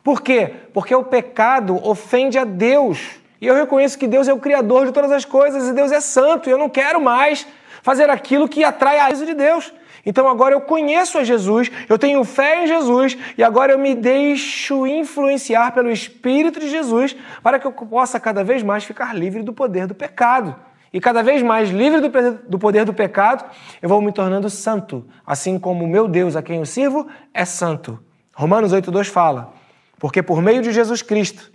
Por 0.00 0.22
quê? 0.22 0.54
Porque 0.72 0.94
o 0.94 1.02
pecado 1.02 1.76
ofende 1.84 2.38
a 2.38 2.44
Deus. 2.44 3.16
E 3.40 3.48
eu 3.48 3.56
reconheço 3.56 3.98
que 3.98 4.06
Deus 4.06 4.28
é 4.28 4.32
o 4.32 4.38
Criador 4.38 4.86
de 4.86 4.92
todas 4.92 5.10
as 5.10 5.24
coisas 5.24 5.66
e 5.66 5.72
Deus 5.72 5.90
é 5.90 6.00
santo. 6.00 6.48
E 6.48 6.52
eu 6.52 6.58
não 6.58 6.68
quero 6.68 7.00
mais 7.00 7.48
fazer 7.82 8.08
aquilo 8.08 8.48
que 8.48 8.62
atrai 8.62 9.00
a 9.00 9.10
de 9.10 9.34
Deus. 9.34 9.72
Então 10.04 10.28
agora 10.28 10.54
eu 10.54 10.60
conheço 10.60 11.18
a 11.18 11.24
Jesus, 11.24 11.70
eu 11.88 11.98
tenho 11.98 12.22
fé 12.24 12.64
em 12.64 12.66
Jesus 12.66 13.16
e 13.36 13.42
agora 13.42 13.72
eu 13.72 13.78
me 13.78 13.94
deixo 13.94 14.86
influenciar 14.86 15.72
pelo 15.72 15.90
Espírito 15.90 16.60
de 16.60 16.70
Jesus 16.70 17.16
para 17.42 17.58
que 17.58 17.66
eu 17.66 17.72
possa 17.72 18.18
cada 18.18 18.42
vez 18.44 18.62
mais 18.62 18.84
ficar 18.84 19.14
livre 19.14 19.42
do 19.42 19.52
poder 19.52 19.86
do 19.86 19.94
pecado. 19.94 20.54
E 20.92 21.00
cada 21.00 21.22
vez 21.22 21.42
mais 21.42 21.68
livre 21.68 22.00
do 22.00 22.58
poder 22.58 22.84
do 22.84 22.94
pecado, 22.94 23.44
eu 23.82 23.88
vou 23.88 24.00
me 24.00 24.10
tornando 24.10 24.48
santo, 24.48 25.06
assim 25.26 25.58
como 25.58 25.84
o 25.84 25.88
meu 25.88 26.08
Deus 26.08 26.34
a 26.34 26.42
quem 26.42 26.58
eu 26.58 26.66
sirvo 26.66 27.06
é 27.34 27.44
santo. 27.44 28.02
Romanos 28.34 28.72
8,2 28.72 29.06
fala: 29.06 29.52
Porque 29.98 30.22
por 30.22 30.40
meio 30.40 30.62
de 30.62 30.72
Jesus 30.72 31.02
Cristo, 31.02 31.52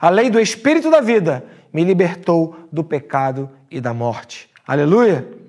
a 0.00 0.08
lei 0.08 0.30
do 0.30 0.38
Espírito 0.38 0.90
da 0.90 1.00
vida 1.00 1.44
me 1.72 1.82
libertou 1.82 2.56
do 2.70 2.84
pecado 2.84 3.50
e 3.70 3.80
da 3.80 3.92
morte. 3.92 4.48
Aleluia! 4.66 5.39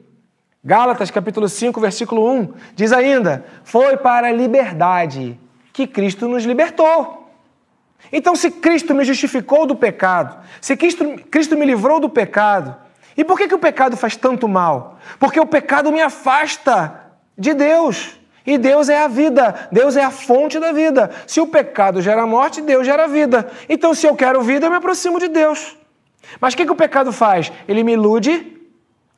Gálatas 0.64 1.10
capítulo 1.10 1.50
5, 1.50 1.82
versículo 1.82 2.32
1 2.32 2.54
diz 2.76 2.92
ainda: 2.94 3.44
Foi 3.64 3.98
para 3.98 4.28
a 4.28 4.32
liberdade 4.32 5.40
que 5.74 5.88
Cristo 5.88 6.28
nos 6.28 6.44
libertou. 6.44 7.30
Então, 8.12 8.36
se 8.36 8.52
Cristo 8.52 8.94
me 8.94 9.04
justificou 9.04 9.66
do 9.66 9.76
pecado, 9.76 10.38
se 10.60 10.78
Cristo, 10.78 11.16
Cristo 11.32 11.58
me 11.58 11.66
livrou 11.66 12.00
do 12.00 12.10
pecado, 12.10 12.76
e 13.18 13.24
por 13.24 13.38
que, 13.38 13.48
que 13.48 13.56
o 13.56 13.60
pecado 13.60 13.98
faz 13.98 14.16
tanto 14.16 14.48
mal? 14.48 15.00
Porque 15.20 15.40
o 15.40 15.48
pecado 15.48 15.92
me 15.92 16.02
afasta 16.02 17.12
de 17.38 17.54
Deus. 17.54 18.20
E 18.46 18.58
Deus 18.58 18.90
é 18.90 19.04
a 19.04 19.08
vida, 19.08 19.68
Deus 19.72 19.96
é 19.96 20.04
a 20.04 20.10
fonte 20.10 20.60
da 20.60 20.72
vida. 20.72 21.12
Se 21.28 21.40
o 21.40 21.46
pecado 21.48 22.02
gera 22.02 22.26
morte, 22.26 22.62
Deus 22.62 22.86
gera 22.86 23.08
vida. 23.08 23.52
Então, 23.70 23.94
se 23.94 24.08
eu 24.08 24.16
quero 24.16 24.42
vida, 24.42 24.66
eu 24.66 24.72
me 24.72 24.78
aproximo 24.78 25.20
de 25.20 25.28
Deus. 25.28 25.78
Mas 26.40 26.54
o 26.54 26.58
que, 26.58 26.66
que 26.66 26.72
o 26.72 26.76
pecado 26.76 27.12
faz? 27.12 27.52
Ele 27.68 27.84
me 27.84 27.94
ilude, 27.94 28.60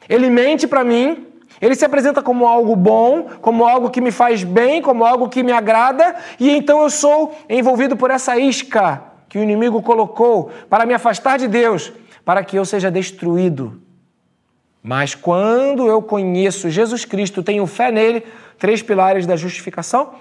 ele 0.09 0.29
mente 0.29 0.67
para 0.67 0.83
mim, 0.83 1.32
ele 1.63 1.75
se 1.75 1.85
apresenta 1.85 2.21
como 2.21 2.45
algo 2.45 2.75
bom, 2.75 3.29
como 3.39 3.65
algo 3.65 3.89
que 3.89 4.01
me 4.01 4.11
faz 4.11 4.43
bem, 4.43 4.81
como 4.81 5.05
algo 5.05 5.29
que 5.29 5.41
me 5.41 5.53
agrada, 5.53 6.13
e 6.37 6.49
então 6.49 6.81
eu 6.81 6.89
sou 6.89 7.33
envolvido 7.47 7.95
por 7.95 8.11
essa 8.11 8.37
isca 8.37 9.01
que 9.29 9.39
o 9.39 9.43
inimigo 9.43 9.81
colocou 9.81 10.51
para 10.69 10.85
me 10.85 10.93
afastar 10.93 11.39
de 11.39 11.47
Deus, 11.47 11.93
para 12.25 12.43
que 12.43 12.57
eu 12.57 12.65
seja 12.65 12.91
destruído. 12.91 13.81
Mas 14.83 15.15
quando 15.15 15.87
eu 15.87 16.01
conheço 16.01 16.69
Jesus 16.69 17.05
Cristo, 17.05 17.41
tenho 17.41 17.65
fé 17.65 17.89
nele, 17.93 18.25
três 18.59 18.81
pilares 18.81 19.25
da 19.25 19.37
justificação. 19.37 20.15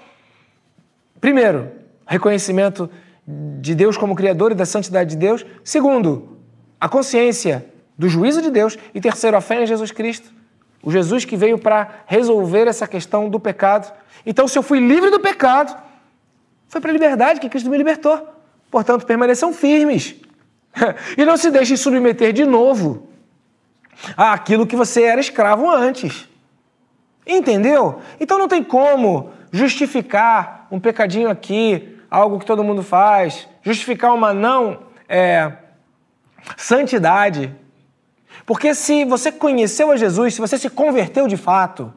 Primeiro, 1.19 1.71
reconhecimento 2.07 2.89
de 3.27 3.75
Deus 3.75 3.97
como 3.97 4.15
Criador 4.15 4.53
e 4.53 4.55
da 4.55 4.65
santidade 4.65 5.09
de 5.09 5.17
Deus. 5.17 5.45
Segundo, 5.61 6.37
a 6.79 6.87
consciência 6.87 7.65
do 7.97 8.07
juízo 8.07 8.41
de 8.41 8.49
Deus. 8.49 8.77
E 8.95 9.01
terceiro, 9.01 9.35
a 9.35 9.41
fé 9.41 9.61
em 9.61 9.67
Jesus 9.67 9.91
Cristo. 9.91 10.42
O 10.83 10.91
Jesus 10.91 11.23
que 11.23 11.37
veio 11.37 11.57
para 11.57 12.03
resolver 12.05 12.67
essa 12.67 12.85
questão 12.85 13.29
do 13.29 13.39
pecado. 13.39 13.91
Então, 14.25 14.47
se 14.47 14.57
eu 14.57 14.61
fui 14.61 14.79
livre 14.79 15.09
do 15.09 15.19
pecado, 15.19 15.75
foi 16.67 16.81
para 16.81 16.91
a 16.91 16.93
liberdade 16.93 17.39
que 17.39 17.47
Cristo 17.47 17.69
me 17.69 17.77
libertou. 17.77 18.27
Portanto, 18.69 19.05
permaneçam 19.05 19.53
firmes. 19.53 20.15
e 21.17 21.23
não 21.23 21.37
se 21.37 21.49
deixem 21.49 21.77
submeter 21.77 22.33
de 22.33 22.45
novo 22.45 23.07
àquilo 24.17 24.67
que 24.67 24.75
você 24.75 25.03
era 25.03 25.21
escravo 25.21 25.69
antes. 25.69 26.27
Entendeu? 27.25 28.01
Então 28.19 28.37
não 28.37 28.47
tem 28.47 28.63
como 28.63 29.31
justificar 29.51 30.67
um 30.69 30.79
pecadinho 30.79 31.29
aqui, 31.29 31.97
algo 32.09 32.39
que 32.39 32.45
todo 32.45 32.63
mundo 32.63 32.83
faz, 32.83 33.47
justificar 33.61 34.13
uma 34.13 34.33
não 34.33 34.79
é, 35.07 35.53
santidade 36.57 37.55
porque 38.45 38.73
se 38.73 39.05
você 39.05 39.31
conheceu 39.31 39.91
a 39.91 39.97
Jesus, 39.97 40.33
se 40.35 40.41
você 40.41 40.57
se 40.57 40.69
converteu 40.69 41.27
de 41.27 41.37
fato, 41.37 41.93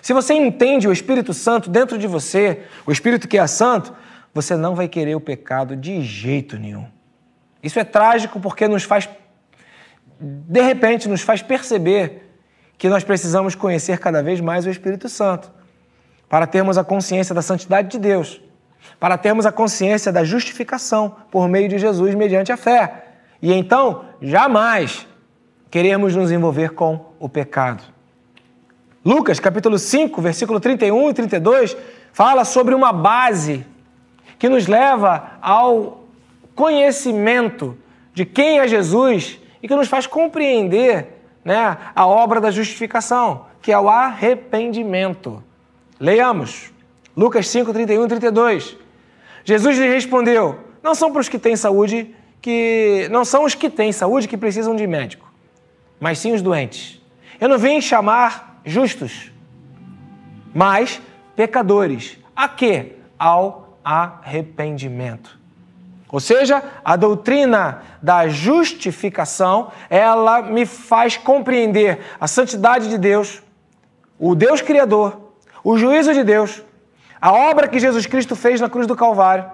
se 0.00 0.12
você 0.12 0.34
entende 0.34 0.88
o 0.88 0.92
Espírito 0.92 1.34
Santo 1.34 1.68
dentro 1.68 1.98
de 1.98 2.06
você, 2.06 2.62
o 2.86 2.92
Espírito 2.92 3.28
que 3.28 3.38
é 3.38 3.46
santo, 3.46 3.94
você 4.32 4.56
não 4.56 4.74
vai 4.74 4.88
querer 4.88 5.14
o 5.14 5.20
pecado 5.20 5.76
de 5.76 6.02
jeito 6.02 6.58
nenhum. 6.58 6.86
Isso 7.62 7.78
é 7.78 7.84
trágico 7.84 8.40
porque 8.40 8.66
nos 8.66 8.82
faz, 8.82 9.08
de 10.20 10.60
repente, 10.60 11.08
nos 11.08 11.22
faz 11.22 11.42
perceber 11.42 12.30
que 12.76 12.88
nós 12.88 13.04
precisamos 13.04 13.54
conhecer 13.54 13.98
cada 13.98 14.22
vez 14.22 14.40
mais 14.40 14.66
o 14.66 14.70
Espírito 14.70 15.08
Santo 15.08 15.52
para 16.28 16.46
termos 16.46 16.76
a 16.76 16.84
consciência 16.84 17.34
da 17.34 17.42
santidade 17.42 17.88
de 17.88 17.98
Deus, 17.98 18.40
para 18.98 19.16
termos 19.16 19.46
a 19.46 19.52
consciência 19.52 20.10
da 20.10 20.24
justificação 20.24 21.16
por 21.30 21.48
meio 21.48 21.68
de 21.68 21.78
Jesus 21.78 22.14
mediante 22.14 22.50
a 22.50 22.56
fé. 22.56 23.04
E 23.40 23.52
então, 23.52 24.06
jamais 24.20 25.06
queremos 25.70 26.14
nos 26.14 26.30
envolver 26.30 26.70
com 26.70 27.12
o 27.18 27.28
pecado. 27.28 27.82
Lucas, 29.04 29.38
capítulo 29.38 29.78
5, 29.78 30.22
versículo 30.22 30.58
31 30.58 31.10
e 31.10 31.14
32, 31.14 31.76
fala 32.12 32.44
sobre 32.44 32.74
uma 32.74 32.92
base 32.92 33.66
que 34.38 34.48
nos 34.48 34.66
leva 34.66 35.32
ao 35.42 36.04
conhecimento 36.54 37.76
de 38.14 38.24
quem 38.24 38.60
é 38.60 38.68
Jesus 38.68 39.38
e 39.62 39.68
que 39.68 39.74
nos 39.74 39.88
faz 39.88 40.06
compreender 40.06 41.20
né, 41.44 41.76
a 41.94 42.06
obra 42.06 42.40
da 42.40 42.50
justificação, 42.50 43.46
que 43.60 43.70
é 43.70 43.78
o 43.78 43.88
arrependimento. 43.90 45.42
Leiamos. 46.00 46.72
Lucas 47.16 47.48
5, 47.48 47.72
31 47.72 48.04
e 48.04 48.08
32. 48.08 48.76
Jesus 49.44 49.78
lhe 49.78 49.88
respondeu: 49.88 50.58
Não 50.82 50.94
são 50.94 51.12
para 51.12 51.20
os 51.20 51.28
que 51.28 51.38
têm 51.38 51.56
saúde 51.56 52.14
que. 52.40 53.06
Não 53.10 53.24
são 53.24 53.44
os 53.44 53.54
que 53.54 53.68
têm 53.68 53.92
saúde 53.92 54.26
que 54.26 54.36
precisam 54.36 54.74
de 54.74 54.86
médico 54.86 55.23
mas 56.04 56.18
sim 56.18 56.34
os 56.34 56.42
doentes. 56.42 57.00
Eu 57.40 57.48
não 57.48 57.56
vim 57.56 57.80
chamar 57.80 58.60
justos, 58.62 59.32
mas 60.52 61.00
pecadores. 61.34 62.18
A 62.36 62.46
quê? 62.46 62.96
Ao 63.18 63.78
arrependimento. 63.82 65.38
Ou 66.12 66.20
seja, 66.20 66.62
a 66.84 66.94
doutrina 66.94 67.84
da 68.02 68.28
justificação, 68.28 69.72
ela 69.88 70.42
me 70.42 70.66
faz 70.66 71.16
compreender 71.16 72.00
a 72.20 72.28
santidade 72.28 72.90
de 72.90 72.98
Deus, 72.98 73.42
o 74.18 74.34
Deus 74.34 74.60
Criador, 74.60 75.32
o 75.64 75.78
juízo 75.78 76.12
de 76.12 76.22
Deus, 76.22 76.62
a 77.18 77.32
obra 77.32 77.66
que 77.66 77.78
Jesus 77.78 78.04
Cristo 78.04 78.36
fez 78.36 78.60
na 78.60 78.68
cruz 78.68 78.86
do 78.86 78.94
Calvário. 78.94 79.50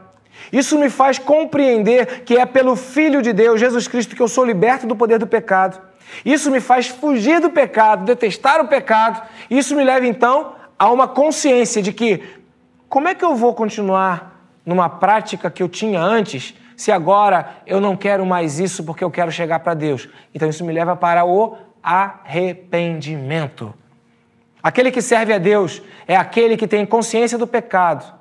Isso 0.52 0.76
me 0.76 0.90
faz 0.90 1.16
compreender 1.16 2.24
que 2.24 2.36
é 2.36 2.44
pelo 2.44 2.74
Filho 2.74 3.22
de 3.22 3.32
Deus, 3.32 3.60
Jesus 3.60 3.86
Cristo, 3.86 4.16
que 4.16 4.22
eu 4.22 4.26
sou 4.26 4.44
liberto 4.44 4.84
do 4.84 4.96
poder 4.96 5.20
do 5.20 5.28
pecado. 5.28 5.89
Isso 6.24 6.50
me 6.50 6.60
faz 6.60 6.88
fugir 6.88 7.40
do 7.40 7.50
pecado, 7.50 8.04
detestar 8.04 8.60
o 8.60 8.68
pecado. 8.68 9.22
Isso 9.50 9.74
me 9.74 9.84
leva 9.84 10.06
então 10.06 10.54
a 10.78 10.90
uma 10.90 11.06
consciência 11.06 11.82
de 11.82 11.92
que 11.92 12.22
como 12.88 13.08
é 13.08 13.14
que 13.14 13.24
eu 13.24 13.36
vou 13.36 13.54
continuar 13.54 14.42
numa 14.64 14.88
prática 14.88 15.50
que 15.50 15.62
eu 15.62 15.68
tinha 15.68 16.00
antes 16.00 16.54
se 16.76 16.90
agora 16.90 17.56
eu 17.66 17.80
não 17.80 17.96
quero 17.96 18.24
mais 18.24 18.58
isso 18.58 18.82
porque 18.82 19.04
eu 19.04 19.10
quero 19.10 19.30
chegar 19.30 19.60
para 19.60 19.74
Deus? 19.74 20.08
Então 20.34 20.48
isso 20.48 20.64
me 20.64 20.72
leva 20.72 20.96
para 20.96 21.24
o 21.24 21.56
arrependimento. 21.82 23.74
Aquele 24.62 24.90
que 24.90 25.00
serve 25.00 25.32
a 25.32 25.38
Deus 25.38 25.82
é 26.06 26.16
aquele 26.16 26.56
que 26.56 26.66
tem 26.66 26.84
consciência 26.84 27.38
do 27.38 27.46
pecado, 27.46 28.12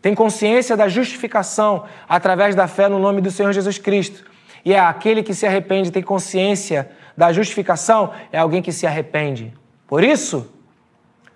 tem 0.00 0.14
consciência 0.14 0.76
da 0.76 0.88
justificação 0.88 1.84
através 2.08 2.54
da 2.54 2.66
fé 2.66 2.88
no 2.88 2.98
nome 2.98 3.20
do 3.20 3.30
Senhor 3.30 3.52
Jesus 3.52 3.78
Cristo. 3.78 4.24
E 4.64 4.72
é 4.72 4.80
aquele 4.80 5.22
que 5.22 5.34
se 5.34 5.46
arrepende, 5.46 5.92
tem 5.92 6.02
consciência 6.02 6.90
da 7.18 7.32
justificação 7.32 8.12
é 8.30 8.38
alguém 8.38 8.62
que 8.62 8.70
se 8.70 8.86
arrepende. 8.86 9.52
Por 9.88 10.04
isso, 10.04 10.54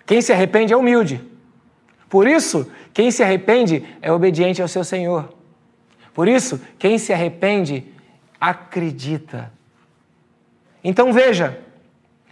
quem 0.05 0.21
se 0.21 0.31
arrepende 0.31 0.71
é 0.71 0.77
humilde. 0.77 1.21
Por 2.09 2.25
isso, 2.25 2.71
quem 2.93 3.11
se 3.11 3.21
arrepende 3.21 3.83
é 4.01 4.09
obediente 4.09 4.61
ao 4.61 4.67
seu 4.69 4.85
Senhor. 4.85 5.33
Por 6.13 6.29
isso, 6.29 6.61
quem 6.79 6.97
se 6.97 7.11
arrepende 7.11 7.85
acredita. 8.39 9.51
Então 10.81 11.11
veja, 11.11 11.59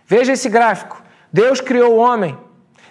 veja 0.05 0.31
esse 0.31 0.47
gráfico. 0.47 1.03
Deus 1.29 1.59
criou 1.59 1.95
o 1.95 1.97
homem. 1.97 2.37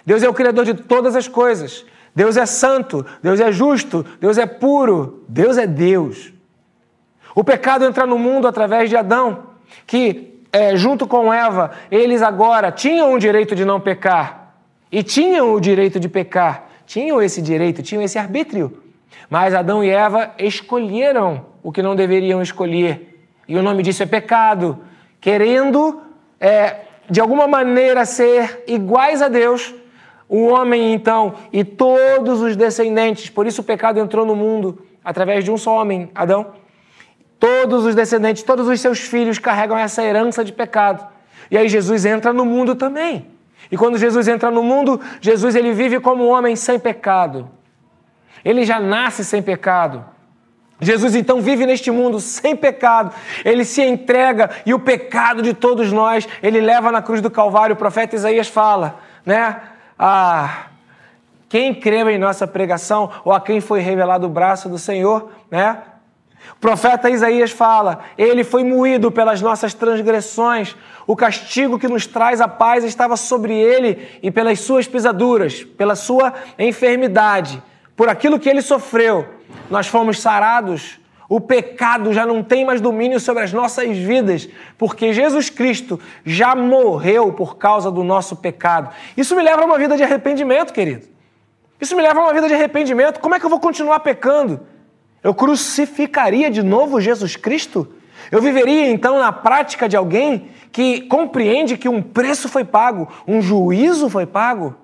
Deus 0.05 0.21
é 0.21 0.29
o 0.29 0.33
criador 0.33 0.63
de 0.63 0.75
todas 0.75 1.15
as 1.15 1.27
coisas. 1.27 1.83
Deus 2.15 2.37
é 2.37 2.45
santo, 2.45 3.03
Deus 3.23 3.39
é 3.39 3.51
justo, 3.51 4.05
Deus 4.19 4.37
é 4.37 4.45
puro, 4.45 5.23
Deus 5.27 5.57
é 5.57 5.65
Deus. 5.65 6.31
O 7.33 7.43
pecado 7.43 7.83
entra 7.83 8.05
no 8.05 8.19
mundo 8.19 8.47
através 8.47 8.91
de 8.91 8.95
Adão, 8.95 9.47
que 9.87 10.30
é, 10.51 10.75
junto 10.75 11.07
com 11.07 11.33
Eva, 11.33 11.71
eles 11.89 12.21
agora 12.21 12.71
tinham 12.71 13.13
o 13.13 13.19
direito 13.19 13.55
de 13.55 13.63
não 13.63 13.79
pecar. 13.79 14.53
E 14.91 15.01
tinham 15.01 15.53
o 15.53 15.61
direito 15.61 15.99
de 15.99 16.09
pecar. 16.09 16.67
Tinham 16.85 17.21
esse 17.21 17.41
direito, 17.41 17.81
tinham 17.81 18.03
esse 18.03 18.19
arbítrio. 18.19 18.83
Mas 19.29 19.53
Adão 19.53 19.83
e 19.83 19.89
Eva 19.89 20.31
escolheram 20.37 21.45
o 21.63 21.71
que 21.71 21.81
não 21.81 21.95
deveriam 21.95 22.41
escolher. 22.41 23.23
E 23.47 23.57
o 23.57 23.63
nome 23.63 23.81
disso 23.81 24.03
é 24.03 24.05
pecado. 24.05 24.79
Querendo, 25.21 26.01
é, 26.39 26.81
de 27.09 27.21
alguma 27.21 27.47
maneira, 27.47 28.03
ser 28.03 28.63
iguais 28.67 29.21
a 29.21 29.29
Deus, 29.29 29.73
o 30.27 30.47
homem, 30.47 30.93
então, 30.93 31.35
e 31.53 31.63
todos 31.63 32.41
os 32.41 32.55
descendentes, 32.57 33.29
por 33.29 33.45
isso 33.47 33.61
o 33.61 33.63
pecado 33.63 33.99
entrou 33.99 34.25
no 34.25 34.35
mundo 34.35 34.85
através 35.03 35.43
de 35.43 35.51
um 35.51 35.57
só 35.57 35.81
homem, 35.81 36.09
Adão 36.13 36.60
Todos 37.41 37.87
os 37.87 37.95
descendentes, 37.95 38.43
todos 38.43 38.67
os 38.67 38.79
seus 38.79 38.99
filhos 38.99 39.39
carregam 39.39 39.75
essa 39.75 40.03
herança 40.03 40.45
de 40.45 40.53
pecado. 40.53 41.03
E 41.49 41.57
aí 41.57 41.67
Jesus 41.67 42.05
entra 42.05 42.31
no 42.31 42.45
mundo 42.45 42.75
também. 42.75 43.25
E 43.71 43.75
quando 43.75 43.97
Jesus 43.97 44.27
entra 44.27 44.51
no 44.51 44.61
mundo, 44.61 45.01
Jesus 45.19 45.55
ele 45.55 45.73
vive 45.73 45.99
como 45.99 46.23
um 46.23 46.29
homem 46.29 46.55
sem 46.55 46.77
pecado. 46.77 47.49
Ele 48.45 48.63
já 48.63 48.79
nasce 48.79 49.25
sem 49.25 49.41
pecado. 49.41 50.05
Jesus 50.79 51.15
então 51.15 51.41
vive 51.41 51.65
neste 51.65 51.89
mundo 51.89 52.19
sem 52.19 52.55
pecado, 52.55 53.13
ele 53.43 53.63
se 53.63 53.83
entrega 53.83 54.49
e 54.63 54.73
o 54.73 54.79
pecado 54.79 55.41
de 55.41 55.53
todos 55.53 55.91
nós 55.91 56.27
ele 56.43 56.59
leva 56.61 56.91
na 56.91 57.01
cruz 57.01 57.21
do 57.21 57.29
Calvário. 57.31 57.73
O 57.73 57.77
profeta 57.77 58.15
Isaías 58.15 58.47
fala, 58.47 58.99
né? 59.25 59.61
Ah, 59.97 60.67
quem 61.49 61.73
crê 61.73 62.01
em 62.11 62.19
nossa 62.19 62.45
pregação 62.45 63.09
ou 63.25 63.33
a 63.33 63.41
quem 63.41 63.59
foi 63.59 63.79
revelado 63.79 64.27
o 64.27 64.29
braço 64.29 64.69
do 64.69 64.77
Senhor, 64.77 65.31
né? 65.49 65.79
O 66.53 66.59
profeta 66.59 67.09
Isaías 67.09 67.51
fala: 67.51 67.99
Ele 68.17 68.43
foi 68.43 68.63
moído 68.63 69.11
pelas 69.11 69.41
nossas 69.41 69.73
transgressões, 69.73 70.75
o 71.07 71.15
castigo 71.15 71.79
que 71.79 71.87
nos 71.87 72.05
traz 72.05 72.41
a 72.41 72.47
paz 72.47 72.83
estava 72.83 73.17
sobre 73.17 73.53
ele, 73.53 74.07
e 74.21 74.31
pelas 74.31 74.59
suas 74.59 74.87
pisaduras, 74.87 75.63
pela 75.63 75.95
sua 75.95 76.33
enfermidade, 76.57 77.61
por 77.95 78.09
aquilo 78.09 78.39
que 78.39 78.49
ele 78.49 78.61
sofreu 78.61 79.41
nós 79.69 79.87
fomos 79.87 80.19
sarados, 80.19 80.99
o 81.29 81.39
pecado 81.39 82.11
já 82.11 82.25
não 82.25 82.43
tem 82.43 82.65
mais 82.65 82.81
domínio 82.81 83.19
sobre 83.19 83.43
as 83.43 83.53
nossas 83.53 83.97
vidas, 83.97 84.49
porque 84.77 85.13
Jesus 85.13 85.49
Cristo 85.49 85.99
já 86.25 86.53
morreu 86.55 87.31
por 87.31 87.57
causa 87.57 87.89
do 87.89 88.03
nosso 88.03 88.35
pecado. 88.35 88.93
Isso 89.15 89.35
me 89.35 89.41
leva 89.41 89.61
a 89.61 89.65
uma 89.65 89.77
vida 89.77 89.95
de 89.95 90.03
arrependimento, 90.03 90.73
querido. 90.73 91.07
Isso 91.79 91.95
me 91.95 92.01
leva 92.01 92.19
a 92.19 92.23
uma 92.23 92.33
vida 92.33 92.47
de 92.47 92.53
arrependimento. 92.53 93.19
Como 93.19 93.33
é 93.33 93.39
que 93.39 93.45
eu 93.45 93.49
vou 93.49 93.59
continuar 93.59 94.01
pecando? 94.01 94.59
Eu 95.23 95.33
crucificaria 95.33 96.49
de 96.49 96.63
novo 96.63 96.99
Jesus 96.99 97.35
Cristo? 97.35 97.87
Eu 98.31 98.41
viveria 98.41 98.89
então 98.89 99.19
na 99.19 99.31
prática 99.31 99.87
de 99.87 99.95
alguém 99.95 100.49
que 100.71 101.01
compreende 101.01 101.77
que 101.77 101.89
um 101.89 102.01
preço 102.01 102.47
foi 102.47 102.63
pago, 102.63 103.07
um 103.27 103.41
juízo 103.41 104.09
foi 104.09 104.25
pago, 104.25 104.75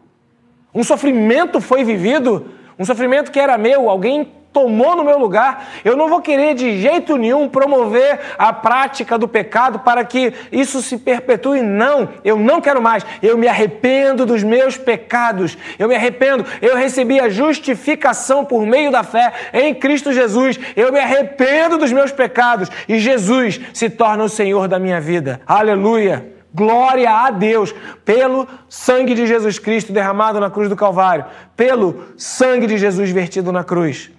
um 0.73 0.83
sofrimento 0.83 1.61
foi 1.61 1.83
vivido, 1.83 2.51
um 2.77 2.85
sofrimento 2.85 3.31
que 3.31 3.39
era 3.39 3.57
meu, 3.57 3.89
alguém 3.89 4.33
tomou 4.51 4.95
no 4.95 5.03
meu 5.03 5.19
lugar. 5.19 5.67
Eu 5.85 5.95
não 5.95 6.09
vou 6.09 6.21
querer 6.21 6.55
de 6.55 6.81
jeito 6.81 7.15
nenhum 7.17 7.47
promover 7.47 8.19
a 8.37 8.51
prática 8.51 9.17
do 9.17 9.27
pecado 9.27 9.79
para 9.79 10.03
que 10.03 10.33
isso 10.51 10.81
se 10.81 10.97
perpetue. 10.97 11.61
Não, 11.61 12.09
eu 12.23 12.37
não 12.37 12.59
quero 12.59 12.81
mais. 12.81 13.05
Eu 13.21 13.37
me 13.37 13.47
arrependo 13.47 14.25
dos 14.25 14.43
meus 14.43 14.77
pecados. 14.77 15.57
Eu 15.77 15.87
me 15.87 15.95
arrependo. 15.95 16.45
Eu 16.61 16.75
recebi 16.75 17.19
a 17.19 17.29
justificação 17.29 18.43
por 18.43 18.65
meio 18.65 18.91
da 18.91 19.03
fé 19.03 19.31
em 19.53 19.73
Cristo 19.75 20.11
Jesus. 20.11 20.59
Eu 20.75 20.91
me 20.91 20.99
arrependo 20.99 21.77
dos 21.77 21.91
meus 21.91 22.11
pecados 22.11 22.69
e 22.87 22.99
Jesus 22.99 23.59
se 23.73 23.89
torna 23.89 24.23
o 24.23 24.29
Senhor 24.29 24.67
da 24.67 24.79
minha 24.79 24.99
vida. 24.99 25.41
Aleluia. 25.45 26.37
Glória 26.53 27.11
a 27.11 27.29
Deus 27.29 27.75
pelo 28.03 28.47
sangue 28.67 29.13
de 29.13 29.27
Jesus 29.27 29.59
Cristo 29.59 29.93
derramado 29.93 30.39
na 30.39 30.49
cruz 30.49 30.67
do 30.67 30.75
Calvário, 30.75 31.25
pelo 31.55 32.05
sangue 32.17 32.65
de 32.65 32.77
Jesus 32.77 33.11
vertido 33.11 33.51
na 33.51 33.63
cruz. 33.63 34.09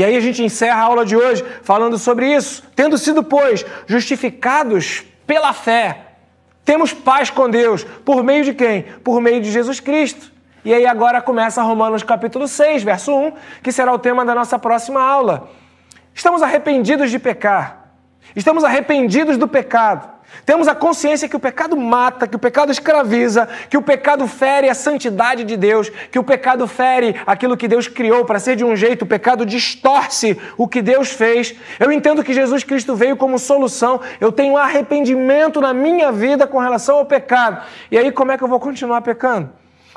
E 0.00 0.04
aí 0.04 0.16
a 0.16 0.20
gente 0.20 0.42
encerra 0.42 0.80
a 0.80 0.84
aula 0.84 1.04
de 1.04 1.14
hoje 1.14 1.44
falando 1.62 1.98
sobre 1.98 2.34
isso. 2.34 2.62
Tendo 2.74 2.96
sido, 2.96 3.22
pois, 3.22 3.66
justificados 3.86 5.04
pela 5.26 5.52
fé, 5.52 6.06
temos 6.64 6.90
paz 6.90 7.28
com 7.28 7.50
Deus. 7.50 7.84
Por 7.84 8.24
meio 8.24 8.42
de 8.42 8.54
quem? 8.54 8.84
Por 9.04 9.20
meio 9.20 9.42
de 9.42 9.52
Jesus 9.52 9.78
Cristo. 9.78 10.32
E 10.64 10.72
aí 10.72 10.86
agora 10.86 11.20
começa 11.20 11.60
Romanos 11.60 12.02
capítulo 12.02 12.48
6, 12.48 12.82
verso 12.82 13.14
1, 13.14 13.32
que 13.62 13.70
será 13.70 13.92
o 13.92 13.98
tema 13.98 14.24
da 14.24 14.34
nossa 14.34 14.58
próxima 14.58 15.02
aula. 15.02 15.50
Estamos 16.14 16.40
arrependidos 16.40 17.10
de 17.10 17.18
pecar. 17.18 17.92
Estamos 18.34 18.64
arrependidos 18.64 19.36
do 19.36 19.46
pecado. 19.46 20.08
Temos 20.44 20.68
a 20.68 20.74
consciência 20.74 21.28
que 21.28 21.36
o 21.36 21.40
pecado 21.40 21.76
mata, 21.76 22.26
que 22.26 22.36
o 22.36 22.38
pecado 22.38 22.72
escraviza, 22.72 23.48
que 23.68 23.76
o 23.76 23.82
pecado 23.82 24.26
fere 24.26 24.68
a 24.68 24.74
santidade 24.74 25.44
de 25.44 25.56
Deus, 25.56 25.90
que 26.10 26.18
o 26.18 26.24
pecado 26.24 26.66
fere 26.66 27.14
aquilo 27.26 27.56
que 27.56 27.68
Deus 27.68 27.86
criou 27.86 28.24
para 28.24 28.38
ser 28.38 28.56
de 28.56 28.64
um 28.64 28.74
jeito, 28.74 29.02
o 29.02 29.08
pecado 29.08 29.44
distorce 29.44 30.38
o 30.56 30.66
que 30.66 30.80
Deus 30.82 31.10
fez. 31.10 31.54
Eu 31.78 31.92
entendo 31.92 32.24
que 32.24 32.32
Jesus 32.32 32.64
Cristo 32.64 32.96
veio 32.96 33.16
como 33.16 33.38
solução. 33.38 34.00
Eu 34.20 34.32
tenho 34.32 34.56
arrependimento 34.56 35.60
na 35.60 35.74
minha 35.74 36.10
vida 36.10 36.46
com 36.46 36.58
relação 36.58 36.98
ao 36.98 37.06
pecado. 37.06 37.62
E 37.90 37.98
aí, 37.98 38.10
como 38.10 38.32
é 38.32 38.38
que 38.38 38.44
eu 38.44 38.48
vou 38.48 38.60
continuar 38.60 39.02
pecando? 39.02 39.50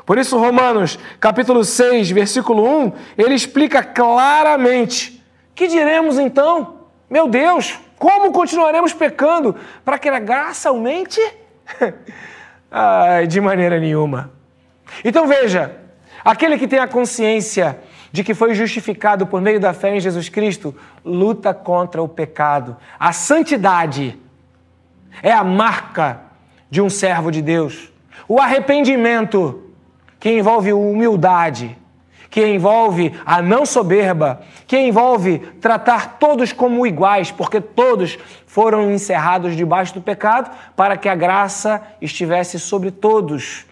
Por 0.06 0.18
isso, 0.18 0.38
Romanos, 0.38 0.98
capítulo 1.18 1.64
6, 1.64 2.10
versículo 2.10 2.62
1, 2.84 2.92
ele 3.16 3.34
explica 3.34 3.82
claramente: 3.82 5.24
que 5.54 5.66
diremos 5.66 6.18
então? 6.18 6.80
Meu 7.08 7.26
Deus, 7.28 7.78
como 8.04 8.32
continuaremos 8.32 8.92
pecando 8.92 9.56
para 9.82 9.98
que 9.98 10.10
a 10.10 10.18
graça 10.18 10.68
aumente? 10.68 11.18
Ai, 12.70 13.26
de 13.26 13.40
maneira 13.40 13.80
nenhuma. 13.80 14.30
Então 15.02 15.26
veja, 15.26 15.74
aquele 16.22 16.58
que 16.58 16.68
tem 16.68 16.78
a 16.78 16.86
consciência 16.86 17.78
de 18.12 18.22
que 18.22 18.34
foi 18.34 18.52
justificado 18.52 19.26
por 19.26 19.40
meio 19.40 19.58
da 19.58 19.72
fé 19.72 19.96
em 19.96 20.00
Jesus 20.00 20.28
Cristo, 20.28 20.76
luta 21.02 21.54
contra 21.54 22.02
o 22.02 22.06
pecado. 22.06 22.76
A 23.00 23.10
santidade 23.10 24.20
é 25.22 25.32
a 25.32 25.42
marca 25.42 26.20
de 26.68 26.82
um 26.82 26.90
servo 26.90 27.30
de 27.30 27.40
Deus. 27.40 27.90
O 28.28 28.38
arrependimento, 28.38 29.70
que 30.20 30.28
envolve 30.30 30.74
humildade, 30.74 31.78
que 32.34 32.44
envolve 32.44 33.14
a 33.24 33.40
não 33.40 33.64
soberba, 33.64 34.42
que 34.66 34.76
envolve 34.76 35.38
tratar 35.60 36.18
todos 36.18 36.52
como 36.52 36.84
iguais, 36.84 37.30
porque 37.30 37.60
todos 37.60 38.18
foram 38.44 38.90
encerrados 38.90 39.54
debaixo 39.54 39.94
do 39.94 40.00
pecado 40.00 40.50
para 40.74 40.96
que 40.96 41.08
a 41.08 41.14
graça 41.14 41.80
estivesse 42.02 42.58
sobre 42.58 42.90
todos. 42.90 43.64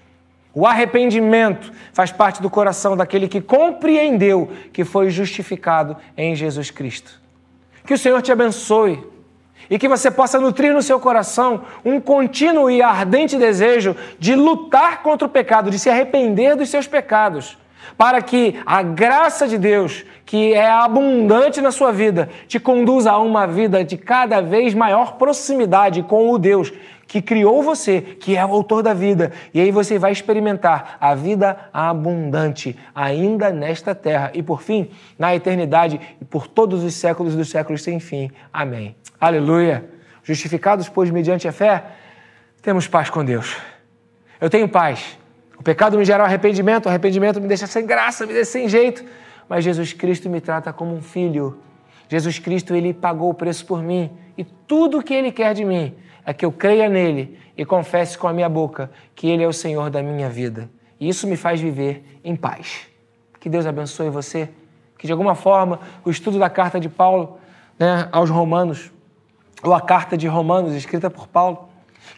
O 0.54 0.64
arrependimento 0.64 1.72
faz 1.92 2.12
parte 2.12 2.40
do 2.40 2.48
coração 2.48 2.96
daquele 2.96 3.26
que 3.26 3.40
compreendeu 3.40 4.52
que 4.72 4.84
foi 4.84 5.10
justificado 5.10 5.96
em 6.16 6.36
Jesus 6.36 6.70
Cristo. 6.70 7.20
Que 7.84 7.94
o 7.94 7.98
Senhor 7.98 8.22
te 8.22 8.30
abençoe 8.30 9.04
e 9.68 9.76
que 9.76 9.88
você 9.88 10.08
possa 10.08 10.38
nutrir 10.38 10.72
no 10.72 10.82
seu 10.82 11.00
coração 11.00 11.62
um 11.84 12.00
contínuo 12.00 12.70
e 12.70 12.80
ardente 12.80 13.36
desejo 13.36 13.96
de 14.20 14.36
lutar 14.36 15.02
contra 15.02 15.26
o 15.26 15.30
pecado, 15.30 15.68
de 15.68 15.80
se 15.80 15.90
arrepender 15.90 16.54
dos 16.54 16.68
seus 16.68 16.86
pecados 16.86 17.60
para 17.96 18.20
que 18.22 18.60
a 18.64 18.82
graça 18.82 19.46
de 19.46 19.58
Deus, 19.58 20.04
que 20.24 20.54
é 20.54 20.70
abundante 20.70 21.60
na 21.60 21.70
sua 21.70 21.92
vida, 21.92 22.28
te 22.46 22.58
conduza 22.58 23.10
a 23.10 23.18
uma 23.18 23.46
vida 23.46 23.84
de 23.84 23.96
cada 23.96 24.40
vez 24.40 24.74
maior 24.74 25.14
proximidade 25.14 26.02
com 26.02 26.30
o 26.30 26.38
Deus 26.38 26.72
que 27.12 27.20
criou 27.20 27.62
você, 27.62 28.00
que 28.00 28.38
é 28.38 28.46
o 28.46 28.52
autor 28.52 28.82
da 28.82 28.94
vida. 28.94 29.32
E 29.52 29.60
aí 29.60 29.70
você 29.70 29.98
vai 29.98 30.12
experimentar 30.12 30.96
a 30.98 31.14
vida 31.14 31.58
abundante 31.70 32.74
ainda 32.94 33.50
nesta 33.50 33.94
terra 33.94 34.30
e 34.32 34.42
por 34.42 34.62
fim, 34.62 34.88
na 35.18 35.34
eternidade 35.34 36.00
e 36.18 36.24
por 36.24 36.48
todos 36.48 36.82
os 36.82 36.94
séculos 36.94 37.36
dos 37.36 37.50
séculos 37.50 37.82
sem 37.82 38.00
fim. 38.00 38.30
Amém. 38.50 38.96
Aleluia. 39.20 39.84
Justificados, 40.24 40.88
pois, 40.88 41.10
mediante 41.10 41.46
a 41.46 41.52
fé, 41.52 41.84
temos 42.62 42.88
paz 42.88 43.10
com 43.10 43.22
Deus. 43.22 43.58
Eu 44.40 44.48
tenho 44.48 44.66
paz 44.66 45.18
o 45.62 45.64
pecado 45.64 45.96
me 45.96 46.04
gera 46.04 46.24
arrependimento, 46.24 46.86
o 46.86 46.88
arrependimento 46.88 47.40
me 47.40 47.46
deixa 47.46 47.68
sem 47.68 47.86
graça, 47.86 48.26
me 48.26 48.32
deixa 48.32 48.50
sem 48.50 48.68
jeito. 48.68 49.04
Mas 49.48 49.62
Jesus 49.62 49.92
Cristo 49.92 50.28
me 50.28 50.40
trata 50.40 50.72
como 50.72 50.92
um 50.92 51.00
filho. 51.00 51.60
Jesus 52.08 52.40
Cristo, 52.40 52.74
ele 52.74 52.92
pagou 52.92 53.30
o 53.30 53.34
preço 53.34 53.64
por 53.64 53.80
mim. 53.80 54.10
E 54.36 54.42
tudo 54.42 54.98
o 54.98 55.02
que 55.04 55.14
ele 55.14 55.30
quer 55.30 55.54
de 55.54 55.64
mim 55.64 55.94
é 56.26 56.34
que 56.34 56.44
eu 56.44 56.50
creia 56.50 56.88
nele 56.88 57.38
e 57.56 57.64
confesse 57.64 58.18
com 58.18 58.26
a 58.26 58.32
minha 58.32 58.48
boca 58.48 58.90
que 59.14 59.28
ele 59.28 59.44
é 59.44 59.46
o 59.46 59.52
Senhor 59.52 59.88
da 59.88 60.02
minha 60.02 60.28
vida. 60.28 60.68
E 60.98 61.08
isso 61.08 61.28
me 61.28 61.36
faz 61.36 61.60
viver 61.60 62.18
em 62.24 62.34
paz. 62.34 62.88
Que 63.38 63.48
Deus 63.48 63.64
abençoe 63.64 64.10
você. 64.10 64.48
Que 64.98 65.06
de 65.06 65.12
alguma 65.12 65.36
forma 65.36 65.78
o 66.04 66.10
estudo 66.10 66.40
da 66.40 66.50
carta 66.50 66.80
de 66.80 66.88
Paulo 66.88 67.38
né, 67.78 68.08
aos 68.10 68.30
Romanos, 68.30 68.90
ou 69.62 69.72
a 69.72 69.80
carta 69.80 70.16
de 70.16 70.26
Romanos 70.26 70.74
escrita 70.74 71.08
por 71.08 71.28
Paulo, 71.28 71.68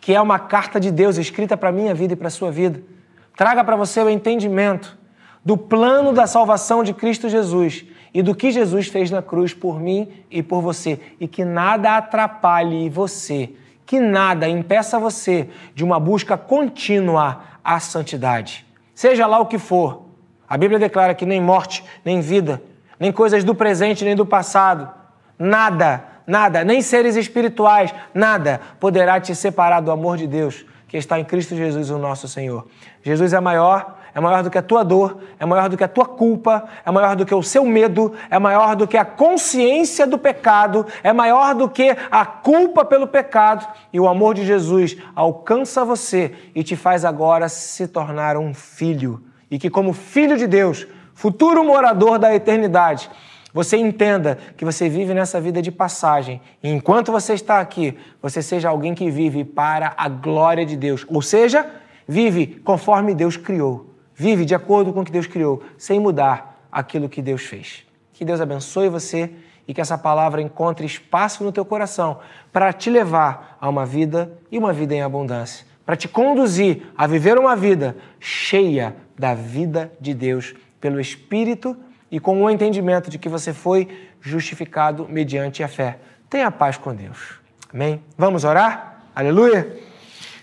que 0.00 0.14
é 0.14 0.20
uma 0.22 0.38
carta 0.38 0.80
de 0.80 0.90
Deus 0.90 1.18
escrita 1.18 1.58
para 1.58 1.68
a 1.68 1.72
minha 1.72 1.92
vida 1.92 2.14
e 2.14 2.16
para 2.16 2.28
a 2.28 2.30
sua 2.30 2.50
vida 2.50 2.93
traga 3.36 3.64
para 3.64 3.76
você 3.76 4.00
o 4.00 4.10
entendimento 4.10 4.96
do 5.44 5.56
plano 5.56 6.12
da 6.12 6.26
salvação 6.26 6.82
de 6.82 6.94
Cristo 6.94 7.28
Jesus 7.28 7.84
e 8.12 8.22
do 8.22 8.34
que 8.34 8.50
Jesus 8.50 8.88
fez 8.88 9.10
na 9.10 9.20
cruz 9.20 9.52
por 9.52 9.80
mim 9.80 10.08
e 10.30 10.42
por 10.42 10.62
você, 10.62 11.00
e 11.20 11.26
que 11.26 11.44
nada 11.44 11.96
atrapalhe 11.96 12.88
você, 12.88 13.50
que 13.84 14.00
nada 14.00 14.48
impeça 14.48 14.98
você 14.98 15.50
de 15.74 15.84
uma 15.84 15.98
busca 15.98 16.38
contínua 16.38 17.42
à 17.62 17.80
santidade. 17.80 18.64
Seja 18.94 19.26
lá 19.26 19.40
o 19.40 19.46
que 19.46 19.58
for, 19.58 20.04
a 20.48 20.56
Bíblia 20.56 20.78
declara 20.78 21.14
que 21.14 21.26
nem 21.26 21.40
morte, 21.40 21.84
nem 22.04 22.20
vida, 22.20 22.62
nem 22.98 23.10
coisas 23.10 23.42
do 23.42 23.54
presente, 23.54 24.04
nem 24.04 24.14
do 24.14 24.24
passado, 24.24 24.88
nada, 25.36 26.04
nada, 26.26 26.64
nem 26.64 26.80
seres 26.80 27.16
espirituais, 27.16 27.92
nada 28.14 28.60
poderá 28.78 29.20
te 29.20 29.34
separar 29.34 29.80
do 29.80 29.90
amor 29.90 30.16
de 30.16 30.28
Deus 30.28 30.64
que 30.94 30.98
está 30.98 31.18
em 31.18 31.24
Cristo 31.24 31.56
Jesus, 31.56 31.90
o 31.90 31.98
nosso 31.98 32.28
Senhor. 32.28 32.68
Jesus 33.02 33.32
é 33.32 33.40
maior, 33.40 33.98
é 34.14 34.20
maior 34.20 34.44
do 34.44 34.48
que 34.48 34.56
a 34.56 34.62
tua 34.62 34.84
dor, 34.84 35.18
é 35.40 35.44
maior 35.44 35.68
do 35.68 35.76
que 35.76 35.82
a 35.82 35.88
tua 35.88 36.06
culpa, 36.06 36.68
é 36.86 36.90
maior 36.92 37.16
do 37.16 37.26
que 37.26 37.34
o 37.34 37.42
seu 37.42 37.64
medo, 37.64 38.12
é 38.30 38.38
maior 38.38 38.76
do 38.76 38.86
que 38.86 38.96
a 38.96 39.04
consciência 39.04 40.06
do 40.06 40.16
pecado, 40.16 40.86
é 41.02 41.12
maior 41.12 41.52
do 41.52 41.68
que 41.68 41.96
a 42.12 42.24
culpa 42.24 42.84
pelo 42.84 43.08
pecado. 43.08 43.66
E 43.92 43.98
o 43.98 44.06
amor 44.06 44.36
de 44.36 44.46
Jesus 44.46 44.96
alcança 45.16 45.84
você 45.84 46.32
e 46.54 46.62
te 46.62 46.76
faz 46.76 47.04
agora 47.04 47.48
se 47.48 47.88
tornar 47.88 48.36
um 48.36 48.54
filho. 48.54 49.20
E 49.50 49.58
que, 49.58 49.68
como 49.68 49.92
filho 49.92 50.36
de 50.36 50.46
Deus, 50.46 50.86
futuro 51.12 51.64
morador 51.64 52.20
da 52.20 52.32
eternidade, 52.32 53.10
você 53.54 53.76
entenda 53.76 54.36
que 54.56 54.64
você 54.64 54.88
vive 54.88 55.14
nessa 55.14 55.40
vida 55.40 55.62
de 55.62 55.70
passagem. 55.70 56.42
E 56.60 56.68
enquanto 56.68 57.12
você 57.12 57.34
está 57.34 57.60
aqui, 57.60 57.96
você 58.20 58.42
seja 58.42 58.68
alguém 58.68 58.96
que 58.96 59.08
vive 59.08 59.44
para 59.44 59.94
a 59.96 60.08
glória 60.08 60.66
de 60.66 60.76
Deus. 60.76 61.06
Ou 61.08 61.22
seja, 61.22 61.64
vive 62.06 62.60
conforme 62.64 63.14
Deus 63.14 63.36
criou. 63.36 63.94
Vive 64.12 64.44
de 64.44 64.56
acordo 64.56 64.92
com 64.92 65.02
o 65.02 65.04
que 65.04 65.12
Deus 65.12 65.28
criou, 65.28 65.62
sem 65.78 66.00
mudar 66.00 66.66
aquilo 66.70 67.08
que 67.08 67.22
Deus 67.22 67.42
fez. 67.42 67.84
Que 68.12 68.24
Deus 68.24 68.40
abençoe 68.40 68.88
você 68.88 69.30
e 69.68 69.72
que 69.72 69.80
essa 69.80 69.96
palavra 69.96 70.42
encontre 70.42 70.84
espaço 70.84 71.44
no 71.44 71.52
teu 71.52 71.64
coração 71.64 72.18
para 72.52 72.72
te 72.72 72.90
levar 72.90 73.56
a 73.60 73.68
uma 73.68 73.86
vida 73.86 74.32
e 74.50 74.58
uma 74.58 74.72
vida 74.72 74.94
em 74.96 75.02
abundância, 75.02 75.64
para 75.86 75.94
te 75.94 76.08
conduzir 76.08 76.82
a 76.96 77.06
viver 77.06 77.38
uma 77.38 77.54
vida 77.54 77.96
cheia 78.18 78.96
da 79.16 79.32
vida 79.32 79.92
de 80.00 80.12
Deus 80.12 80.54
pelo 80.80 81.00
Espírito 81.00 81.76
e 82.14 82.20
com 82.20 82.40
o 82.40 82.48
entendimento 82.48 83.10
de 83.10 83.18
que 83.18 83.28
você 83.28 83.52
foi 83.52 83.88
justificado 84.20 85.08
mediante 85.08 85.64
a 85.64 85.68
fé. 85.68 85.98
Tenha 86.30 86.48
paz 86.48 86.76
com 86.76 86.94
Deus. 86.94 87.40
Amém? 87.72 88.00
Vamos 88.16 88.44
orar? 88.44 89.02
Aleluia? 89.12 89.76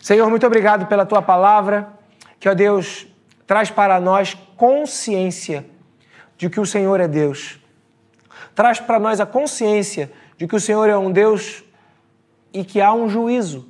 Senhor, 0.02 0.30
muito 0.30 0.46
obrigado 0.46 0.88
pela 0.88 1.06
tua 1.06 1.22
palavra, 1.22 1.88
que, 2.42 2.50
ó 2.50 2.54
Deus, 2.54 3.08
traz 3.48 3.72
para 3.72 4.02
nós 4.02 4.34
consciência 4.58 5.66
de 6.38 6.50
que 6.50 6.60
o 6.60 6.66
Senhor 6.66 7.00
é 7.00 7.08
Deus. 7.08 7.58
Traz 8.54 8.82
para 8.82 9.00
nós 9.00 9.22
a 9.22 9.26
consciência 9.26 10.12
de 10.38 10.48
que 10.48 10.56
o 10.58 10.60
Senhor 10.60 10.90
é 10.90 10.98
um 10.98 11.10
Deus 11.10 11.64
e 12.54 12.66
que 12.66 12.82
há 12.82 12.92
um 12.92 13.08
juízo. 13.08 13.66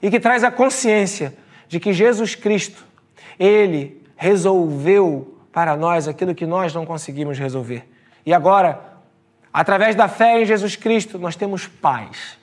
E 0.00 0.12
que 0.12 0.20
traz 0.20 0.44
a 0.44 0.50
consciência 0.52 1.34
de 1.66 1.80
que 1.80 1.92
Jesus 1.92 2.36
Cristo, 2.36 2.86
ele 3.36 4.00
resolveu 4.14 5.41
para 5.52 5.76
nós 5.76 6.08
aquilo 6.08 6.34
que 6.34 6.46
nós 6.46 6.74
não 6.74 6.86
conseguimos 6.86 7.38
resolver. 7.38 7.88
E 8.24 8.32
agora, 8.32 8.80
através 9.52 9.94
da 9.94 10.08
fé 10.08 10.40
em 10.40 10.46
Jesus 10.46 10.74
Cristo, 10.74 11.18
nós 11.18 11.36
temos 11.36 11.66
paz. 11.66 12.38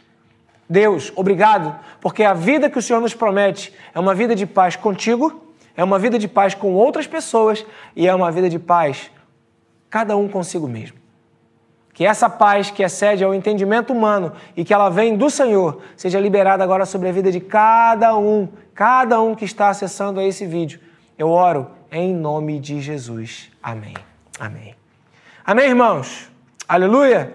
Deus, 0.69 1.11
obrigado, 1.15 1.77
porque 1.99 2.23
a 2.23 2.33
vida 2.33 2.69
que 2.69 2.77
o 2.77 2.81
Senhor 2.81 3.01
nos 3.01 3.15
promete 3.15 3.73
é 3.93 3.99
uma 3.99 4.13
vida 4.13 4.35
de 4.35 4.45
paz 4.45 4.75
contigo, 4.75 5.53
é 5.75 5.83
uma 5.83 5.97
vida 5.97 6.19
de 6.19 6.27
paz 6.27 6.53
com 6.53 6.73
outras 6.73 7.07
pessoas 7.07 7.65
e 7.95 8.07
é 8.07 8.13
uma 8.13 8.31
vida 8.31 8.47
de 8.49 8.59
paz 8.59 9.09
cada 9.89 10.15
um 10.15 10.27
consigo 10.27 10.67
mesmo. 10.67 10.99
Que 11.93 12.05
essa 12.05 12.29
paz 12.29 12.69
que 12.69 12.83
excede 12.83 13.23
ao 13.23 13.33
entendimento 13.33 13.91
humano 13.91 14.31
e 14.55 14.63
que 14.63 14.73
ela 14.73 14.89
vem 14.89 15.17
do 15.17 15.29
Senhor 15.29 15.81
seja 15.97 16.19
liberada 16.19 16.63
agora 16.63 16.85
sobre 16.85 17.09
a 17.09 17.11
vida 17.11 17.31
de 17.31 17.39
cada 17.39 18.15
um, 18.15 18.47
cada 18.73 19.19
um 19.19 19.33
que 19.33 19.43
está 19.43 19.69
acessando 19.69 20.19
a 20.19 20.23
esse 20.23 20.45
vídeo. 20.45 20.79
Eu 21.17 21.29
oro 21.29 21.71
em 21.91 22.13
nome 22.13 22.59
de 22.59 22.81
Jesus. 22.81 23.49
Amém. 23.61 23.95
Amém. 24.39 24.75
Amém, 25.45 25.69
irmãos? 25.69 26.29
Aleluia! 26.67 27.33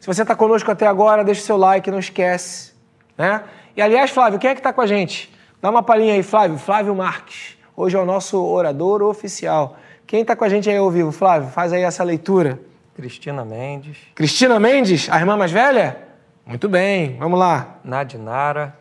Se 0.00 0.06
você 0.06 0.22
está 0.22 0.34
conosco 0.34 0.70
até 0.70 0.86
agora, 0.86 1.22
deixa 1.22 1.42
o 1.42 1.44
seu 1.44 1.56
like, 1.56 1.90
não 1.90 2.00
esquece. 2.00 2.72
Né? 3.16 3.42
E 3.76 3.80
aliás, 3.80 4.10
Flávio, 4.10 4.38
quem 4.38 4.50
é 4.50 4.54
que 4.54 4.60
está 4.60 4.72
com 4.72 4.80
a 4.80 4.86
gente? 4.86 5.32
Dá 5.60 5.70
uma 5.70 5.82
palhinha 5.82 6.14
aí, 6.14 6.22
Flávio. 6.22 6.58
Flávio 6.58 6.94
Marques. 6.94 7.56
Hoje 7.76 7.96
é 7.96 8.00
o 8.00 8.04
nosso 8.04 8.42
orador 8.44 9.02
oficial. 9.02 9.76
Quem 10.06 10.22
está 10.22 10.34
com 10.34 10.44
a 10.44 10.48
gente 10.48 10.68
aí 10.68 10.76
ao 10.76 10.90
vivo, 10.90 11.12
Flávio? 11.12 11.48
Faz 11.50 11.72
aí 11.72 11.82
essa 11.82 12.02
leitura. 12.02 12.60
Cristina 12.94 13.44
Mendes. 13.44 13.96
Cristina 14.14 14.58
Mendes, 14.58 15.08
a 15.08 15.18
irmã 15.18 15.36
mais 15.36 15.52
velha? 15.52 15.96
Muito 16.44 16.68
bem, 16.68 17.16
vamos 17.18 17.38
lá. 17.38 17.78
Nadinara. 17.84 18.76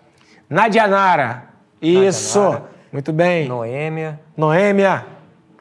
Nadianara. 0.49 1.45
Isso. 1.81 2.39
Nadianara. 2.39 2.71
Muito 2.91 3.13
bem. 3.13 3.47
Noêmia. 3.47 4.19
Noêmia. 4.35 5.05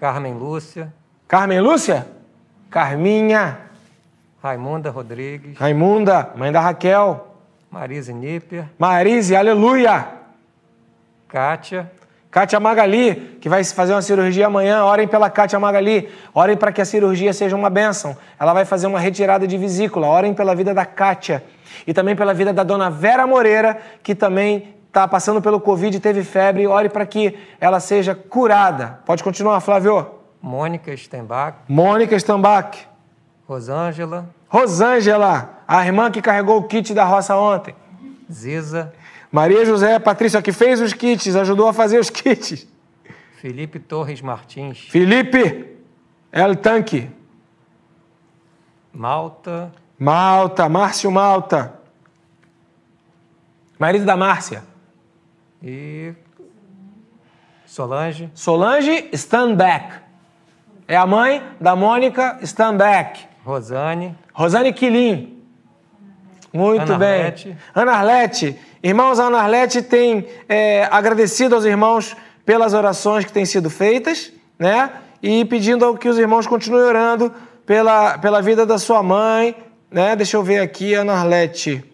Carmen 0.00 0.32
Lúcia. 0.32 0.90
Carmen 1.28 1.60
Lúcia? 1.60 2.06
Carminha. 2.70 3.58
Raimunda 4.42 4.88
Rodrigues. 4.90 5.58
Raimunda, 5.58 6.30
mãe 6.34 6.50
da 6.50 6.58
Raquel. 6.58 7.36
Marise 7.70 8.10
Níper. 8.14 8.64
Marise, 8.78 9.36
aleluia. 9.36 10.08
Kátia. 11.28 11.92
Kátia 12.30 12.58
Magali, 12.58 13.36
que 13.42 13.48
vai 13.50 13.62
fazer 13.62 13.92
uma 13.92 14.00
cirurgia 14.00 14.46
amanhã. 14.46 14.82
Orem 14.84 15.06
pela 15.06 15.28
Kátia 15.28 15.60
Magali. 15.60 16.08
Orem 16.32 16.56
para 16.56 16.72
que 16.72 16.80
a 16.80 16.84
cirurgia 16.86 17.34
seja 17.34 17.54
uma 17.54 17.68
bênção. 17.68 18.16
Ela 18.38 18.54
vai 18.54 18.64
fazer 18.64 18.86
uma 18.86 18.98
retirada 18.98 19.46
de 19.46 19.58
vesícula. 19.58 20.06
Orem 20.06 20.32
pela 20.32 20.54
vida 20.54 20.72
da 20.72 20.86
Kátia. 20.86 21.44
E 21.86 21.92
também 21.92 22.16
pela 22.16 22.32
vida 22.32 22.54
da 22.54 22.62
dona 22.62 22.88
Vera 22.88 23.26
Moreira, 23.26 23.76
que 24.02 24.14
também 24.14 24.79
está 24.90 25.06
passando 25.06 25.40
pelo 25.40 25.60
Covid 25.60 25.96
e 25.96 26.00
teve 26.00 26.24
febre, 26.24 26.66
ore 26.66 26.88
para 26.88 27.06
que 27.06 27.38
ela 27.60 27.78
seja 27.78 28.12
curada. 28.12 28.98
Pode 29.06 29.22
continuar, 29.22 29.60
Flávio. 29.60 30.04
Mônica 30.42 30.94
Stenbach. 30.96 31.58
Mônica 31.68 32.18
Stenbach. 32.18 32.88
Rosângela. 33.46 34.28
Rosângela, 34.48 35.62
a 35.66 35.86
irmã 35.86 36.10
que 36.10 36.20
carregou 36.20 36.58
o 36.58 36.64
kit 36.64 36.92
da 36.92 37.04
roça 37.04 37.36
ontem. 37.36 37.74
Ziza. 38.30 38.92
Maria 39.30 39.64
José 39.64 39.96
Patrícia, 40.00 40.42
que 40.42 40.52
fez 40.52 40.80
os 40.80 40.92
kits, 40.92 41.36
ajudou 41.36 41.68
a 41.68 41.72
fazer 41.72 42.00
os 42.00 42.10
kits. 42.10 42.66
Felipe 43.40 43.78
Torres 43.78 44.20
Martins. 44.20 44.88
Felipe 44.90 45.78
El 46.32 46.56
Tanque. 46.56 47.08
Malta. 48.92 49.72
Malta, 49.96 50.68
Márcio 50.68 51.12
Malta. 51.12 51.74
Marido 53.78 54.04
da 54.04 54.16
Márcia. 54.16 54.69
E 55.62 56.14
Solange. 57.70 58.28
Solange 58.34 59.08
Stanback. 59.12 59.92
É 60.88 60.96
a 60.96 61.06
mãe 61.06 61.40
da 61.60 61.76
Mônica 61.76 62.38
Stanback. 62.42 63.24
Rosane. 63.44 64.18
Rosane 64.32 64.72
Quilim. 64.72 65.40
Muito 66.52 66.82
Ana 66.82 66.98
bem. 66.98 67.20
Arlete. 67.20 67.56
Ana 67.72 67.92
Arlete. 67.92 68.56
Irmãos, 68.82 69.20
a 69.20 69.26
Ana 69.26 69.38
Arlete 69.38 69.82
tem 69.82 70.26
é, 70.48 70.88
agradecido 70.90 71.54
aos 71.54 71.64
irmãos 71.64 72.16
pelas 72.44 72.74
orações 72.74 73.24
que 73.24 73.30
têm 73.30 73.46
sido 73.46 73.70
feitas, 73.70 74.32
né? 74.58 74.90
E 75.22 75.44
pedindo 75.44 75.96
que 75.96 76.08
os 76.08 76.18
irmãos 76.18 76.48
continuem 76.48 76.82
orando 76.82 77.32
pela, 77.64 78.18
pela 78.18 78.42
vida 78.42 78.66
da 78.66 78.78
sua 78.78 79.00
mãe, 79.00 79.54
né? 79.88 80.16
Deixa 80.16 80.36
eu 80.36 80.42
ver 80.42 80.58
aqui, 80.58 80.94
Ana 80.94 81.12
Arlete. 81.12 81.84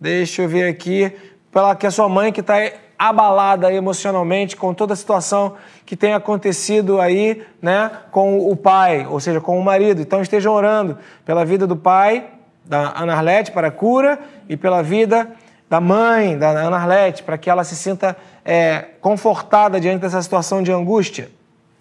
Deixa 0.00 0.42
eu 0.42 0.48
ver 0.48 0.68
aqui. 0.68 1.10
Pela 1.50 1.74
que 1.74 1.88
a 1.88 1.90
sua 1.90 2.08
mãe 2.08 2.30
que 2.30 2.40
está 2.40 2.54
abalada 2.98 3.72
emocionalmente 3.72 4.56
com 4.56 4.72
toda 4.72 4.92
a 4.92 4.96
situação 4.96 5.54
que 5.84 5.96
tem 5.96 6.14
acontecido 6.14 7.00
aí, 7.00 7.44
né, 7.60 7.90
com 8.10 8.50
o 8.50 8.56
pai, 8.56 9.06
ou 9.08 9.20
seja, 9.20 9.40
com 9.40 9.58
o 9.58 9.64
marido. 9.64 10.00
Então 10.00 10.22
estejam 10.22 10.52
orando 10.52 10.98
pela 11.24 11.44
vida 11.44 11.66
do 11.66 11.76
pai, 11.76 12.26
da 12.64 12.92
Ana 12.96 13.14
Arlete, 13.14 13.52
para 13.52 13.68
a 13.68 13.70
cura, 13.70 14.18
e 14.48 14.56
pela 14.56 14.82
vida 14.82 15.28
da 15.68 15.80
mãe, 15.80 16.38
da 16.38 16.50
Ana 16.50 16.76
Arlete, 16.76 17.22
para 17.22 17.36
que 17.36 17.50
ela 17.50 17.64
se 17.64 17.76
sinta 17.76 18.16
é, 18.44 18.86
confortada 19.00 19.80
diante 19.80 20.00
dessa 20.00 20.22
situação 20.22 20.62
de 20.62 20.72
angústia. 20.72 21.30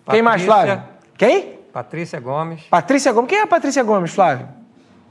Quem 0.09 0.21
mais, 0.21 0.43
Patrícia. 0.43 0.65
Flávio? 0.65 0.83
Quem? 1.17 1.59
Patrícia 1.71 2.19
Gomes. 2.19 2.63
Patrícia 2.63 3.11
Gomes. 3.11 3.29
Quem 3.29 3.39
é 3.39 3.43
a 3.43 3.47
Patrícia 3.47 3.83
Gomes, 3.83 4.11
Flávio? 4.11 4.47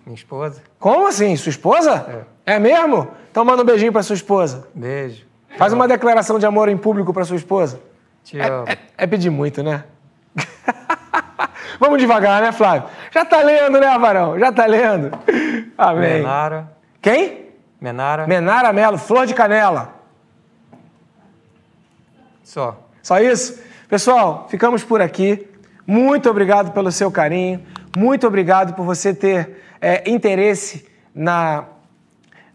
Minha 0.05 0.17
esposa. 0.17 0.63
Como 0.79 1.07
assim? 1.07 1.37
Sua 1.37 1.51
esposa? 1.51 2.27
É, 2.45 2.59
mesmo? 2.59 3.09
Então 3.31 3.45
manda 3.45 3.63
um 3.63 3.65
beijinho 3.65 3.93
para 3.93 4.03
sua 4.03 4.15
esposa. 4.15 4.67
Beijo. 4.75 5.25
Faz 5.57 5.73
uma 5.73 5.87
declaração 5.87 6.39
de 6.39 6.47
amor 6.47 6.69
em 6.69 6.77
público 6.77 7.13
para 7.13 7.25
sua 7.25 7.37
esposa. 7.37 7.81
Te 8.25 8.39
amo. 8.39 8.69
É, 8.69 8.79
é 8.99 9.07
pedir 9.07 9.31
muito, 9.31 9.63
né? 9.63 9.85
Vamos 11.79 11.99
devagar, 11.99 12.41
né, 12.41 12.53
Flávio? 12.53 12.89
Já 13.11 13.25
tá 13.25 13.43
lendo, 13.43 13.81
né, 13.81 13.99
Varão? 13.99 14.39
Já 14.39 14.53
tá 14.53 14.67
lendo. 14.67 15.11
Amém. 15.77 16.19
Menara. 16.19 16.73
Quem? 17.01 17.51
Menara. 17.81 18.27
Menara 18.27 18.73
Melo, 18.73 18.99
Flor 18.99 19.27
de 19.27 19.35
Canela. 19.35 19.95
Só. 22.45 22.87
Só 23.03 23.19
isso? 23.19 23.61
Pessoal, 23.89 24.47
ficamos 24.49 24.85
por 24.85 25.03
aqui. 25.03 25.49
Muito 25.87 26.31
obrigado 26.31 26.73
pelo 26.73 26.93
seu 26.93 27.11
carinho. 27.11 27.61
Muito 27.97 28.27
obrigado 28.27 28.75
por 28.75 28.87
você 28.87 29.13
ter 29.13 29.63
é, 29.81 30.09
interesse 30.09 30.87
na, 31.15 31.65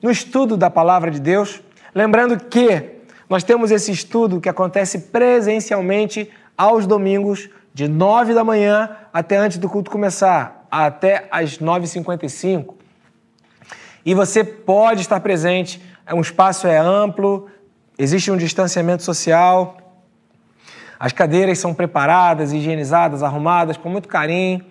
no 0.02 0.10
estudo 0.10 0.56
da 0.56 0.70
palavra 0.70 1.12
de 1.12 1.20
Deus. 1.20 1.62
Lembrando 1.98 2.38
que 2.38 2.92
nós 3.28 3.44
temos 3.44 3.72
esse 3.72 3.92
estudo 3.92 4.40
que 4.40 4.48
acontece 4.48 5.00
presencialmente 5.00 6.30
aos 6.56 6.86
domingos, 6.86 7.50
de 7.74 7.88
9 7.88 8.36
da 8.36 8.44
manhã 8.44 8.96
até 9.12 9.36
antes 9.36 9.58
do 9.58 9.68
culto 9.68 9.90
começar, 9.90 10.68
até 10.70 11.28
às 11.32 11.58
9h55. 11.58 12.76
E 14.06 14.14
você 14.14 14.44
pode 14.44 15.02
estar 15.02 15.20
presente, 15.22 15.82
um 16.14 16.22
espaço 16.22 16.68
é 16.68 16.78
amplo, 16.78 17.50
existe 17.98 18.30
um 18.30 18.38
distanciamento 18.38 19.02
social, 19.02 19.76
as 21.00 21.12
cadeiras 21.12 21.58
são 21.58 21.74
preparadas, 21.74 22.54
higienizadas, 22.54 23.24
arrumadas 23.24 23.76
com 23.76 23.90
muito 23.90 24.08
carinho. 24.08 24.64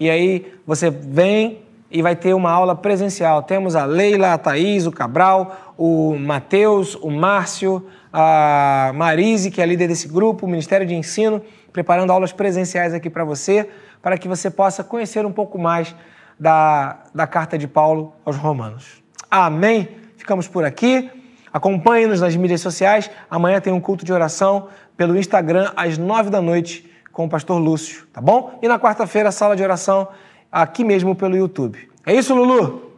E 0.00 0.08
aí 0.08 0.50
você 0.66 0.88
vem 0.88 1.60
e 1.90 2.00
vai 2.02 2.14
ter 2.14 2.34
uma 2.34 2.50
aula 2.50 2.74
presencial. 2.74 3.42
Temos 3.42 3.74
a 3.74 3.84
Leila, 3.84 4.34
a 4.34 4.38
Thaís, 4.38 4.86
o 4.86 4.92
Cabral, 4.92 5.74
o 5.76 6.16
Matheus, 6.16 6.94
o 6.94 7.10
Márcio, 7.10 7.86
a 8.12 8.92
Marise, 8.94 9.50
que 9.50 9.60
é 9.60 9.66
líder 9.66 9.88
desse 9.88 10.06
grupo, 10.06 10.46
o 10.46 10.48
Ministério 10.48 10.86
de 10.86 10.94
Ensino, 10.94 11.42
preparando 11.72 12.12
aulas 12.12 12.32
presenciais 12.32 12.94
aqui 12.94 13.10
para 13.10 13.24
você, 13.24 13.68
para 14.00 14.16
que 14.16 14.28
você 14.28 14.50
possa 14.50 14.84
conhecer 14.84 15.26
um 15.26 15.32
pouco 15.32 15.58
mais 15.58 15.94
da, 16.38 17.00
da 17.14 17.26
carta 17.26 17.58
de 17.58 17.66
Paulo 17.66 18.14
aos 18.24 18.36
Romanos. 18.36 19.02
Amém? 19.30 19.88
Ficamos 20.16 20.48
por 20.48 20.64
aqui. 20.64 21.10
Acompanhe-nos 21.52 22.20
nas 22.20 22.36
mídias 22.36 22.60
sociais. 22.60 23.10
Amanhã 23.28 23.60
tem 23.60 23.72
um 23.72 23.80
culto 23.80 24.04
de 24.04 24.12
oração 24.12 24.68
pelo 24.96 25.18
Instagram 25.18 25.72
às 25.76 25.98
nove 25.98 26.30
da 26.30 26.40
noite 26.40 26.88
com 27.12 27.24
o 27.24 27.28
pastor 27.28 27.58
Lúcio, 27.58 28.06
tá 28.12 28.20
bom? 28.20 28.58
E 28.62 28.68
na 28.68 28.78
quarta-feira, 28.78 29.32
sala 29.32 29.56
de 29.56 29.62
oração 29.62 30.08
aqui 30.50 30.84
mesmo 30.84 31.14
pelo 31.14 31.36
YouTube. 31.36 31.88
É 32.06 32.14
isso, 32.14 32.34
Lulu? 32.34 32.90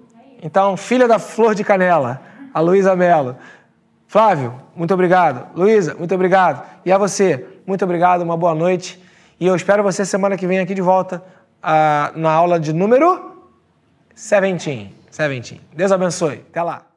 Então, 0.42 0.76
filha 0.76 1.06
da 1.06 1.18
Flor 1.18 1.54
de 1.54 1.62
Canela, 1.62 2.20
a 2.52 2.60
Luísa 2.60 2.96
Mello. 2.96 3.36
Flávio, 4.06 4.54
muito 4.74 4.92
obrigado. 4.92 5.56
Luísa, 5.56 5.94
muito 5.94 6.14
obrigado. 6.14 6.66
E 6.84 6.92
a 6.92 6.98
você, 6.98 7.46
muito 7.66 7.84
obrigado, 7.84 8.22
uma 8.22 8.36
boa 8.36 8.54
noite. 8.54 9.02
E 9.38 9.46
eu 9.46 9.56
espero 9.56 9.82
você 9.82 10.04
semana 10.04 10.36
que 10.36 10.46
vem 10.46 10.58
aqui 10.58 10.74
de 10.74 10.82
volta 10.82 11.22
uh, 11.62 12.18
na 12.18 12.30
aula 12.30 12.60
de 12.60 12.72
número 12.72 13.32
17. 14.14 14.94
17. 15.10 15.60
Deus 15.74 15.92
abençoe. 15.92 16.44
Até 16.50 16.62
lá. 16.62 16.91